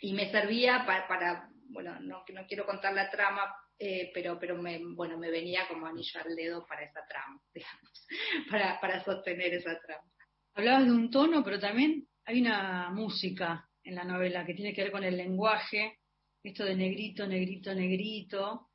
Y 0.00 0.14
me 0.14 0.30
servía 0.30 0.84
para, 0.86 1.08
para 1.08 1.50
bueno, 1.68 1.98
no, 2.00 2.24
no 2.32 2.46
quiero 2.46 2.64
contar 2.64 2.94
la 2.94 3.10
trama, 3.10 3.54
eh, 3.78 4.10
pero, 4.14 4.38
pero 4.38 4.60
me, 4.60 4.80
bueno, 4.94 5.18
me 5.18 5.30
venía 5.30 5.68
como 5.68 5.86
anillo 5.86 6.20
al 6.24 6.34
dedo 6.34 6.66
para 6.66 6.84
esa 6.84 7.00
trama, 7.08 7.40
digamos, 7.54 8.06
para, 8.50 8.80
para 8.80 9.04
sostener 9.04 9.54
esa 9.54 9.78
trama. 9.80 10.08
Hablabas 10.54 10.86
de 10.86 10.92
un 10.92 11.10
tono, 11.10 11.44
pero 11.44 11.58
también 11.58 12.06
hay 12.24 12.40
una 12.40 12.90
música 12.90 13.68
en 13.84 13.94
la 13.94 14.04
novela 14.04 14.46
que 14.46 14.54
tiene 14.54 14.72
que 14.72 14.82
ver 14.82 14.92
con 14.92 15.04
el 15.04 15.16
lenguaje, 15.16 15.98
esto 16.42 16.64
de 16.64 16.74
negrito, 16.74 17.26
negrito, 17.26 17.74
negrito. 17.74 18.68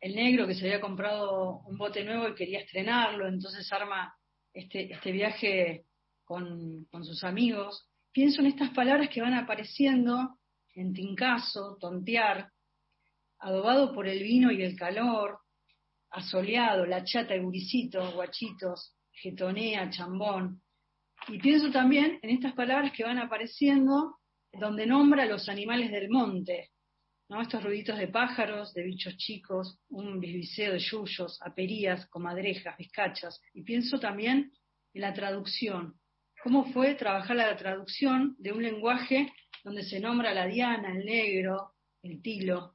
El 0.00 0.14
negro 0.16 0.46
que 0.46 0.54
se 0.54 0.66
había 0.66 0.80
comprado 0.80 1.60
un 1.66 1.78
bote 1.78 2.04
nuevo 2.04 2.28
y 2.28 2.34
quería 2.34 2.60
estrenarlo, 2.60 3.26
entonces 3.26 3.72
arma 3.72 4.14
este, 4.52 4.92
este 4.92 5.12
viaje 5.12 5.86
con, 6.24 6.84
con 6.90 7.04
sus 7.04 7.24
amigos. 7.24 7.88
Pienso 8.12 8.42
en 8.42 8.48
estas 8.48 8.70
palabras 8.70 9.08
que 9.08 9.22
van 9.22 9.34
apareciendo 9.34 10.38
en 10.74 10.92
tincazo, 10.92 11.78
tontear, 11.80 12.50
adobado 13.44 13.92
por 13.92 14.08
el 14.08 14.22
vino 14.22 14.50
y 14.50 14.62
el 14.62 14.74
calor, 14.74 15.38
asoleado, 16.10 16.86
la 16.86 17.04
chata, 17.04 17.34
el 17.34 17.42
guricito, 17.42 18.12
guachitos, 18.12 18.96
getonea, 19.12 19.90
chambón. 19.90 20.62
Y 21.28 21.38
pienso 21.38 21.70
también 21.70 22.18
en 22.22 22.30
estas 22.30 22.54
palabras 22.54 22.92
que 22.92 23.04
van 23.04 23.18
apareciendo 23.18 24.16
donde 24.50 24.86
nombra 24.86 25.26
los 25.26 25.50
animales 25.50 25.90
del 25.90 26.08
monte, 26.08 26.70
¿no? 27.28 27.42
estos 27.42 27.62
ruiditos 27.62 27.98
de 27.98 28.08
pájaros, 28.08 28.72
de 28.72 28.82
bichos 28.82 29.14
chicos, 29.18 29.78
un 29.90 30.20
bisbiseo 30.20 30.72
de 30.72 30.78
yuyos, 30.78 31.38
aperías, 31.42 32.06
comadrejas, 32.06 32.78
vizcachas. 32.78 33.42
Y 33.52 33.62
pienso 33.62 34.00
también 34.00 34.52
en 34.94 35.00
la 35.02 35.12
traducción. 35.12 36.00
¿Cómo 36.42 36.72
fue 36.72 36.94
trabajar 36.94 37.36
la 37.36 37.54
traducción 37.56 38.36
de 38.38 38.52
un 38.52 38.62
lenguaje 38.62 39.30
donde 39.62 39.82
se 39.82 40.00
nombra 40.00 40.32
la 40.32 40.46
diana, 40.46 40.96
el 40.96 41.04
negro, 41.04 41.72
el 42.02 42.22
tilo? 42.22 42.73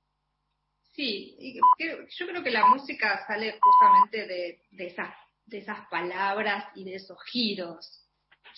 Sí, 1.00 1.62
yo 1.78 2.28
creo 2.28 2.44
que 2.44 2.52
la 2.52 2.66
música 2.66 3.26
sale 3.26 3.58
justamente 3.58 4.28
de, 4.28 4.62
de, 4.72 4.88
esas, 4.88 5.16
de 5.46 5.60
esas 5.60 5.88
palabras 5.88 6.66
y 6.76 6.84
de 6.84 6.96
esos 6.96 7.18
giros. 7.32 8.06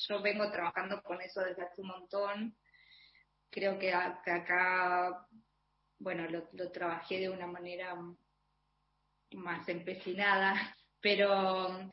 Yo 0.08 0.24
vengo 0.24 0.52
trabajando 0.52 1.04
con 1.04 1.22
eso 1.22 1.42
desde 1.42 1.62
hace 1.62 1.82
un 1.82 1.90
montón 1.90 2.56
creo 3.52 3.78
que, 3.78 3.94
acá, 3.94 5.28
bueno, 6.00 6.28
lo, 6.30 6.72
trabajé 6.72 7.20
de 7.20 7.30
una 7.30 7.46
manera 7.46 7.96
más 9.34 9.70
empecinada, 9.70 10.76
pero 11.00 11.92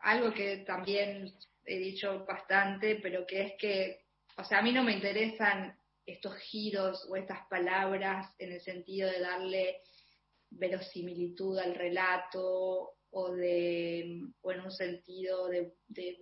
algo 0.00 0.32
que 0.32 0.58
también 0.58 1.30
he 1.66 1.78
dicho 1.78 2.24
bastante, 2.24 2.96
pero 3.02 3.26
que 3.26 3.42
es 3.42 3.52
que, 3.58 4.06
o 4.38 4.44
sea, 4.44 4.60
a 4.60 4.62
mí 4.62 4.72
no 4.72 4.82
me 4.82 4.92
interesan 4.92 5.76
estos 6.06 6.36
giros 6.36 7.06
o 7.08 7.16
estas 7.16 7.46
palabras 7.48 8.34
en 8.38 8.52
el 8.52 8.60
sentido 8.60 9.10
de 9.10 9.20
darle 9.20 9.80
verosimilitud 10.50 11.58
al 11.58 11.74
relato 11.74 12.94
o 13.10 13.32
de 13.32 14.20
o 14.42 14.52
en 14.52 14.60
un 14.60 14.70
sentido 14.70 15.48
de, 15.48 15.72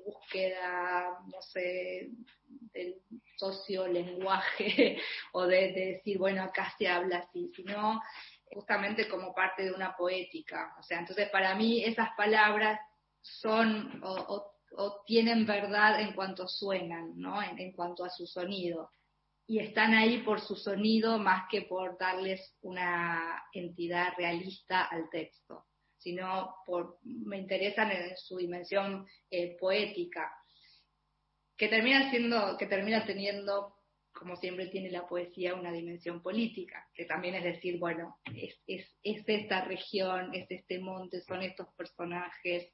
búsqueda, 0.04 1.18
no 1.26 1.40
sé, 1.40 2.10
del 2.72 2.96
sociolenguaje 3.36 4.98
o 5.32 5.46
de, 5.46 5.72
decir, 5.72 6.18
bueno, 6.18 6.42
acá 6.42 6.72
se 6.78 6.86
habla 6.88 7.18
así, 7.18 7.50
sino 7.56 8.00
justamente 8.52 9.08
como 9.08 9.34
parte 9.34 9.64
de 9.64 9.72
una 9.72 9.96
poética. 9.96 10.74
O 10.78 10.82
sea, 10.82 10.98
entonces 10.98 11.30
para 11.30 11.54
mí 11.54 11.82
esas 11.82 12.10
palabras 12.16 12.78
son 13.20 14.02
o, 14.04 14.48
tienen 15.06 15.44
verdad 15.44 16.00
en 16.00 16.14
cuanto 16.14 16.48
suenan, 16.48 17.12
¿no? 17.16 17.42
en 17.42 17.72
cuanto 17.72 18.04
a 18.04 18.10
su 18.10 18.26
sonido. 18.26 18.90
Y 19.46 19.59
están 19.59 19.94
ahí 19.94 20.18
por 20.22 20.40
su 20.40 20.57
sonido 20.57 21.18
más 21.18 21.44
que 21.50 21.62
por 21.62 21.98
darles 21.98 22.57
una 22.62 23.42
entidad 23.52 24.14
realista 24.16 24.85
al 24.85 25.11
texto 25.11 25.66
sino 26.02 26.57
por, 26.66 26.98
me 27.02 27.38
interesan 27.38 27.92
en 27.92 28.16
su 28.16 28.37
dimensión 28.37 29.07
eh, 29.31 29.57
poética, 29.59 30.33
que 31.57 31.68
termina 31.68 32.11
siendo, 32.11 32.57
que 32.59 32.66
termina 32.66 33.07
teniendo, 33.07 33.76
como 34.12 34.37
siempre 34.37 34.66
tiene 34.66 34.90
la 34.90 35.07
poesía, 35.07 35.55
una 35.55 35.70
dimensión 35.70 36.20
política, 36.20 36.88
que 36.92 37.05
también 37.05 37.37
es 37.37 37.44
decir, 37.44 37.78
bueno, 37.78 38.18
es, 38.35 38.61
es, 38.66 38.98
es 39.02 39.22
esta 39.26 39.64
región, 39.64 40.35
es 40.35 40.50
este 40.50 40.81
monte, 40.81 41.20
son 41.22 41.42
estos 41.42 41.68
personajes, 41.76 42.72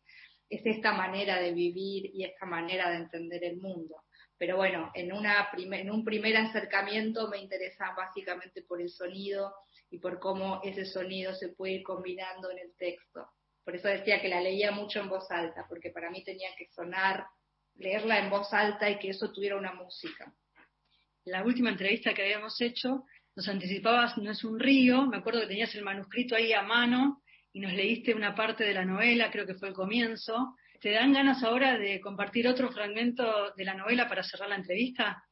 es 0.48 0.64
esta 0.64 0.92
manera 0.92 1.38
de 1.38 1.52
vivir 1.52 2.10
y 2.14 2.24
esta 2.24 2.46
manera 2.46 2.88
de 2.90 2.96
entender 2.96 3.44
el 3.44 3.58
mundo. 3.58 3.96
Pero 4.38 4.56
bueno, 4.56 4.92
en, 4.94 5.12
un 5.12 6.04
primer 6.04 6.36
acercamiento 6.36 7.28
me 7.28 7.38
interesa 7.38 7.92
básicamente 7.96 8.62
por 8.62 8.80
el 8.80 8.88
sonido 8.88 9.52
y 9.90 9.98
por 9.98 10.20
cómo 10.20 10.60
ese 10.62 10.84
sonido 10.84 11.34
se 11.34 11.48
puede 11.48 11.74
ir 11.74 11.82
combinando 11.82 12.50
en 12.50 12.58
el 12.58 12.74
texto. 12.76 13.28
Por 13.64 13.74
eso 13.74 13.88
decía 13.88 14.22
que 14.22 14.28
la 14.28 14.40
leía 14.40 14.70
mucho 14.70 15.00
en 15.00 15.08
voz 15.08 15.28
alta, 15.30 15.66
porque 15.68 15.90
para 15.90 16.08
mí 16.10 16.22
tenía 16.22 16.50
que 16.56 16.68
sonar, 16.70 17.26
leerla 17.74 18.18
en 18.20 18.30
voz 18.30 18.52
alta 18.52 18.88
y 18.88 18.98
que 18.98 19.10
eso 19.10 19.32
tuviera 19.32 19.56
una 19.56 19.74
música. 19.74 20.32
La 21.24 21.42
última 21.42 21.70
entrevista 21.70 22.14
que 22.14 22.22
habíamos 22.22 22.60
hecho, 22.60 23.04
nos 23.34 23.48
anticipabas 23.48 24.16
No 24.18 24.30
es 24.30 24.44
un 24.44 24.58
río, 24.58 25.06
me 25.06 25.18
acuerdo 25.18 25.40
que 25.40 25.48
tenías 25.48 25.74
el 25.74 25.84
manuscrito 25.84 26.36
ahí 26.36 26.52
a 26.52 26.62
mano 26.62 27.22
y 27.52 27.60
nos 27.60 27.72
leíste 27.72 28.14
una 28.14 28.34
parte 28.34 28.64
de 28.64 28.74
la 28.74 28.84
novela, 28.84 29.30
creo 29.30 29.46
que 29.46 29.54
fue 29.54 29.68
el 29.68 29.74
comienzo. 29.74 30.54
¿Te 30.80 30.92
dan 30.92 31.12
ganas 31.12 31.42
ahora 31.42 31.76
de 31.76 32.00
compartir 32.00 32.46
otro 32.46 32.70
fragmento 32.70 33.52
de 33.56 33.64
la 33.64 33.74
novela 33.74 34.08
para 34.08 34.22
cerrar 34.22 34.48
la 34.48 34.54
entrevista? 34.54 35.24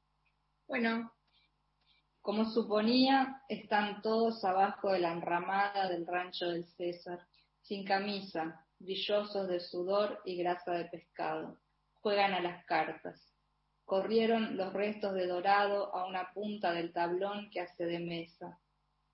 Bueno, 0.66 1.12
como 2.20 2.50
suponía, 2.50 3.42
están 3.48 4.02
todos 4.02 4.44
abajo 4.44 4.90
de 4.90 4.98
la 4.98 5.12
enramada 5.12 5.88
del 5.88 6.04
rancho 6.04 6.48
del 6.48 6.66
César, 6.66 7.20
sin 7.62 7.84
camisa, 7.84 8.66
brillosos 8.80 9.46
de 9.46 9.60
sudor 9.60 10.20
y 10.24 10.36
grasa 10.36 10.72
de 10.72 10.86
pescado. 10.86 11.60
Juegan 12.00 12.34
a 12.34 12.40
las 12.40 12.64
cartas. 12.64 13.32
Corrieron 13.84 14.56
los 14.56 14.72
restos 14.72 15.14
de 15.14 15.28
dorado 15.28 15.94
a 15.94 16.06
una 16.06 16.32
punta 16.32 16.72
del 16.72 16.92
tablón 16.92 17.50
que 17.50 17.60
hace 17.60 17.86
de 17.86 18.00
mesa. 18.00 18.58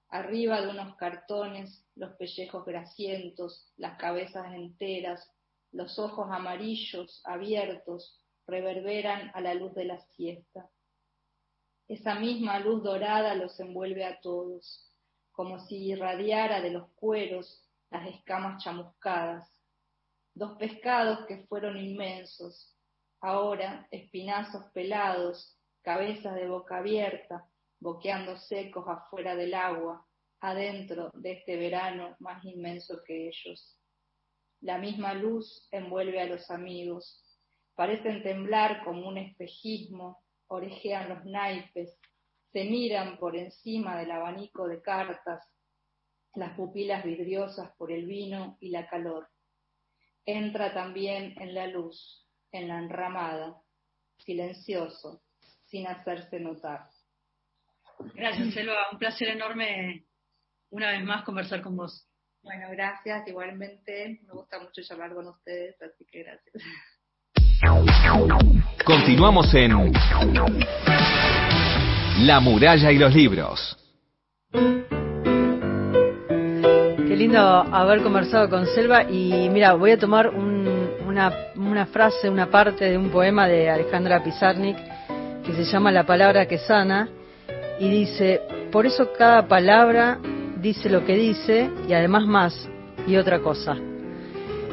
Arriba 0.09 0.63
de 0.63 0.69
unos 0.69 0.97
cartones, 0.97 1.85
los 1.95 2.13
pellejos 2.17 2.65
grasientos, 2.65 3.71
las 3.77 3.99
cabezas 3.99 4.55
enteras, 4.55 5.31
los 5.73 5.99
ojos 5.99 6.29
amarillos, 6.31 7.23
abiertos, 7.25 8.23
reverberan 8.47 9.31
a 9.35 9.41
la 9.41 9.55
luz 9.55 9.75
de 9.75 9.85
la 9.85 10.01
siesta. 10.15 10.71
Esa 11.89 12.15
misma 12.15 12.61
luz 12.61 12.83
dorada 12.83 13.35
los 13.35 13.59
envuelve 13.61 14.05
a 14.05 14.21
todos, 14.21 14.93
como 15.33 15.59
si 15.61 15.77
irradiara 15.91 16.61
de 16.61 16.71
los 16.71 16.91
cueros 16.93 17.69
las 17.91 18.07
escamas 18.07 18.63
chamuscadas. 18.63 19.49
Dos 20.35 20.57
pescados 20.59 21.27
que 21.27 21.47
fueron 21.47 21.77
inmensos, 21.77 22.75
ahora 23.21 23.87
espinazos 23.91 24.65
pelados, 24.73 25.59
cabezas 25.83 26.35
de 26.35 26.49
boca 26.49 26.79
abierta, 26.79 27.47
boqueando 27.81 28.37
secos 28.37 28.87
afuera 28.89 29.35
del 29.35 29.55
agua, 29.55 30.07
adentro 30.41 31.11
de 31.15 31.33
este 31.33 31.57
verano 31.57 32.17
más 32.21 32.45
inmenso 32.45 33.03
que 33.05 33.29
ellos. 33.29 33.77
La 34.63 34.79
misma 34.79 35.13
luz 35.13 35.69
envuelve 35.71 36.21
a 36.21 36.27
los 36.27 36.51
amigos, 36.51 37.23
parecen 37.75 38.23
temblar 38.23 38.85
como 38.85 39.09
un 39.09 39.19
espejismo 39.19 40.23
orejean 40.53 41.09
los 41.09 41.25
naipes, 41.25 41.99
se 42.53 42.65
miran 42.65 43.19
por 43.19 43.37
encima 43.37 43.99
del 43.99 44.11
abanico 44.11 44.69
de 44.69 44.83
cartas, 44.83 45.43
las 46.35 46.55
pupilas 46.57 47.05
vidriosas 47.05 47.75
por 47.77 47.91
el 47.91 48.07
vino 48.07 48.57
y 48.61 48.71
la 48.71 48.87
calor. 48.87 49.29
Entra 50.25 50.73
también 50.73 51.35
en 51.41 51.55
la 51.55 51.67
luz, 51.67 52.29
en 52.53 52.69
la 52.69 52.79
enramada, 52.79 53.61
silencioso, 54.19 55.23
sin 55.67 55.87
hacerse 55.87 56.39
notar. 56.39 56.89
Gracias, 58.15 58.55
Selva. 58.55 58.91
Un 58.93 58.99
placer 58.99 59.29
enorme 59.29 60.05
una 60.71 60.93
vez 60.93 61.05
más 61.05 61.25
conversar 61.25 61.63
con 61.63 61.77
vos. 61.77 62.07
Bueno, 62.43 62.67
gracias. 62.73 63.27
Igualmente, 63.29 64.21
me 64.27 64.33
gusta 64.33 64.59
mucho 64.59 64.83
charlar 64.83 65.15
con 65.15 65.29
ustedes, 65.29 65.81
así 65.81 66.05
que 66.11 66.25
gracias. 66.25 66.55
Continuamos 68.85 69.55
en 69.55 69.71
La 72.27 72.41
muralla 72.41 72.91
y 72.91 72.99
los 72.99 73.15
libros. 73.15 73.79
Qué 76.97 77.17
lindo 77.17 77.39
haber 77.39 78.03
conversado 78.03 78.51
con 78.51 78.67
Selva 78.67 79.05
y 79.09 79.49
mira, 79.49 79.75
voy 79.75 79.93
a 79.93 79.99
tomar 79.99 80.31
una, 80.31 81.33
una 81.55 81.87
frase, 81.87 82.29
una 82.29 82.51
parte 82.51 82.87
de 82.87 82.99
un 82.99 83.11
poema 83.11 83.47
de 83.47 83.71
Alejandra 83.71 84.25
Pizarnik 84.25 84.77
que 85.45 85.53
se 85.53 85.65
llama 85.65 85.93
La 85.93 86.05
palabra 86.05 86.49
que 86.49 86.59
sana 86.59 87.09
y 87.79 87.89
dice, 87.89 88.41
por 88.73 88.87
eso 88.87 89.13
cada 89.17 89.47
palabra 89.47 90.19
dice 90.63 90.89
lo 90.89 91.05
que 91.05 91.17
dice 91.17 91.69
y 91.89 91.93
además 91.93 92.27
más 92.27 92.69
y 93.07 93.17
otra 93.17 93.41
cosa. 93.41 93.77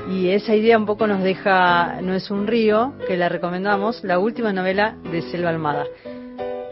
Y 0.10 0.30
esa 0.30 0.56
idea 0.56 0.78
un 0.78 0.86
poco 0.86 1.08
nos 1.08 1.22
deja 1.22 2.00
No 2.02 2.14
es 2.14 2.32
un 2.32 2.48
río, 2.48 2.94
que 3.08 3.18
la 3.18 3.28
recomendamos, 3.30 4.04
la 4.04 4.20
última 4.20 4.54
novela 4.54 4.96
de 5.12 5.22
Selva 5.24 5.50
Almada. 5.50 5.86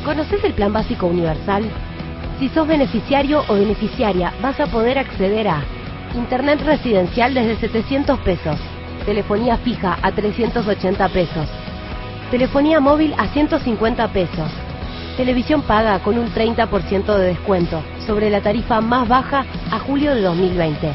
¿Conoces 0.05 0.45
el 0.45 0.53
Plan 0.55 0.73
Básico 0.73 1.07
Universal? 1.07 1.65
Si 2.39 2.49
sos 2.51 2.69
beneficiario 2.69 3.43
o 3.49 3.55
beneficiaria, 3.55 4.33
vas 4.41 4.61
a 4.61 4.67
poder 4.67 4.99
acceder 4.99 5.49
a 5.49 5.63
Internet 6.15 6.63
residencial 6.65 7.35
desde 7.35 7.57
700 7.57 8.19
pesos, 8.21 8.59
telefonía 9.09 9.57
fija 9.57 9.97
a 10.03 10.13
380 10.13 11.09
pesos, 11.09 11.49
telefonía 12.31 12.79
móvil 12.79 13.15
a 13.17 13.27
150 13.29 14.07
pesos, 14.09 14.51
televisión 15.17 15.63
paga 15.63 15.99
con 16.01 16.19
un 16.19 16.29
30% 16.31 17.17
de 17.17 17.29
descuento 17.29 17.83
sobre 18.07 18.29
la 18.29 18.43
tarifa 18.43 18.83
más 18.83 19.09
baja 19.09 19.47
a 19.73 19.79
julio 19.79 20.15
de 20.15 20.21
2020. 20.21 20.93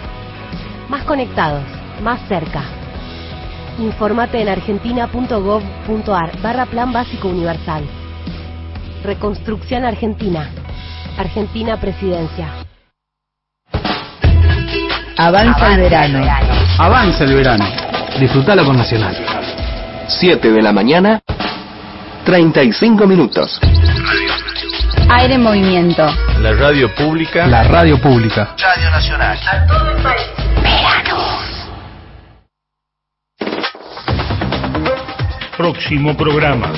Más 0.89 1.03
conectados, 1.05 1.63
más 2.03 2.21
cerca. 2.27 2.61
Informate 3.79 4.39
en 4.39 4.49
argentina.gov.ar 4.49 6.39
barra 6.39 6.67
Plan 6.67 6.93
Básico 6.93 7.29
Universal. 7.29 7.83
Reconstrucción 9.03 9.85
Argentina. 9.85 10.51
Argentina 11.17 11.79
Presidencia. 11.81 12.47
Avanza 15.17 15.73
el 15.73 15.81
verano. 15.81 16.27
Avanza 16.77 17.23
el 17.23 17.33
verano. 17.33 17.82
Disfrutalo 18.19 18.63
con 18.63 18.77
Nacional. 18.77 19.15
7 20.07 20.51
de 20.51 20.61
la 20.61 20.71
mañana, 20.71 21.21
35 22.25 23.07
minutos. 23.07 23.59
Aire 25.09 25.35
en 25.35 25.43
movimiento. 25.43 26.05
La 26.39 26.53
radio 26.53 26.93
pública. 26.93 27.47
La 27.47 27.63
radio 27.63 27.99
pública. 27.99 28.55
Radio 28.57 28.89
Nacional. 28.91 29.39
Próximo 35.57 36.15
programa. 36.15 36.71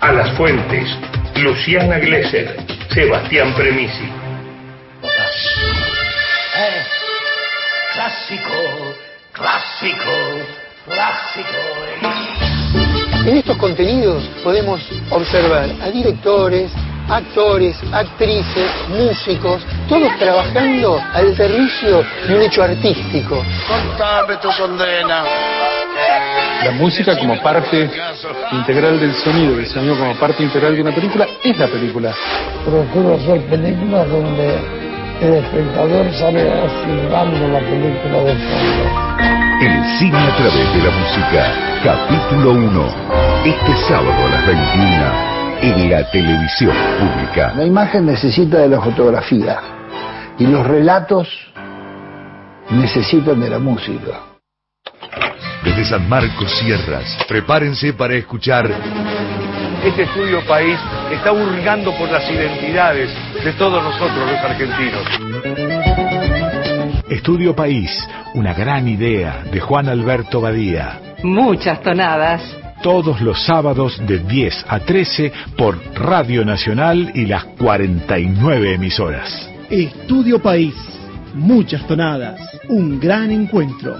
A 0.00 0.12
las 0.12 0.30
fuentes. 0.32 0.88
Luciana 1.36 1.98
Glesser. 1.98 2.56
Sebastián 2.90 3.54
Premisi. 3.54 4.08
Clásico, 7.94 8.52
clásico, 9.32 9.71
clásico. 9.90 11.58
En 13.26 13.36
estos 13.36 13.56
contenidos 13.56 14.22
podemos 14.42 14.80
observar 15.10 15.70
a 15.80 15.90
directores, 15.90 16.72
actores, 17.08 17.76
actrices, 17.92 18.70
músicos, 18.88 19.62
todos 19.88 20.16
trabajando 20.18 21.00
al 21.12 21.36
servicio 21.36 22.04
de 22.26 22.36
un 22.36 22.42
hecho 22.42 22.62
artístico. 22.62 23.42
Contame 23.68 24.36
tu 24.36 24.48
condena. 24.56 25.24
La 26.64 26.70
música 26.72 27.18
como 27.18 27.40
parte 27.42 27.90
integral 28.52 29.00
del 29.00 29.14
sonido, 29.16 29.58
el 29.58 29.66
sonido 29.66 29.96
como 29.96 30.14
parte 30.14 30.42
integral 30.42 30.76
de 30.76 30.82
una 30.82 30.94
película, 30.94 31.26
es 31.42 31.58
la 31.58 31.66
película. 31.66 32.14
Procuro 32.64 33.14
hacer 33.14 33.42
películas 33.46 34.08
donde 34.08 34.91
el 35.22 35.34
espectador 35.34 36.12
sale 36.14 36.50
silbando 36.84 37.48
la 37.48 37.60
película 37.60 38.24
de 38.24 38.34
fondo. 38.34 38.84
El 39.60 39.84
cine 39.98 40.18
a 40.18 40.36
través 40.36 40.74
de 40.74 40.82
la 40.82 40.90
música, 40.90 41.54
capítulo 41.84 42.52
1. 42.54 42.86
Este 43.44 43.76
sábado 43.86 44.26
a 44.26 44.30
las 44.30 44.46
21 44.46 45.32
en 45.62 45.90
la 45.90 46.10
televisión 46.10 46.76
pública. 46.98 47.52
La 47.56 47.64
imagen 47.64 48.06
necesita 48.06 48.58
de 48.58 48.68
la 48.68 48.80
fotografía 48.80 49.60
y 50.38 50.46
los 50.46 50.66
relatos 50.66 51.28
necesitan 52.70 53.40
de 53.40 53.50
la 53.50 53.60
música. 53.60 54.22
Desde 55.62 55.84
San 55.84 56.08
Marcos 56.08 56.50
Sierras, 56.58 57.24
prepárense 57.28 57.92
para 57.92 58.14
escuchar 58.16 58.68
Este 59.84 60.02
estudio 60.04 60.40
país 60.46 60.78
está 61.10 61.32
hurgando 61.32 61.92
por 61.98 62.08
las 62.08 62.30
identidades 62.30 63.10
de 63.42 63.52
todos 63.54 63.82
nosotros 63.82 64.30
los 64.30 64.38
argentinos. 64.38 65.02
Estudio 67.10 67.56
País, 67.56 67.90
una 68.34 68.54
gran 68.54 68.86
idea 68.86 69.42
de 69.50 69.58
Juan 69.58 69.88
Alberto 69.88 70.40
Badía. 70.40 71.00
Muchas 71.24 71.82
tonadas. 71.82 72.42
Todos 72.80 73.20
los 73.20 73.44
sábados 73.44 74.00
de 74.06 74.18
10 74.18 74.66
a 74.68 74.78
13 74.78 75.32
por 75.56 75.78
Radio 75.96 76.44
Nacional 76.44 77.10
y 77.14 77.26
las 77.26 77.44
49 77.44 78.74
emisoras. 78.74 79.50
Estudio 79.68 80.40
País, 80.40 80.74
muchas 81.34 81.84
tonadas, 81.88 82.40
un 82.68 83.00
gran 83.00 83.32
encuentro. 83.32 83.96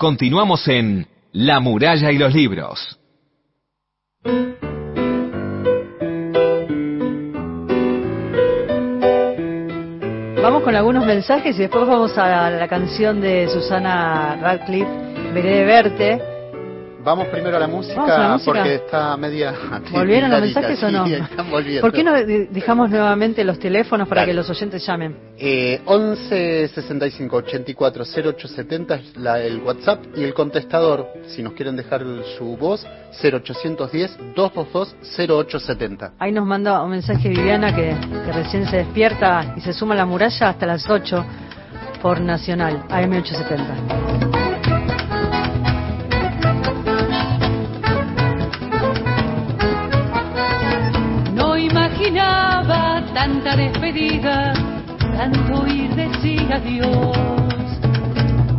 Continuamos 0.00 0.68
en 0.68 1.08
La 1.32 1.58
muralla 1.58 2.12
y 2.12 2.18
los 2.18 2.32
libros. 2.32 3.00
Vamos 10.40 10.62
con 10.62 10.76
algunos 10.76 11.04
mensajes 11.04 11.56
y 11.56 11.62
después 11.62 11.84
vamos 11.88 12.16
a 12.16 12.48
la 12.48 12.68
canción 12.68 13.20
de 13.20 13.48
Susana 13.48 14.36
Radcliffe, 14.40 15.32
Veré 15.34 15.56
de 15.56 15.64
verte. 15.64 16.37
Vamos 17.08 17.28
primero 17.28 17.56
a 17.56 17.60
la 17.60 17.66
música, 17.66 18.02
a 18.02 18.18
la 18.18 18.28
música. 18.34 18.52
porque 18.52 18.74
está 18.74 19.16
media... 19.16 19.54
¿Volvieron 19.92 20.30
los 20.30 20.40
mensajes 20.42 20.82
o 20.82 20.90
no? 20.90 21.06
sí, 21.06 21.14
están 21.30 21.50
volviendo. 21.50 21.80
¿Por 21.80 21.92
qué 21.92 22.04
no 22.04 22.12
de- 22.12 22.48
dejamos 22.50 22.90
nuevamente 22.90 23.42
los 23.44 23.58
teléfonos 23.58 24.06
para 24.06 24.20
Dale. 24.22 24.32
que 24.32 24.36
los 24.36 24.50
oyentes 24.50 24.84
llamen? 24.86 25.16
Eh, 25.38 25.80
11 25.86 26.68
65 26.68 27.36
84 27.36 28.04
0870 28.04 28.94
es 28.96 29.16
la- 29.16 29.40
el 29.40 29.58
WhatsApp 29.62 30.04
y 30.16 30.22
el 30.22 30.34
contestador, 30.34 31.06
si 31.28 31.42
nos 31.42 31.54
quieren 31.54 31.76
dejar 31.76 32.04
su 32.36 32.58
voz, 32.58 32.86
0810 33.22 34.18
222 34.36 34.94
0870. 35.10 36.12
Ahí 36.18 36.30
nos 36.32 36.44
manda 36.44 36.82
un 36.82 36.90
mensaje 36.90 37.30
Viviana 37.30 37.74
que, 37.74 37.96
que 38.26 38.32
recién 38.32 38.66
se 38.68 38.76
despierta 38.78 39.54
y 39.56 39.62
se 39.62 39.72
suma 39.72 39.94
a 39.94 39.96
la 39.96 40.04
muralla 40.04 40.50
hasta 40.50 40.66
las 40.66 40.88
8 40.90 41.24
por 42.02 42.20
Nacional, 42.20 42.82
AM870. 42.90 44.47
Tanta 53.18 53.56
despedida, 53.56 54.54
tanto 55.16 55.62
oír 55.62 55.90
decir 55.96 56.46
adiós. 56.52 57.68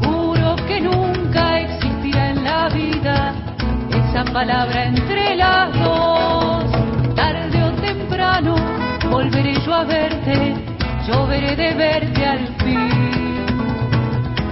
Juro 0.03 0.57
que 0.67 0.81
nunca 0.81 1.61
existirá 1.61 2.31
en 2.31 2.43
la 2.43 2.67
vida 2.67 3.33
esa 4.01 4.25
palabra 4.25 4.83
entre 4.83 5.37
las 5.37 5.71
dos. 5.79 6.65
Tarde 7.15 7.57
o 7.69 7.71
temprano 7.87 8.55
volveré 9.09 9.53
yo 9.65 9.73
a 9.75 9.85
verte, 9.85 10.35
yo 11.07 11.25
veré 11.27 11.55
de 11.55 11.73
verte 11.75 12.25
al 12.25 12.45
fin. 12.63 13.45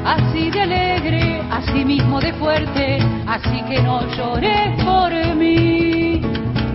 Así 0.05 0.49
de 0.51 0.61
alegre, 0.61 1.41
así 1.51 1.83
mismo 1.83 2.21
de 2.21 2.31
fuerte, 2.41 2.99
así 3.27 3.61
que 3.67 3.81
no 3.81 3.95
llores 4.15 4.69
por 4.85 5.11
mí. 5.35 6.21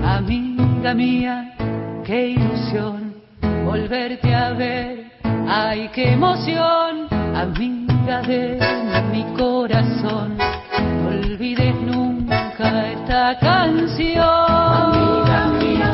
Amiga 0.04 0.92
mía, 0.92 1.54
qué 2.04 2.28
ilusión 2.36 3.01
volverte 3.72 4.34
a 4.34 4.50
ver. 4.52 5.06
Ay, 5.48 5.88
qué 5.94 6.12
emoción, 6.12 7.08
amiga 7.34 8.20
de 8.20 8.60
mi 9.10 9.24
corazón. 9.34 10.36
No 10.36 11.08
olvides 11.08 11.74
nunca 11.76 12.90
esta 12.92 13.38
canción. 13.38 14.44
Amiga 14.86 15.40
mía, 15.58 15.90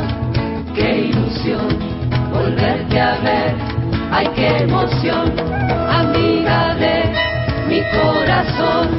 qué 0.75 0.89
ilusión 1.11 1.69
volverte 2.33 3.01
a 3.01 3.15
ver. 3.19 3.55
Ay, 4.11 4.27
qué 4.35 4.49
emoción, 4.65 5.33
amiga 6.01 6.75
de 6.75 6.97
mi 7.69 7.81
corazón. 7.97 8.98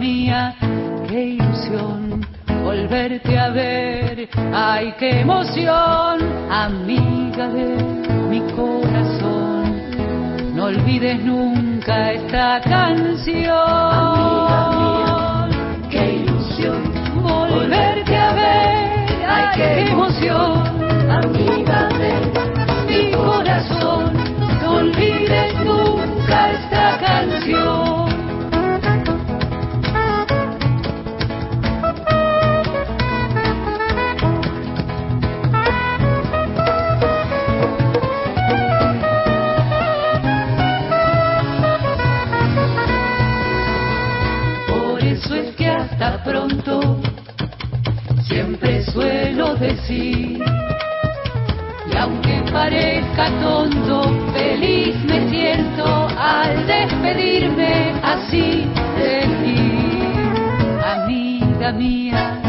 Mía, 0.00 0.54
qué 1.08 1.36
ilusión 1.36 2.26
volverte 2.64 3.38
a 3.38 3.50
ver, 3.50 4.28
ay 4.52 4.94
qué 4.98 5.20
emoción, 5.20 6.18
amiga 6.50 7.48
de 7.48 7.76
mi 8.30 8.40
corazón. 8.52 10.54
No 10.54 10.64
olvides 10.64 11.22
nunca 11.22 12.12
esta. 12.12 12.60
Eso 45.22 45.34
es 45.34 45.54
que 45.54 45.66
hasta 45.66 46.24
pronto 46.24 46.80
siempre 48.22 48.82
suelo 48.84 49.54
decir. 49.54 50.42
Y 51.92 51.96
aunque 51.96 52.42
parezca 52.50 53.28
tonto, 53.42 54.02
feliz 54.32 54.96
me 55.04 55.28
siento 55.28 56.08
al 56.18 56.66
despedirme 56.66 57.92
así 58.02 58.66
de 58.96 59.20
ti. 59.42 60.02
Amiga 60.86 61.72
mía, 61.72 62.40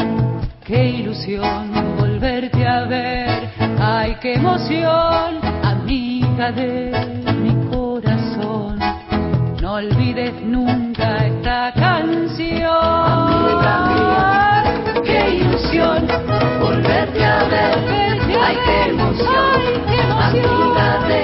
qué 0.64 0.86
ilusión 0.92 1.98
volverte 2.00 2.66
a 2.66 2.86
ver. 2.86 3.50
Ay, 3.82 4.16
qué 4.22 4.36
emoción, 4.36 5.42
amiga 5.62 6.54
de 6.54 7.22
mi 7.36 7.54
corazón. 7.70 8.80
No 9.62 9.74
olvides 9.74 10.42
nunca 10.42 10.91
esta 11.02 11.74
canción. 11.74 12.72
Qué 15.04 15.30
ilusión 15.30 16.08
volverte 16.60 17.26
a 17.26 17.44
ver. 17.46 17.78
Ay, 18.44 18.58
qué 18.66 18.90
emoción, 18.90 19.60
amiga 20.20 20.90
de 21.08 21.22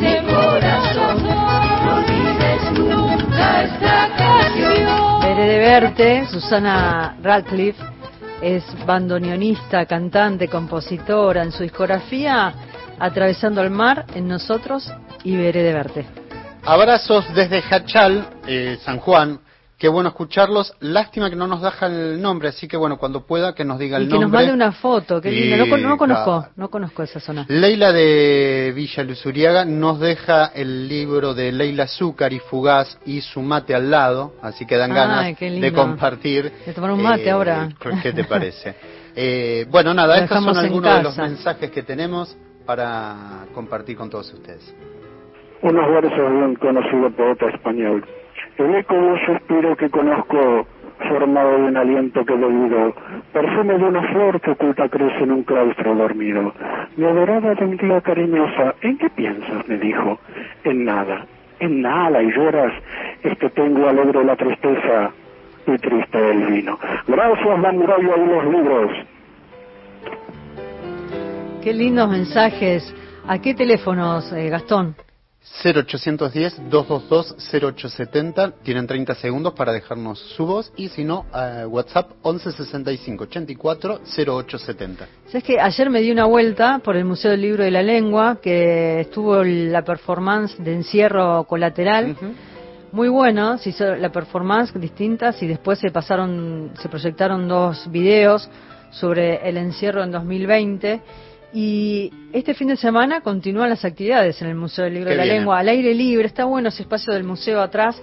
mi 0.00 0.16
corazón. 0.32 1.16
No 1.24 1.96
olvides 1.96 2.62
nunca 2.72 3.62
esta 3.62 4.08
canción. 4.16 5.20
Veré 5.22 5.46
de 5.46 5.58
verte, 5.58 6.26
Susana 6.26 7.16
Radcliffe 7.22 7.82
es 8.40 8.64
bandoneonista, 8.86 9.86
cantante, 9.86 10.48
compositora. 10.48 11.42
En 11.42 11.52
su 11.52 11.62
discografía, 11.62 12.52
Atravesando 12.98 13.60
el 13.62 13.70
mar, 13.70 14.06
En 14.14 14.26
Nosotros 14.26 14.90
y 15.22 15.36
Veré 15.36 15.62
de 15.62 15.72
verte. 15.72 16.25
Abrazos 16.66 17.24
desde 17.34 17.62
Hachal, 17.70 18.26
eh, 18.46 18.78
San 18.84 18.98
Juan. 18.98 19.38
Qué 19.78 19.88
bueno 19.88 20.08
escucharlos. 20.08 20.72
Lástima 20.80 21.28
que 21.30 21.36
no 21.36 21.46
nos 21.46 21.60
deja 21.62 21.86
el 21.86 22.20
nombre, 22.20 22.48
así 22.48 22.66
que 22.66 22.76
bueno, 22.78 22.96
cuando 22.96 23.26
pueda 23.26 23.54
que 23.54 23.62
nos 23.64 23.78
diga 23.78 23.98
el 23.98 24.04
Y 24.04 24.06
que 24.06 24.12
nombre. 24.14 24.26
nos 24.26 24.32
mande 24.32 24.52
una 24.54 24.72
foto, 24.72 25.20
qué 25.20 25.30
lindo. 25.30 25.58
No, 25.58 25.68
con- 25.70 25.82
no 25.82 25.94
Y, 25.94 25.98
conozco, 25.98 26.46
no 26.56 26.68
conozco 26.70 27.02
esa 27.02 27.20
zona. 27.20 27.44
Leila 27.48 27.92
de 27.92 28.72
Villa 28.74 29.04
Luzuriaga 29.04 29.64
nos 29.66 30.00
deja 30.00 30.46
el 30.46 30.88
libro 30.88 31.34
de 31.34 31.52
Leila 31.52 31.84
Azúcar 31.84 32.32
y 32.32 32.38
Fugaz 32.40 32.98
y 33.04 33.20
su 33.20 33.42
mate 33.42 33.74
al 33.74 33.90
lado, 33.90 34.34
así 34.42 34.64
que 34.66 34.76
dan 34.76 34.92
Ay, 34.92 34.96
ganas 34.96 35.38
de 35.40 35.72
compartir. 35.74 36.50
De 36.64 36.72
tomar 36.72 36.90
un 36.92 37.02
mate 37.02 37.24
eh, 37.26 37.30
ahora. 37.30 37.68
¿Qué 38.02 38.12
te 38.12 38.24
parece? 38.24 38.74
Eh, 39.14 39.66
bueno, 39.70 39.92
nada, 39.94 40.16
Lo 40.16 40.22
estos 40.24 40.42
son 40.42 40.56
algunos 40.56 40.96
de 40.96 41.02
los 41.02 41.16
mensajes 41.18 41.70
que 41.70 41.82
tenemos 41.82 42.34
para 42.64 43.44
compartir 43.54 43.96
con 43.96 44.08
todos 44.10 44.32
ustedes. 44.32 44.74
Unos 45.62 45.88
versos 45.90 46.30
de 46.30 46.36
un 46.36 46.54
conocido 46.56 47.10
poeta 47.10 47.46
español. 47.48 48.04
El 48.58 48.74
eco 48.74 48.94
de 48.94 49.00
un 49.00 49.18
suspiro 49.26 49.76
que 49.76 49.90
conozco, 49.90 50.66
formado 51.08 51.50
de 51.58 51.64
un 51.64 51.76
aliento 51.76 52.24
que 52.24 52.34
he 52.34 52.36
bebido, 52.36 52.94
perfume 53.32 53.78
de 53.78 53.84
una 53.84 54.02
flor 54.12 54.40
que 54.40 54.50
oculta 54.50 54.88
crece 54.88 55.24
en 55.24 55.32
un 55.32 55.42
claustro 55.42 55.94
dormido. 55.94 56.52
Mi 56.96 57.04
adorada 57.04 57.54
tía 57.54 58.00
cariñosa, 58.00 58.74
¿en 58.82 58.98
qué 58.98 59.10
piensas? 59.10 59.68
me 59.68 59.78
dijo. 59.78 60.18
En 60.64 60.84
nada, 60.84 61.26
en 61.60 61.82
nada, 61.82 62.22
y 62.22 62.30
lloras, 62.32 62.72
es 63.22 63.36
que 63.38 63.50
tengo 63.50 63.88
alegre 63.88 64.24
la 64.24 64.36
tristeza 64.36 65.10
y 65.66 65.76
triste 65.78 66.30
el 66.30 66.46
vino. 66.46 66.78
Gracias, 67.06 67.74
muralla 67.74 68.16
y 68.16 68.26
los 68.26 68.44
libros. 68.44 68.90
Qué 71.62 71.72
lindos 71.72 72.08
mensajes. 72.10 72.94
¿A 73.26 73.40
qué 73.40 73.54
teléfonos, 73.54 74.32
eh, 74.32 74.48
Gastón? 74.48 74.94
0810-222-0870. 75.62 78.54
Tienen 78.62 78.86
30 78.86 79.14
segundos 79.14 79.54
para 79.54 79.72
dejarnos 79.72 80.18
su 80.18 80.44
voz 80.46 80.70
y 80.76 80.88
si 80.88 81.04
no, 81.04 81.24
eh, 81.34 81.64
WhatsApp 81.66 82.10
1165-84 82.22 84.00
Sabes 85.26 85.44
que 85.44 85.60
ayer 85.60 85.90
me 85.90 86.00
di 86.00 86.10
una 86.10 86.24
vuelta 86.26 86.80
por 86.84 86.96
el 86.96 87.04
Museo 87.04 87.30
del 87.30 87.42
Libro 87.42 87.62
de 87.64 87.70
la 87.70 87.82
Lengua, 87.82 88.38
que 88.40 89.00
estuvo 89.00 89.42
la 89.42 89.82
performance 89.82 90.56
de 90.58 90.74
encierro 90.74 91.44
colateral. 91.44 92.16
Muy 92.92 93.08
bueno, 93.08 93.58
se 93.58 93.70
hizo 93.70 93.96
la 93.96 94.10
performance 94.10 94.78
distintas 94.78 95.42
y 95.42 95.46
después 95.46 95.78
se 95.78 95.90
pasaron, 95.90 96.72
se 96.80 96.88
proyectaron 96.88 97.48
dos 97.48 97.90
videos 97.90 98.48
sobre 98.90 99.48
el 99.48 99.56
encierro 99.56 100.04
en 100.04 100.12
2020. 100.12 101.00
Y 101.52 102.12
este 102.32 102.54
fin 102.54 102.68
de 102.68 102.76
semana 102.76 103.20
continúan 103.20 103.70
las 103.70 103.84
actividades 103.84 104.40
en 104.42 104.48
el 104.48 104.56
Museo 104.56 104.84
del 104.84 104.94
Libro 104.94 105.08
Qué 105.08 105.12
de 105.12 105.16
la 105.16 105.24
bien. 105.24 105.36
Lengua, 105.36 105.58
al 105.58 105.68
aire 105.68 105.94
libre. 105.94 106.26
Está 106.26 106.44
bueno 106.44 106.68
ese 106.68 106.82
espacio 106.82 107.12
del 107.14 107.24
museo 107.24 107.60
atrás. 107.60 108.00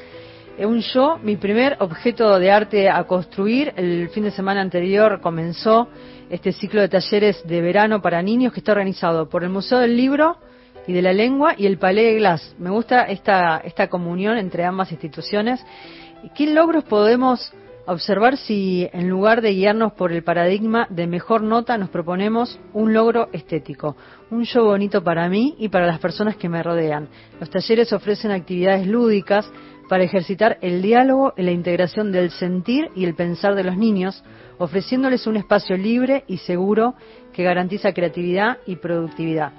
Eh, 0.57 0.65
Un 0.65 0.79
yo, 0.81 1.19
mi 1.21 1.35
primer 1.35 1.77
objeto 1.79 2.39
de 2.39 2.51
arte 2.51 2.89
a 2.89 3.03
construir. 3.03 3.73
El 3.75 4.09
fin 4.09 4.23
de 4.23 4.31
semana 4.31 4.61
anterior 4.61 5.21
comenzó 5.21 5.87
este 6.29 6.51
ciclo 6.51 6.81
de 6.81 6.89
talleres 6.89 7.45
de 7.45 7.61
verano 7.61 8.01
para 8.01 8.21
niños 8.21 8.53
que 8.53 8.59
está 8.59 8.71
organizado 8.71 9.29
por 9.29 9.43
el 9.43 9.49
Museo 9.49 9.79
del 9.79 9.95
Libro 9.97 10.37
y 10.87 10.93
de 10.93 11.01
la 11.01 11.13
Lengua 11.13 11.53
y 11.57 11.65
el 11.65 11.77
Palais 11.77 12.13
de 12.13 12.15
Glass. 12.15 12.55
Me 12.57 12.69
gusta 12.69 13.03
esta, 13.03 13.57
esta 13.63 13.87
comunión 13.87 14.37
entre 14.37 14.63
ambas 14.63 14.91
instituciones. 14.91 15.63
¿Qué 16.35 16.47
logros 16.47 16.85
podemos 16.85 17.53
observar 17.85 18.37
si 18.37 18.87
en 18.93 19.09
lugar 19.09 19.41
de 19.41 19.53
guiarnos 19.53 19.93
por 19.93 20.11
el 20.11 20.23
paradigma 20.23 20.87
de 20.89 21.07
mejor 21.07 21.43
nota 21.43 21.77
nos 21.77 21.89
proponemos 21.89 22.59
un 22.73 22.93
logro 22.93 23.29
estético, 23.33 23.95
un 24.31 24.45
show 24.45 24.65
bonito 24.65 25.03
para 25.03 25.27
mí 25.29 25.55
y 25.57 25.69
para 25.69 25.85
las 25.85 25.99
personas 25.99 26.37
que 26.37 26.49
me 26.49 26.63
rodean? 26.63 27.09
Los 27.39 27.49
talleres 27.49 27.91
ofrecen 27.93 28.31
actividades 28.31 28.87
lúdicas 28.87 29.49
para 29.89 30.03
ejercitar 30.03 30.57
el 30.61 30.81
diálogo 30.81 31.33
y 31.35 31.43
la 31.43 31.51
integración 31.51 32.11
del 32.11 32.31
sentir 32.31 32.89
y 32.95 33.05
el 33.05 33.15
pensar 33.15 33.55
de 33.55 33.63
los 33.63 33.77
niños, 33.77 34.23
ofreciéndoles 34.57 35.27
un 35.27 35.35
espacio 35.35 35.75
libre 35.77 36.23
y 36.27 36.37
seguro 36.37 36.95
que 37.33 37.43
garantiza 37.43 37.93
creatividad 37.93 38.57
y 38.65 38.77
productividad. 38.77 39.51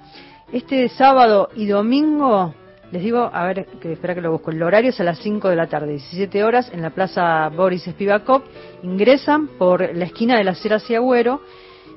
Este 0.53 0.89
sábado 0.89 1.51
y 1.57 1.67
domingo, 1.67 2.55
les 2.95 3.03
digo, 3.03 3.29
a 3.33 3.45
ver, 3.47 3.67
que 3.81 3.93
espera 3.93 4.15
que 4.15 4.21
lo 4.21 4.31
busco, 4.31 4.53
el 4.53 4.63
horario 4.63 4.91
es 4.91 5.01
a 5.01 5.05
las 5.05 5.19
5 5.19 5.49
de 5.49 5.57
la 5.57 5.67
tarde, 5.67 5.89
17 5.89 6.45
horas, 6.45 6.71
en 6.73 6.81
la 6.81 6.91
Plaza 6.91 7.49
Boris 7.49 7.83
Spivakov, 7.83 8.45
ingresan 8.85 9.49
por 9.59 9.81
la 9.97 10.05
esquina 10.05 10.39
de 10.39 10.45
la 10.45 10.55
Sierra 10.55 10.77
Agüero, 10.77 11.41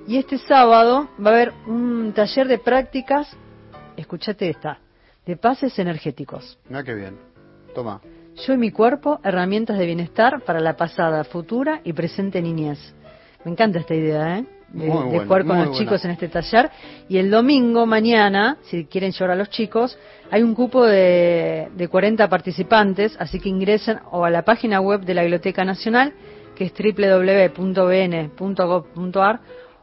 y 0.08 0.18
este 0.18 0.40
sábado 0.40 1.08
va 1.24 1.30
a 1.30 1.34
haber 1.36 1.54
un 1.68 2.14
taller 2.16 2.48
de 2.48 2.58
prácticas, 2.58 3.38
escúchate 3.96 4.50
esta, 4.50 4.80
de 5.24 5.38
pases 5.38 5.78
energéticos. 5.78 6.58
Mira 6.68 6.84
qué 6.84 6.96
bien. 6.96 7.16
Toma. 7.76 8.02
Yo 8.48 8.54
y 8.54 8.58
mi 8.58 8.72
cuerpo, 8.72 9.20
herramientas 9.24 9.78
de 9.78 9.86
bienestar 9.86 10.42
para 10.46 10.60
la 10.60 10.76
pasada, 10.76 11.24
futura 11.26 11.82
y 11.84 11.94
presente 11.94 12.42
niñez. 12.42 12.80
Me 13.46 13.52
encanta 13.52 13.78
esta 13.78 13.94
idea, 13.94 14.40
¿eh? 14.40 14.46
De, 14.70 14.90
jugar 14.90 15.46
con 15.46 15.58
los 15.58 15.68
buena. 15.68 15.72
chicos 15.72 16.04
en 16.06 16.12
este 16.12 16.28
taller. 16.28 16.70
Y 17.08 17.18
el 17.18 17.32
domingo, 17.32 17.86
mañana, 17.86 18.58
si 18.64 18.86
quieren 18.86 19.12
llevar 19.12 19.32
a 19.32 19.36
los 19.36 19.50
chicos, 19.50 19.98
hay 20.30 20.44
un 20.44 20.54
cupo 20.54 20.86
de, 20.86 21.70
de 21.76 21.88
40 21.88 22.28
participantes, 22.28 23.16
así 23.20 23.40
que 23.40 23.48
ingresen 23.50 24.00
o 24.12 24.26
a 24.26 24.30
la 24.30 24.44
página 24.44 24.82
web 24.82 25.02
de 25.02 25.14
la 25.14 25.22
Biblioteca 25.22 25.64
Nacional, 25.64 26.14
que 26.56 26.66
es 26.66 26.74
www.bn.gov.ar, 26.74 27.70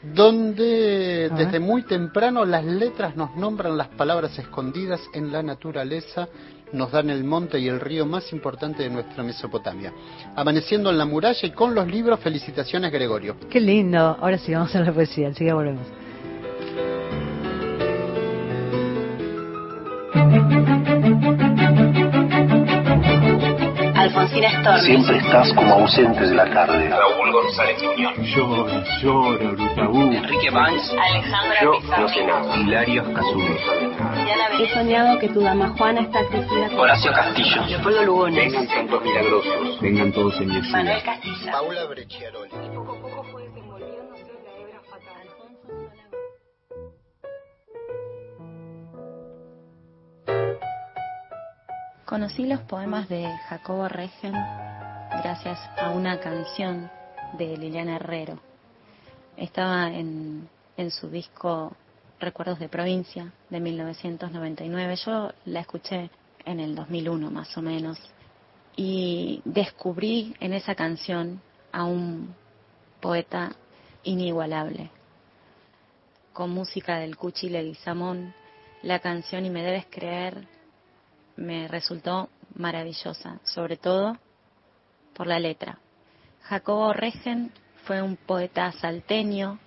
donde 0.02 1.28
desde 1.36 1.58
muy 1.58 1.82
temprano 1.82 2.44
las 2.44 2.64
letras 2.64 3.16
nos 3.16 3.34
nombran 3.34 3.76
las 3.76 3.88
palabras 3.88 4.38
escondidas 4.38 5.00
en 5.12 5.32
la 5.32 5.42
naturaleza, 5.42 6.28
nos 6.72 6.92
dan 6.92 7.10
el 7.10 7.24
monte 7.24 7.58
y 7.58 7.68
el 7.68 7.80
río 7.80 8.06
más 8.06 8.32
importante 8.32 8.84
de 8.84 8.90
nuestra 8.90 9.22
Mesopotamia. 9.22 9.92
Amaneciendo 10.36 10.90
en 10.90 10.98
la 10.98 11.04
muralla 11.04 11.40
y 11.42 11.50
con 11.50 11.74
los 11.74 11.86
libros, 11.88 12.20
felicitaciones 12.20 12.92
Gregorio. 12.92 13.36
Qué 13.50 13.60
lindo. 13.60 13.98
Ahora 13.98 14.38
sí, 14.38 14.52
vamos 14.52 14.74
a 14.76 14.80
la 14.80 14.92
poesía. 14.92 15.28
Enseguida 15.28 15.54
volvemos. 15.54 15.86
Alfonsina 24.08 24.50
Storni. 24.60 24.80
Siempre 24.86 25.18
estás 25.18 25.52
como 25.52 25.74
ausente 25.74 26.20
de 26.26 26.34
la 26.34 26.50
tarde. 26.50 26.88
Raúl 26.88 27.32
González 27.32 27.82
Muñoz. 27.82 28.12
Llora, 28.34 28.84
llora, 29.02 29.50
Brutabú. 29.50 30.02
Enrique 30.12 30.50
Banks. 30.50 30.94
Alejandra 30.98 31.60
Yo 31.62 31.72
Pizarro. 31.80 32.02
no 32.02 32.08
sé 32.08 32.24
nada. 32.24 32.56
Hilario 32.56 33.12
Cazú. 33.12 33.40
He 34.60 34.68
soñado 34.74 35.18
que 35.18 35.28
tu 35.28 35.40
dama 35.40 35.68
Juana 35.76 36.00
está 36.00 36.24
crecida. 36.26 36.68
Horacio 36.76 37.12
Castillo. 37.12 37.64
Leopoldo 37.66 38.02
Lugones. 38.04 38.52
Vengan 38.52 38.68
santos 38.68 39.02
milagrosos. 39.04 39.80
Vengan 39.80 40.12
todos 40.12 40.40
en 40.40 40.48
mi. 40.48 40.60
Manuel 40.70 41.02
Castilla. 41.02 41.52
Paula 41.52 41.84
Brecciaroli. 41.84 42.50
Conocí 52.08 52.46
los 52.46 52.60
poemas 52.60 53.06
de 53.10 53.30
Jacobo 53.50 53.86
Regen 53.86 54.32
gracias 54.32 55.58
a 55.78 55.90
una 55.90 56.18
canción 56.18 56.90
de 57.36 57.54
Liliana 57.54 57.96
Herrero. 57.96 58.40
Estaba 59.36 59.92
en, 59.92 60.48
en 60.78 60.90
su 60.90 61.10
disco 61.10 61.76
Recuerdos 62.18 62.60
de 62.60 62.70
Provincia 62.70 63.30
de 63.50 63.60
1999. 63.60 64.96
Yo 65.04 65.32
la 65.44 65.60
escuché 65.60 66.08
en 66.46 66.60
el 66.60 66.74
2001 66.74 67.30
más 67.30 67.54
o 67.58 67.60
menos 67.60 67.98
y 68.74 69.42
descubrí 69.44 70.34
en 70.40 70.54
esa 70.54 70.74
canción 70.74 71.42
a 71.72 71.84
un 71.84 72.34
poeta 73.02 73.54
inigualable. 74.04 74.90
Con 76.32 76.52
música 76.52 77.00
del 77.00 77.18
Cuchi 77.18 77.50
Leguizamón, 77.50 78.32
la 78.80 78.98
canción 79.00 79.44
Y 79.44 79.50
me 79.50 79.62
debes 79.62 79.84
creer 79.90 80.56
me 81.38 81.68
resultó 81.68 82.28
maravillosa, 82.54 83.38
sobre 83.44 83.76
todo 83.76 84.18
por 85.14 85.26
la 85.26 85.38
letra. 85.38 85.78
Jacobo 86.42 86.92
Regen 86.92 87.52
fue 87.84 88.02
un 88.02 88.16
poeta 88.16 88.72
salteño 88.72 89.58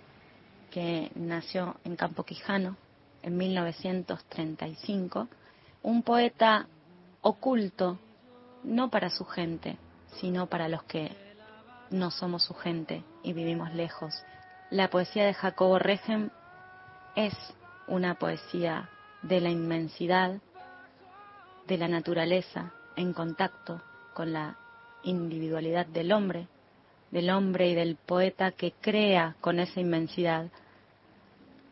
que 0.69 1.11
nació 1.15 1.77
en 1.83 1.95
Campo 1.95 2.23
Quijano 2.23 2.75
en 3.23 3.37
1935, 3.37 5.27
un 5.83 6.03
poeta 6.03 6.67
oculto, 7.21 7.99
no 8.63 8.89
para 8.89 9.09
su 9.09 9.25
gente, 9.25 9.77
sino 10.19 10.47
para 10.47 10.67
los 10.67 10.83
que 10.83 11.15
no 11.89 12.11
somos 12.11 12.43
su 12.43 12.53
gente 12.53 13.03
y 13.23 13.33
vivimos 13.33 13.73
lejos. 13.73 14.13
La 14.69 14.89
poesía 14.89 15.25
de 15.25 15.33
Jacobo 15.33 15.79
Regen 15.79 16.31
es 17.15 17.33
una 17.87 18.15
poesía 18.15 18.89
de 19.21 19.41
la 19.41 19.49
inmensidad, 19.49 20.39
de 21.71 21.77
la 21.77 21.87
naturaleza 21.87 22.73
en 22.97 23.13
contacto 23.13 23.81
con 24.13 24.33
la 24.33 24.57
individualidad 25.03 25.85
del 25.85 26.11
hombre, 26.11 26.49
del 27.11 27.29
hombre 27.29 27.69
y 27.69 27.75
del 27.75 27.95
poeta 27.95 28.51
que 28.51 28.73
crea 28.81 29.37
con 29.39 29.57
esa 29.57 29.79
inmensidad 29.79 30.47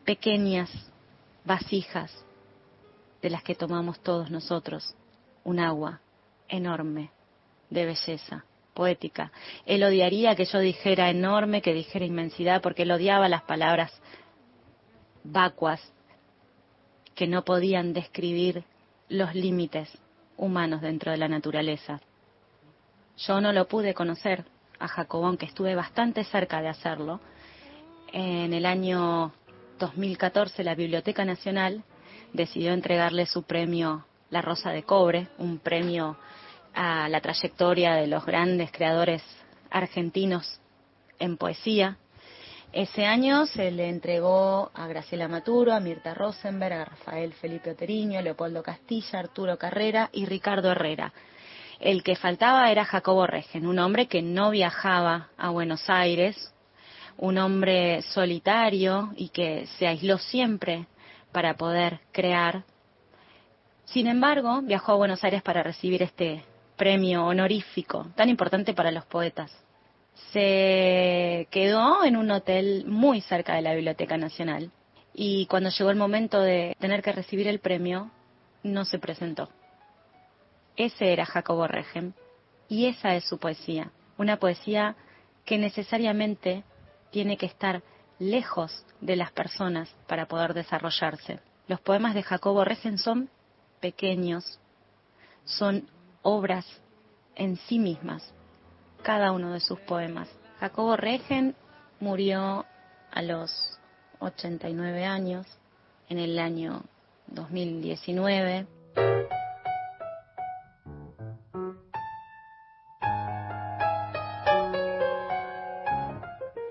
pequeñas 0.06 0.70
vasijas 1.44 2.10
de 3.20 3.28
las 3.28 3.42
que 3.42 3.54
tomamos 3.54 4.00
todos 4.00 4.30
nosotros, 4.30 4.94
un 5.44 5.60
agua 5.60 6.00
enorme 6.48 7.10
de 7.68 7.84
belleza 7.84 8.46
poética. 8.72 9.30
Él 9.66 9.84
odiaría 9.84 10.34
que 10.34 10.46
yo 10.46 10.60
dijera 10.60 11.10
enorme, 11.10 11.60
que 11.60 11.74
dijera 11.74 12.06
inmensidad, 12.06 12.62
porque 12.62 12.84
él 12.84 12.92
odiaba 12.92 13.28
las 13.28 13.42
palabras 13.42 13.92
vacuas 15.24 15.92
que 17.14 17.26
no 17.26 17.44
podían 17.44 17.92
describir 17.92 18.64
los 19.10 19.34
límites 19.34 19.90
humanos 20.36 20.80
dentro 20.80 21.10
de 21.12 21.18
la 21.18 21.28
naturaleza. 21.28 22.00
Yo 23.18 23.40
no 23.40 23.52
lo 23.52 23.68
pude 23.68 23.92
conocer 23.92 24.46
a 24.78 24.88
Jacobo, 24.88 25.26
aunque 25.26 25.46
estuve 25.46 25.74
bastante 25.74 26.24
cerca 26.24 26.62
de 26.62 26.68
hacerlo. 26.68 27.20
En 28.12 28.54
el 28.54 28.64
año 28.64 29.32
2014 29.78 30.64
la 30.64 30.74
Biblioteca 30.74 31.24
Nacional 31.24 31.84
decidió 32.32 32.72
entregarle 32.72 33.26
su 33.26 33.42
premio 33.42 34.06
La 34.30 34.40
Rosa 34.40 34.70
de 34.70 34.84
Cobre, 34.84 35.28
un 35.38 35.58
premio 35.58 36.16
a 36.74 37.08
la 37.08 37.20
trayectoria 37.20 37.94
de 37.94 38.06
los 38.06 38.24
grandes 38.24 38.70
creadores 38.70 39.22
argentinos 39.70 40.60
en 41.18 41.36
poesía. 41.36 41.98
Ese 42.72 43.04
año 43.04 43.46
se 43.46 43.72
le 43.72 43.88
entregó 43.88 44.70
a 44.74 44.86
Graciela 44.86 45.26
Maturo, 45.26 45.72
a 45.72 45.80
Mirta 45.80 46.14
Rosenberg, 46.14 46.72
a 46.72 46.84
Rafael 46.84 47.32
Felipe 47.32 47.72
Oteriño, 47.72 48.22
Leopoldo 48.22 48.62
Castilla, 48.62 49.18
Arturo 49.18 49.58
Carrera 49.58 50.08
y 50.12 50.24
Ricardo 50.24 50.70
Herrera. 50.70 51.12
El 51.80 52.04
que 52.04 52.14
faltaba 52.14 52.70
era 52.70 52.84
Jacobo 52.84 53.26
Regen, 53.26 53.66
un 53.66 53.80
hombre 53.80 54.06
que 54.06 54.22
no 54.22 54.50
viajaba 54.50 55.30
a 55.36 55.50
Buenos 55.50 55.90
Aires, 55.90 56.54
un 57.16 57.38
hombre 57.38 58.02
solitario 58.02 59.10
y 59.16 59.30
que 59.30 59.66
se 59.78 59.88
aisló 59.88 60.18
siempre 60.18 60.86
para 61.32 61.54
poder 61.54 61.98
crear. 62.12 62.62
Sin 63.84 64.06
embargo, 64.06 64.62
viajó 64.62 64.92
a 64.92 64.96
Buenos 64.96 65.24
Aires 65.24 65.42
para 65.42 65.64
recibir 65.64 66.04
este 66.04 66.44
premio 66.76 67.24
honorífico 67.26 68.06
tan 68.14 68.28
importante 68.28 68.74
para 68.74 68.92
los 68.92 69.06
poetas. 69.06 69.50
Se 70.32 71.48
quedó 71.50 72.04
en 72.04 72.16
un 72.16 72.30
hotel 72.30 72.84
muy 72.86 73.20
cerca 73.20 73.54
de 73.54 73.62
la 73.62 73.74
Biblioteca 73.74 74.16
Nacional 74.16 74.70
y 75.12 75.46
cuando 75.46 75.70
llegó 75.70 75.90
el 75.90 75.96
momento 75.96 76.40
de 76.40 76.76
tener 76.78 77.02
que 77.02 77.12
recibir 77.12 77.48
el 77.48 77.58
premio, 77.58 78.10
no 78.62 78.84
se 78.84 78.98
presentó. 78.98 79.48
Ese 80.76 81.12
era 81.12 81.26
Jacobo 81.26 81.66
Regen 81.66 82.14
y 82.68 82.86
esa 82.86 83.16
es 83.16 83.24
su 83.24 83.38
poesía, 83.38 83.90
una 84.18 84.38
poesía 84.38 84.94
que 85.44 85.58
necesariamente 85.58 86.62
tiene 87.10 87.36
que 87.36 87.46
estar 87.46 87.82
lejos 88.18 88.84
de 89.00 89.16
las 89.16 89.32
personas 89.32 89.92
para 90.06 90.26
poder 90.26 90.54
desarrollarse. 90.54 91.40
Los 91.66 91.80
poemas 91.80 92.14
de 92.14 92.22
Jacobo 92.22 92.64
Regen 92.64 92.98
son 92.98 93.30
pequeños, 93.80 94.60
son 95.44 95.88
obras 96.22 96.66
en 97.34 97.56
sí 97.56 97.78
mismas, 97.78 98.32
cada 99.02 99.32
uno 99.32 99.52
de 99.52 99.60
sus 99.60 99.78
poemas. 99.80 100.28
Jacobo 100.60 100.96
Regen 100.96 101.54
murió 102.00 102.64
a 103.10 103.22
los 103.22 103.78
89 104.18 105.04
años, 105.04 105.46
en 106.08 106.18
el 106.18 106.38
año 106.38 106.82
2019. 107.28 108.66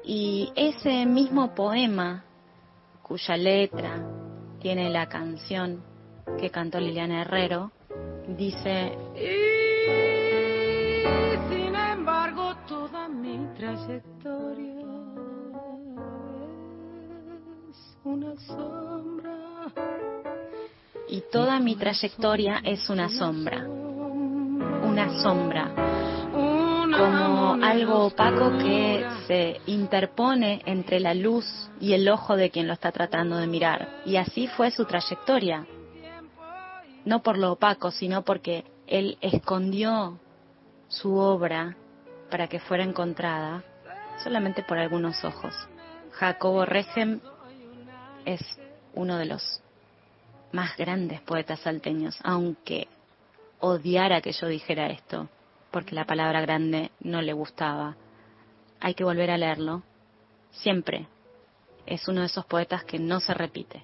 Y 0.03 0.51
ese 0.55 1.05
mismo 1.05 1.53
poema, 1.55 2.23
cuya 3.03 3.37
letra 3.37 4.03
tiene 4.59 4.89
la 4.89 5.07
canción 5.07 5.83
que 6.39 6.49
cantó 6.49 6.79
Liliana 6.79 7.21
Herrero, 7.21 7.71
dice... 8.27 9.08
mi 21.59 21.75
trayectoria 21.75 22.61
es 22.63 22.89
una 22.89 23.09
sombra, 23.09 23.65
una 23.67 25.21
sombra, 25.21 25.71
como 26.31 27.53
algo 27.63 28.05
opaco 28.05 28.57
que 28.57 29.05
se 29.27 29.59
interpone 29.65 30.61
entre 30.65 30.99
la 30.99 31.13
luz 31.13 31.45
y 31.79 31.93
el 31.93 32.07
ojo 32.09 32.35
de 32.35 32.49
quien 32.49 32.67
lo 32.67 32.73
está 32.73 32.91
tratando 32.91 33.37
de 33.37 33.47
mirar. 33.47 34.01
Y 34.05 34.15
así 34.15 34.47
fue 34.47 34.71
su 34.71 34.85
trayectoria, 34.85 35.65
no 37.05 37.21
por 37.21 37.37
lo 37.37 37.53
opaco, 37.53 37.91
sino 37.91 38.23
porque 38.23 38.63
él 38.87 39.17
escondió 39.21 40.17
su 40.87 41.15
obra 41.15 41.75
para 42.31 42.47
que 42.47 42.59
fuera 42.59 42.83
encontrada 42.83 43.63
solamente 44.23 44.63
por 44.63 44.77
algunos 44.77 45.23
ojos. 45.25 45.53
Jacobo 46.11 46.65
Regen 46.65 47.21
es 48.25 48.41
uno 48.93 49.17
de 49.17 49.25
los 49.25 49.61
más 50.51 50.75
grandes 50.77 51.21
poetas 51.21 51.59
salteños, 51.59 52.19
aunque 52.23 52.87
odiara 53.59 54.21
que 54.21 54.31
yo 54.31 54.47
dijera 54.47 54.87
esto, 54.87 55.29
porque 55.71 55.95
la 55.95 56.05
palabra 56.05 56.41
grande 56.41 56.91
no 56.99 57.21
le 57.21 57.33
gustaba. 57.33 57.95
Hay 58.79 58.93
que 58.93 59.03
volver 59.03 59.31
a 59.31 59.37
leerlo. 59.37 59.83
Siempre 60.51 61.07
es 61.85 62.07
uno 62.07 62.21
de 62.21 62.27
esos 62.27 62.45
poetas 62.45 62.83
que 62.83 62.99
no 62.99 63.19
se 63.19 63.33
repite. 63.33 63.83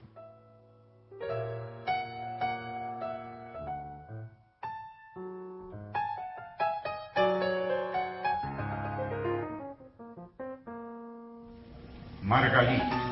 Margarita, 12.21 13.04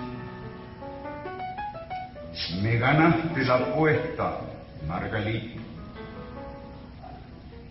ganaste 2.83 3.45
la 3.45 3.55
apuesta, 3.55 4.41
Margarita. 4.85 5.61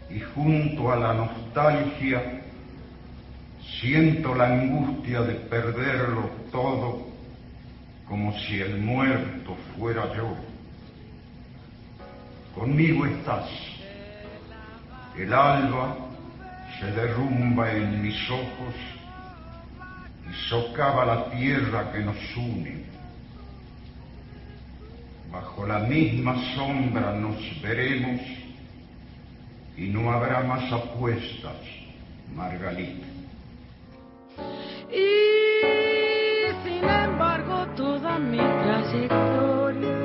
Y 0.08 0.20
junto 0.20 0.90
a 0.90 0.96
la 0.96 1.12
nostalgia 1.12 2.40
siento 3.78 4.34
la 4.34 4.46
angustia 4.46 5.20
de 5.20 5.34
perderlo 5.34 6.30
todo 6.50 7.08
como 8.08 8.32
si 8.40 8.60
el 8.60 8.78
muerto 8.78 9.54
fuera 9.76 10.14
yo. 10.16 10.34
Conmigo 12.54 13.04
estás. 13.04 13.48
El 15.18 15.32
alba 15.32 15.96
se 16.80 16.86
derrumba 16.90 17.70
en 17.70 18.00
mis 18.02 18.30
ojos 18.30 18.74
y 20.30 20.48
socava 20.48 21.04
la 21.04 21.30
tierra 21.30 21.92
que 21.92 22.00
nos 22.00 22.36
une. 22.36 23.01
Bajo 25.32 25.66
la 25.66 25.78
misma 25.78 26.36
sombra 26.54 27.14
nos 27.14 27.38
veremos 27.62 28.20
y 29.78 29.86
no 29.88 30.12
habrá 30.12 30.42
más 30.42 30.70
apuestas, 30.70 31.56
Margarita. 32.34 33.06
Y 34.90 36.52
sin 36.62 36.86
embargo 36.86 37.66
toda 37.74 38.18
mi 38.18 38.36
trayectoria 38.36 39.96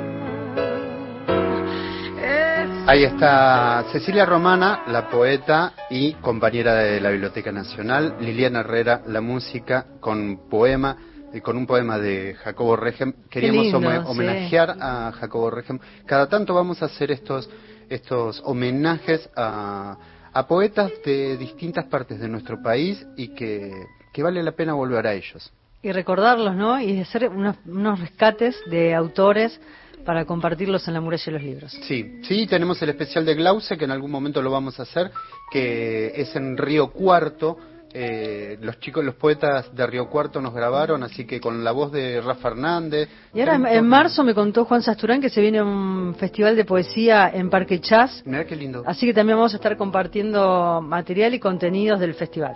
es 2.16 2.88
Ahí 2.88 3.04
está 3.04 3.84
Cecilia 3.92 4.24
Romana, 4.24 4.84
la 4.86 5.10
poeta 5.10 5.74
y 5.90 6.14
compañera 6.14 6.72
de 6.76 7.02
la 7.02 7.10
Biblioteca 7.10 7.52
Nacional, 7.52 8.16
Liliana 8.18 8.60
Herrera, 8.60 9.02
la 9.06 9.20
música 9.20 9.84
con 10.00 10.48
poema 10.48 10.96
con 11.42 11.56
un 11.56 11.66
poema 11.66 11.98
de 11.98 12.34
Jacobo 12.34 12.76
Regem. 12.76 13.12
Queríamos 13.30 13.64
lindo, 13.64 13.78
home- 13.78 13.98
sí. 14.00 14.04
homenajear 14.06 14.76
a 14.80 15.12
Jacobo 15.12 15.50
Regem. 15.50 15.78
Cada 16.06 16.28
tanto 16.28 16.54
vamos 16.54 16.82
a 16.82 16.86
hacer 16.86 17.10
estos 17.10 17.48
estos 17.90 18.42
homenajes 18.44 19.30
a, 19.34 19.96
a 20.32 20.46
poetas 20.46 20.92
de 21.06 21.36
distintas 21.38 21.86
partes 21.86 22.20
de 22.20 22.28
nuestro 22.28 22.62
país 22.62 23.06
y 23.16 23.28
que, 23.28 23.72
que 24.12 24.22
vale 24.22 24.42
la 24.42 24.52
pena 24.52 24.74
volver 24.74 25.06
a 25.06 25.14
ellos. 25.14 25.50
Y 25.82 25.90
recordarlos, 25.92 26.54
¿no? 26.54 26.78
Y 26.80 27.00
hacer 27.00 27.28
unos, 27.28 27.56
unos 27.66 27.98
rescates 28.00 28.56
de 28.70 28.94
autores 28.94 29.58
para 30.04 30.26
compartirlos 30.26 30.86
en 30.88 30.94
la 30.94 31.00
muralla 31.00 31.24
de 31.24 31.32
los 31.32 31.42
libros. 31.42 31.72
Sí, 31.84 32.20
sí, 32.24 32.46
tenemos 32.46 32.80
el 32.82 32.90
especial 32.90 33.24
de 33.24 33.34
Glauce, 33.34 33.78
que 33.78 33.84
en 33.86 33.90
algún 33.90 34.10
momento 34.10 34.42
lo 34.42 34.50
vamos 34.50 34.78
a 34.80 34.82
hacer, 34.82 35.10
que 35.50 36.12
es 36.14 36.34
en 36.36 36.56
Río 36.58 36.90
Cuarto. 36.90 37.56
Eh, 37.92 38.58
los 38.60 38.78
chicos, 38.80 39.02
los 39.02 39.14
poetas 39.14 39.74
de 39.74 39.86
Río 39.86 40.08
Cuarto 40.10 40.40
nos 40.42 40.52
grabaron, 40.52 41.02
así 41.02 41.24
que 41.26 41.40
con 41.40 41.64
la 41.64 41.72
voz 41.72 41.90
de 41.90 42.20
Rafa 42.20 42.48
Hernández. 42.48 43.08
Y 43.32 43.40
ahora 43.40 43.54
en, 43.54 43.66
en 43.66 43.86
marzo 43.88 44.22
me 44.22 44.34
contó 44.34 44.66
Juan 44.66 44.82
Sasturán 44.82 45.20
que 45.22 45.30
se 45.30 45.40
viene 45.40 45.62
un 45.62 46.14
festival 46.16 46.54
de 46.54 46.64
poesía 46.66 47.30
en 47.32 47.48
Parque 47.48 47.80
Chas, 47.80 48.22
Mirá 48.26 48.44
qué 48.44 48.56
lindo. 48.56 48.82
así 48.86 49.06
que 49.06 49.14
también 49.14 49.38
vamos 49.38 49.54
a 49.54 49.56
estar 49.56 49.76
compartiendo 49.78 50.82
material 50.82 51.32
y 51.34 51.40
contenidos 51.40 51.98
del 51.98 52.14
festival. 52.14 52.54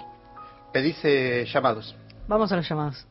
Pedís 0.72 0.98
eh, 1.04 1.46
llamados. 1.52 1.96
Vamos 2.28 2.52
a 2.52 2.56
los 2.56 2.68
llamados. 2.68 3.06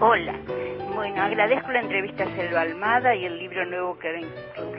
Hola. 0.00 0.59
Agradezco 1.16 1.70
la 1.72 1.80
entrevista 1.80 2.24
a 2.24 2.36
Selva 2.36 2.62
Almada 2.62 3.14
y 3.14 3.24
el 3.24 3.38
libro 3.38 3.64
nuevo 3.66 3.98
que 3.98 4.26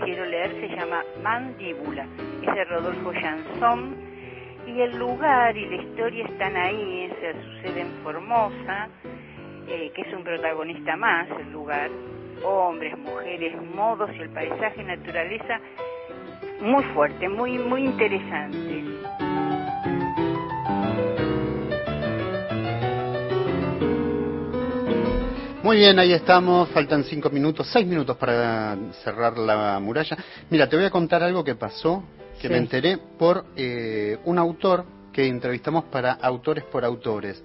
quiero 0.04 0.26
leer 0.26 0.52
se 0.52 0.76
llama 0.76 1.04
Mandíbula. 1.22 2.06
Es 2.42 2.56
de 2.56 2.64
Rodolfo 2.66 3.12
Jansón 3.14 3.96
y 4.66 4.82
el 4.82 4.98
lugar 4.98 5.56
y 5.58 5.66
la 5.68 5.76
historia 5.76 6.26
están 6.26 6.56
ahí, 6.56 7.12
se 7.20 7.34
sucede 7.44 7.82
en 7.82 7.92
Formosa, 8.04 8.90
eh, 9.68 9.92
que 9.94 10.02
es 10.02 10.14
un 10.14 10.24
protagonista 10.24 10.96
más, 10.96 11.28
el 11.40 11.52
lugar. 11.52 11.90
Hombres, 12.44 12.98
mujeres, 12.98 13.56
modos 13.76 14.10
y 14.16 14.22
el 14.22 14.30
paisaje, 14.30 14.84
naturaleza, 14.84 15.60
muy 16.60 16.84
fuerte, 16.86 17.30
muy, 17.30 17.60
muy 17.60 17.86
interesante. 17.86 18.84
Muy 25.72 25.78
bien, 25.78 25.98
ahí 26.00 26.12
estamos. 26.12 26.68
Faltan 26.72 27.06
cinco 27.06 27.30
minutos, 27.30 27.66
seis 27.72 27.88
minutos 27.88 28.18
para 28.18 28.76
cerrar 29.06 29.38
la 29.38 29.80
muralla. 29.80 30.18
Mira, 30.50 30.68
te 30.68 30.76
voy 30.76 30.84
a 30.84 30.90
contar 30.90 31.24
algo 31.24 31.46
que 31.46 31.56
pasó, 31.56 32.04
que 32.42 32.50
Sí. 32.50 32.54
me 32.54 32.58
enteré 32.58 32.98
por 33.18 33.46
eh, 33.56 34.18
un 34.26 34.38
autor 34.38 34.84
que 35.14 35.26
entrevistamos 35.26 35.86
para 35.86 36.12
Autores 36.12 36.66
por 36.66 36.84
Autores 36.84 37.42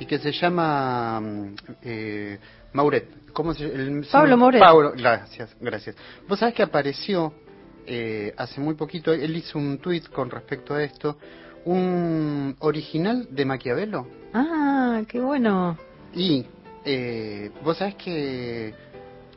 y 0.00 0.04
que 0.04 0.18
se 0.18 0.32
llama 0.32 1.20
mm, 1.20 1.54
eh, 1.84 2.38
Mauret. 2.72 3.30
¿Cómo 3.32 3.54
se 3.54 3.66
el- 3.66 4.04
Pablo 4.10 4.36
Mauret. 4.36 4.60
Pablo, 4.60 4.92
gracias, 4.96 5.56
gracias. 5.60 5.94
Vos 6.28 6.40
sabés 6.40 6.56
que 6.56 6.64
apareció 6.64 7.32
eh, 7.86 8.34
hace 8.36 8.60
muy 8.60 8.74
poquito, 8.74 9.12
él 9.12 9.36
hizo 9.36 9.60
un 9.60 9.78
tuit 9.78 10.08
con 10.08 10.28
respecto 10.28 10.74
a 10.74 10.82
esto, 10.82 11.16
un 11.66 12.56
original 12.58 13.28
de 13.30 13.44
Maquiavelo. 13.44 14.08
Ah, 14.34 15.02
qué 15.06 15.20
bueno. 15.20 15.78
Y 16.16 16.44
eh, 16.84 17.50
vos 17.64 17.76
sabés 17.76 17.94
que 17.96 18.74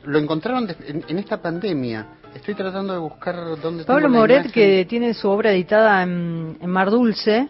lo 0.04 0.18
encontraron 0.18 0.66
de- 0.66 0.76
en, 0.86 1.04
en 1.08 1.18
esta 1.18 1.40
pandemia. 1.40 2.06
Estoy 2.34 2.54
tratando 2.54 2.92
de 2.92 2.98
buscar 2.98 3.36
dónde 3.62 3.84
Pablo 3.84 4.08
Moret, 4.08 4.50
que 4.50 4.84
tiene 4.88 5.14
su 5.14 5.28
obra 5.28 5.52
editada 5.52 6.02
en, 6.02 6.58
en 6.60 6.70
Mar 6.70 6.90
Dulce, 6.90 7.48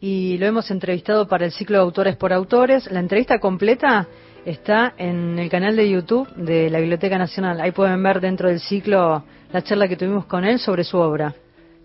y 0.00 0.36
lo 0.38 0.46
hemos 0.46 0.70
entrevistado 0.70 1.26
para 1.28 1.46
el 1.46 1.52
ciclo 1.52 1.78
de 1.78 1.82
autores 1.84 2.16
por 2.16 2.32
autores. 2.32 2.90
La 2.90 3.00
entrevista 3.00 3.38
completa 3.38 4.06
está 4.44 4.94
en 4.98 5.38
el 5.38 5.48
canal 5.48 5.76
de 5.76 5.88
YouTube 5.88 6.28
de 6.34 6.68
la 6.70 6.78
Biblioteca 6.80 7.16
Nacional. 7.16 7.60
Ahí 7.60 7.70
pueden 7.72 8.02
ver 8.02 8.20
dentro 8.20 8.48
del 8.48 8.60
ciclo 8.60 9.24
la 9.52 9.62
charla 9.62 9.88
que 9.88 9.96
tuvimos 9.96 10.26
con 10.26 10.44
él 10.44 10.58
sobre 10.58 10.84
su 10.84 10.98
obra. 10.98 11.34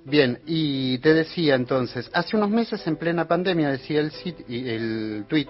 Bien, 0.03 0.39
y 0.47 0.97
te 0.97 1.13
decía 1.13 1.55
entonces, 1.55 2.09
hace 2.13 2.35
unos 2.35 2.49
meses 2.49 2.85
en 2.87 2.95
plena 2.97 3.25
pandemia, 3.27 3.69
decía 3.69 3.99
el, 3.99 4.11
el 4.49 5.25
tweet, 5.29 5.47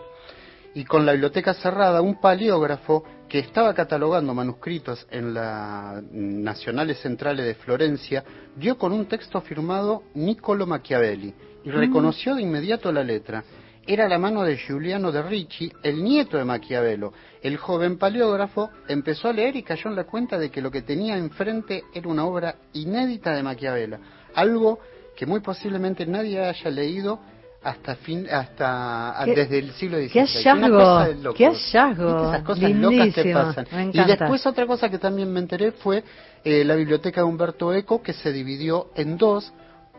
y 0.76 0.86
con 0.86 1.06
la 1.06 1.14
biblioteca 1.14 1.54
cerrada, 1.54 2.02
un 2.02 2.20
paleógrafo 2.20 3.04
que 3.28 3.40
estaba 3.40 3.74
catalogando 3.74 4.34
manuscritos 4.34 5.06
en 5.12 5.34
la 5.34 6.02
Nacionales 6.12 7.00
Centrales 7.00 7.46
de 7.46 7.56
Florencia, 7.56 8.24
dio 8.56 8.78
con 8.78 8.92
un 8.92 9.06
texto 9.06 9.42
firmado 9.42 10.04
Niccolo 10.16 10.66
Machiavelli 10.66 11.34
y 11.64 11.70
Mm. 11.70 11.74
reconoció 11.74 12.36
de 12.36 12.42
inmediato 12.42 12.92
la 12.92 13.04
letra. 13.04 13.44
Era 13.86 14.08
la 14.08 14.20
mano 14.20 14.44
de 14.44 14.58
Giuliano 14.58 15.12
de 15.12 15.22
Ricci, 15.24 15.72
el 15.82 16.04
nieto 16.04 16.38
de 16.38 16.46
Maquiavelo. 16.46 17.12
El 17.42 17.58
joven 17.58 17.98
paleógrafo 17.98 18.70
empezó 18.88 19.30
a 19.30 19.34
leer 19.34 19.56
y 19.56 19.64
cayó 19.64 19.90
en 19.90 19.96
la 19.96 20.04
cuenta 20.04 20.38
de 20.38 20.52
que 20.52 20.62
lo 20.62 20.70
que 20.70 20.84
tenía 20.84 21.18
enfrente 21.18 21.84
era 21.94 22.08
una 22.08 22.26
obra 22.26 22.56
inédita 22.74 23.34
de 23.34 23.42
Maquiavelo, 23.42 23.98
algo 24.36 24.80
que 25.16 25.26
muy 25.26 25.40
posiblemente 25.40 26.06
nadie 26.06 26.40
haya 26.40 26.70
leído 26.70 27.20
hasta 27.62 27.96
fin, 27.96 28.26
hasta 28.32 29.22
Qué- 29.26 29.36
desde 29.36 29.60
el 29.60 29.72
siglo 29.74 29.98
XVI. 29.98 30.10
qué 30.12 30.20
hallazgo, 30.22 31.34
qué 31.34 31.46
hallazgo, 31.48 32.06
¿Viste 32.08 32.28
esas 32.30 32.44
cosas 32.44 32.64
locas 32.72 33.14
que 33.14 33.24
lindísimo, 33.24 33.34
pasan. 33.34 33.68
Y 33.94 34.04
después 34.06 34.46
otra 34.46 34.66
cosa 34.66 34.90
que 34.90 34.98
también 34.98 35.32
me 35.32 35.40
enteré 35.40 35.72
fue 35.74 36.04
eh, 36.44 36.64
la 36.64 36.76
biblioteca 36.76 37.22
de 37.22 37.28
Humberto 37.28 37.74
Eco 37.74 38.02
que 38.02 38.14
se 38.14 38.32
dividió 38.32 38.88
en 38.96 39.18
dos, 39.18 39.52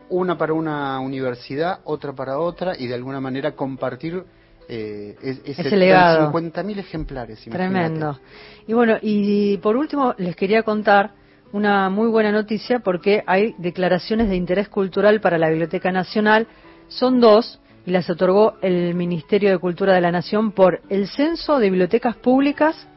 una 0.08 0.38
para 0.38 0.54
una 0.54 0.98
universidad, 1.00 1.80
otra 1.84 2.12
para 2.14 2.38
otra 2.38 2.72
y 2.78 2.86
de 2.86 2.94
alguna 2.94 3.20
manera 3.20 3.52
compartir 3.52 4.24
eh, 4.72 5.16
es- 5.22 5.40
ese, 5.44 5.62
Ese 5.68 5.76
legado. 5.76 6.32
50.000 6.32 6.78
ejemplares. 6.78 7.44
imagínate. 7.46 7.74
Tremendo. 7.74 8.20
Y 8.68 8.72
bueno, 8.72 8.96
y 9.02 9.56
por 9.58 9.76
último 9.76 10.14
les 10.16 10.34
quería 10.36 10.62
contar 10.62 11.10
una 11.52 11.90
muy 11.90 12.06
buena 12.08 12.30
noticia 12.30 12.78
porque 12.78 13.22
hay 13.26 13.54
declaraciones 13.58 14.28
de 14.28 14.36
interés 14.36 14.68
cultural 14.68 15.20
para 15.20 15.38
la 15.38 15.48
Biblioteca 15.50 15.90
Nacional. 15.92 16.46
Son 16.90 17.20
dos 17.20 17.60
y 17.86 17.92
las 17.92 18.10
otorgó 18.10 18.54
el 18.62 18.96
Ministerio 18.96 19.50
de 19.50 19.58
Cultura 19.58 19.94
de 19.94 20.00
la 20.00 20.10
Nación 20.10 20.50
por 20.50 20.80
el 20.90 21.06
Censo 21.06 21.60
de 21.60 21.70
Bibliotecas 21.70 22.16
Públicas 22.16 22.88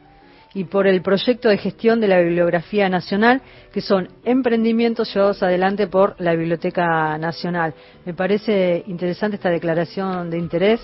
y 0.52 0.64
por 0.64 0.88
el 0.88 1.00
proyecto 1.00 1.48
de 1.48 1.58
gestión 1.58 2.00
de 2.00 2.08
la 2.08 2.18
Bibliografía 2.18 2.88
Nacional, 2.88 3.40
que 3.72 3.80
son 3.80 4.08
emprendimientos 4.24 5.14
llevados 5.14 5.44
adelante 5.44 5.86
por 5.86 6.16
la 6.20 6.34
Biblioteca 6.34 7.16
Nacional. 7.18 7.72
Me 8.04 8.14
parece 8.14 8.82
interesante 8.88 9.36
esta 9.36 9.50
declaración 9.50 10.28
de 10.28 10.38
interés. 10.38 10.80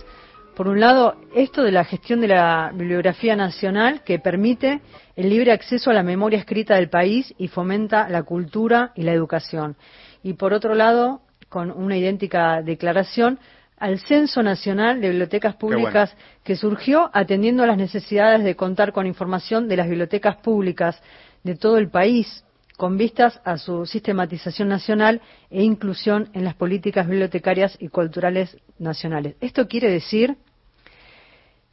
Por 0.55 0.69
un 0.69 0.79
lado, 0.79 1.17
esto 1.35 1.65
de 1.65 1.73
la 1.73 1.85
gestión 1.85 2.21
de 2.21 2.29
la 2.29 2.71
Bibliografía 2.73 3.35
Nacional, 3.35 4.05
que 4.05 4.21
permite 4.21 4.83
el 5.17 5.29
libre 5.29 5.51
acceso 5.51 5.91
a 5.91 5.95
la 5.95 6.05
memoria 6.05 6.39
escrita 6.39 6.77
del 6.77 6.91
país 6.91 7.35
y 7.39 7.49
fomenta 7.49 8.09
la 8.09 8.23
cultura 8.23 8.93
y 8.95 9.03
la 9.03 9.13
educación. 9.13 9.77
Y 10.23 10.35
por 10.35 10.53
otro 10.53 10.77
lado, 10.77 11.23
con 11.51 11.71
una 11.71 11.99
idéntica 11.99 12.63
declaración, 12.63 13.39
al 13.77 13.99
Censo 13.99 14.43
Nacional 14.43 15.01
de 15.01 15.09
Bibliotecas 15.09 15.57
Públicas 15.57 16.15
que 16.45 16.55
surgió 16.55 17.11
atendiendo 17.13 17.63
a 17.63 17.67
las 17.67 17.77
necesidades 17.77 18.45
de 18.45 18.55
contar 18.55 18.93
con 18.93 19.07
información 19.07 19.69
de 19.69 19.77
las 19.77 19.89
bibliotecas 19.89 20.37
públicas 20.37 21.03
de 21.43 21.57
todo 21.57 21.77
el 21.79 21.91
país, 21.91 22.45
con 22.77 22.97
vistas 22.97 23.41
a 23.45 23.59
su 23.59 23.85
sistematización 23.87 24.69
nacional 24.69 25.21
e 25.51 25.63
inclusión 25.63 26.29
en 26.35 26.45
las 26.45 26.55
políticas 26.55 27.09
bibliotecarias 27.09 27.77
y 27.81 27.89
culturales 27.89 28.57
nacionales. 28.79 29.35
Esto 29.41 29.67
quiere 29.67 29.91
decir, 29.91 30.37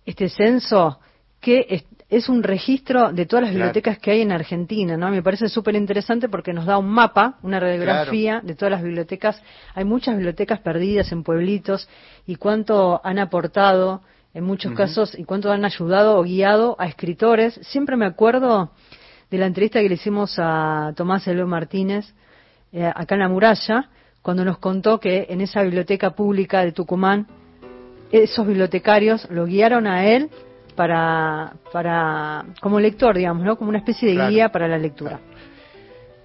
este 0.05 0.29
censo, 0.29 0.99
que 1.39 1.85
es, 2.09 2.29
un 2.29 2.43
registro 2.43 3.11
de 3.11 3.25
todas 3.25 3.43
las 3.43 3.51
Claro. 3.51 3.65
bibliotecas 3.65 3.99
que 3.99 4.11
hay 4.11 4.21
en 4.21 4.31
Argentina, 4.31 4.95
¿no? 4.95 5.09
Me 5.09 5.21
parece 5.21 5.49
súper 5.49 5.75
interesante 5.75 6.29
porque 6.29 6.53
nos 6.53 6.65
da 6.65 6.77
un 6.77 6.89
mapa, 6.89 7.37
una 7.43 7.59
radiografía 7.59 8.41
de 8.43 8.55
todas 8.55 8.71
las 8.71 8.81
bibliotecas. 8.81 9.41
Hay 9.75 9.83
muchas 9.83 10.15
bibliotecas 10.15 10.59
perdidas 10.59 11.11
en 11.11 11.23
pueblitos 11.23 11.89
y 12.25 12.35
cuánto 12.35 13.01
han 13.03 13.19
aportado 13.19 14.01
en 14.33 14.43
muchos 14.43 14.73
casos 14.73 15.17
y 15.17 15.23
cuánto 15.23 15.51
han 15.51 15.65
ayudado 15.65 16.17
o 16.17 16.23
guiado 16.23 16.75
a 16.79 16.87
escritores. 16.87 17.59
Siempre 17.63 17.97
me 17.97 18.05
acuerdo 18.05 18.71
de 19.31 19.37
la 19.37 19.47
entrevista 19.47 19.81
que 19.81 19.89
le 19.89 19.95
hicimos 19.95 20.35
a 20.37 20.93
Tomás 20.95 21.27
Eloy 21.27 21.47
Martínez 21.47 22.13
eh, 22.71 22.85
acá 22.85 23.15
en 23.15 23.21
la 23.21 23.29
muralla, 23.29 23.89
cuando 24.21 24.45
nos 24.45 24.57
contó 24.59 24.99
que 24.99 25.27
en 25.29 25.41
esa 25.41 25.63
biblioteca 25.63 26.11
pública 26.11 26.63
de 26.63 26.71
Tucumán, 26.71 27.27
esos 28.11 28.45
bibliotecarios 28.45 29.27
lo 29.29 29.45
guiaron 29.45 29.87
a 29.87 30.05
él 30.05 30.29
para, 30.77 31.51
para 31.73 32.45
como 32.61 32.79
lector, 32.79 33.17
digamos, 33.17 33.43
¿no? 33.43 33.57
Como 33.57 33.67
una 33.69 33.79
especie 33.79 34.07
de 34.07 34.13
Claro. 34.15 34.29
guía 34.31 34.49
para 34.49 34.69
la 34.69 34.77
lectura. 34.77 35.19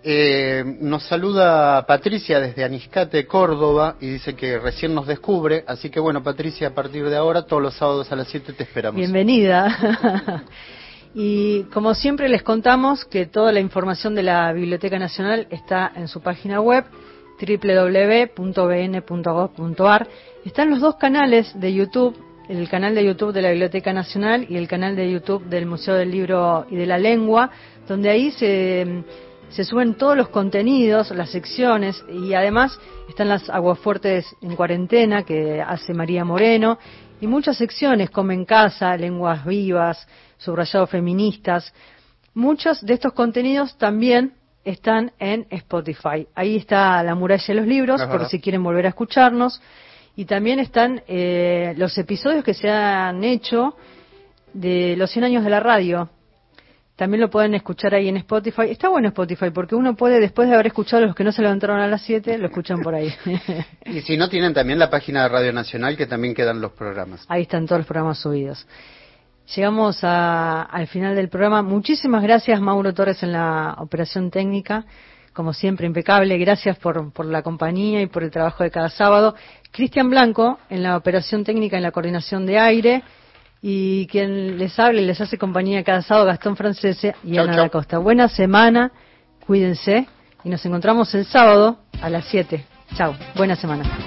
Eh, 0.04 0.62
nos 0.80 1.04
saluda 1.04 1.86
Patricia 1.86 2.38
desde 2.40 2.64
Aniscate, 2.64 3.24
Córdoba, 3.26 3.96
y 4.00 4.08
dice 4.08 4.34
que 4.34 4.58
recién 4.58 4.94
nos 4.94 5.06
descubre. 5.06 5.64
Así 5.66 5.90
que 5.90 5.98
bueno, 6.00 6.22
Patricia, 6.22 6.68
a 6.68 6.74
partir 6.74 7.08
de 7.08 7.16
ahora, 7.16 7.42
todos 7.46 7.62
los 7.62 7.74
sábados 7.74 8.10
a 8.12 8.16
las 8.16 8.28
7 8.28 8.52
te 8.52 8.62
esperamos. 8.64 8.96
Bienvenida. 8.98 10.42
y 11.14 11.62
como 11.72 11.94
siempre 11.94 12.28
les 12.28 12.42
contamos 12.42 13.04
que 13.04 13.26
toda 13.26 13.52
la 13.52 13.60
información 13.60 14.14
de 14.14 14.24
la 14.24 14.52
Biblioteca 14.52 14.98
Nacional 14.98 15.46
está 15.50 15.90
en 15.94 16.08
su 16.08 16.20
página 16.20 16.60
web 16.60 16.84
www.bn.gov.ar. 18.82 20.08
Están 20.44 20.70
los 20.70 20.80
dos 20.80 20.96
canales 20.96 21.58
de 21.58 21.72
YouTube, 21.72 22.16
el 22.58 22.68
canal 22.68 22.94
de 22.94 23.04
YouTube 23.04 23.32
de 23.32 23.42
la 23.42 23.50
Biblioteca 23.50 23.92
Nacional 23.92 24.46
y 24.48 24.56
el 24.56 24.68
canal 24.68 24.94
de 24.94 25.10
YouTube 25.10 25.44
del 25.44 25.66
Museo 25.66 25.94
del 25.94 26.10
Libro 26.10 26.66
y 26.70 26.76
de 26.76 26.86
la 26.86 26.98
Lengua, 26.98 27.50
donde 27.88 28.10
ahí 28.10 28.30
se, 28.30 29.04
se 29.48 29.64
suben 29.64 29.94
todos 29.94 30.16
los 30.16 30.28
contenidos, 30.28 31.10
las 31.12 31.30
secciones 31.30 32.04
y 32.12 32.34
además 32.34 32.78
están 33.08 33.28
las 33.28 33.48
aguafuertes 33.48 34.26
en 34.42 34.54
cuarentena 34.54 35.22
que 35.22 35.62
hace 35.62 35.94
María 35.94 36.24
Moreno 36.24 36.78
y 37.20 37.26
muchas 37.26 37.56
secciones 37.56 38.10
como 38.10 38.32
en 38.32 38.44
casa, 38.44 38.96
lenguas 38.96 39.44
vivas, 39.46 40.06
subrayados 40.36 40.90
feministas. 40.90 41.72
Muchos 42.34 42.84
de 42.84 42.94
estos 42.94 43.12
contenidos 43.14 43.78
también 43.78 44.34
están 44.64 45.12
en 45.18 45.46
Spotify. 45.50 46.26
Ahí 46.34 46.56
está 46.56 47.02
La 47.02 47.14
muralla 47.14 47.44
de 47.46 47.54
los 47.54 47.66
libros, 47.66 48.02
por 48.02 48.26
si 48.26 48.40
quieren 48.40 48.62
volver 48.62 48.86
a 48.86 48.90
escucharnos. 48.90 49.60
Y 50.16 50.24
también 50.26 50.58
están 50.58 51.02
eh, 51.08 51.74
los 51.76 51.96
episodios 51.96 52.44
que 52.44 52.54
se 52.54 52.68
han 52.70 53.24
hecho 53.24 53.74
de 54.52 54.94
los 54.96 55.10
100 55.10 55.24
años 55.24 55.44
de 55.44 55.50
la 55.50 55.60
radio. 55.60 56.10
También 56.96 57.22
lo 57.22 57.30
pueden 57.30 57.54
escuchar 57.54 57.94
ahí 57.94 58.08
en 58.08 58.18
Spotify. 58.18 58.70
Está 58.70 58.90
bueno 58.90 59.08
Spotify 59.08 59.50
porque 59.52 59.74
uno 59.74 59.96
puede, 59.96 60.20
después 60.20 60.48
de 60.48 60.54
haber 60.54 60.66
escuchado 60.66 61.06
los 61.06 61.14
que 61.16 61.24
no 61.24 61.32
se 61.32 61.40
levantaron 61.40 61.80
a 61.80 61.88
las 61.88 62.02
7, 62.02 62.36
lo 62.36 62.46
escuchan 62.48 62.80
por 62.82 62.94
ahí. 62.94 63.12
Y 63.86 64.02
si 64.02 64.16
no, 64.18 64.28
tienen 64.28 64.52
también 64.52 64.78
la 64.78 64.90
página 64.90 65.22
de 65.22 65.28
Radio 65.30 65.52
Nacional 65.52 65.96
que 65.96 66.06
también 66.06 66.34
quedan 66.34 66.60
los 66.60 66.72
programas. 66.72 67.24
Ahí 67.28 67.42
están 67.42 67.66
todos 67.66 67.80
los 67.80 67.86
programas 67.86 68.18
subidos. 68.18 68.66
Llegamos 69.56 70.04
a- 70.04 70.62
al 70.62 70.86
final 70.86 71.16
del 71.16 71.28
programa. 71.30 71.62
Muchísimas 71.62 72.22
gracias, 72.22 72.60
Mauro 72.60 72.92
Torres, 72.94 73.22
en 73.22 73.32
la 73.32 73.74
operación 73.78 74.30
técnica. 74.30 74.84
Como 75.32 75.54
siempre, 75.54 75.86
impecable. 75.86 76.36
Gracias 76.38 76.78
por, 76.78 77.10
por 77.12 77.24
la 77.24 77.42
compañía 77.42 78.02
y 78.02 78.06
por 78.06 78.22
el 78.22 78.30
trabajo 78.30 78.62
de 78.62 78.70
cada 78.70 78.90
sábado. 78.90 79.34
Cristian 79.72 80.10
Blanco, 80.10 80.58
en 80.70 80.82
la 80.82 80.96
operación 80.96 81.44
técnica, 81.44 81.76
en 81.76 81.82
la 81.82 81.90
coordinación 81.90 82.46
de 82.46 82.58
aire. 82.58 83.02
Y 83.60 84.06
quien 84.08 84.58
les 84.58 84.78
habla 84.78 85.00
y 85.00 85.06
les 85.06 85.20
hace 85.20 85.38
compañía 85.38 85.82
cada 85.84 86.02
sábado, 86.02 86.26
Gastón 86.26 86.56
Francese 86.56 87.14
y 87.24 87.34
Chau, 87.34 87.44
Ana 87.44 87.56
chau. 87.56 87.70
Costa. 87.70 87.98
Buena 87.98 88.28
semana, 88.28 88.90
cuídense 89.46 90.06
y 90.44 90.48
nos 90.48 90.64
encontramos 90.66 91.14
el 91.14 91.24
sábado 91.24 91.78
a 92.00 92.10
las 92.10 92.24
7. 92.26 92.64
Chao, 92.96 93.14
buena 93.36 93.56
semana. 93.56 93.98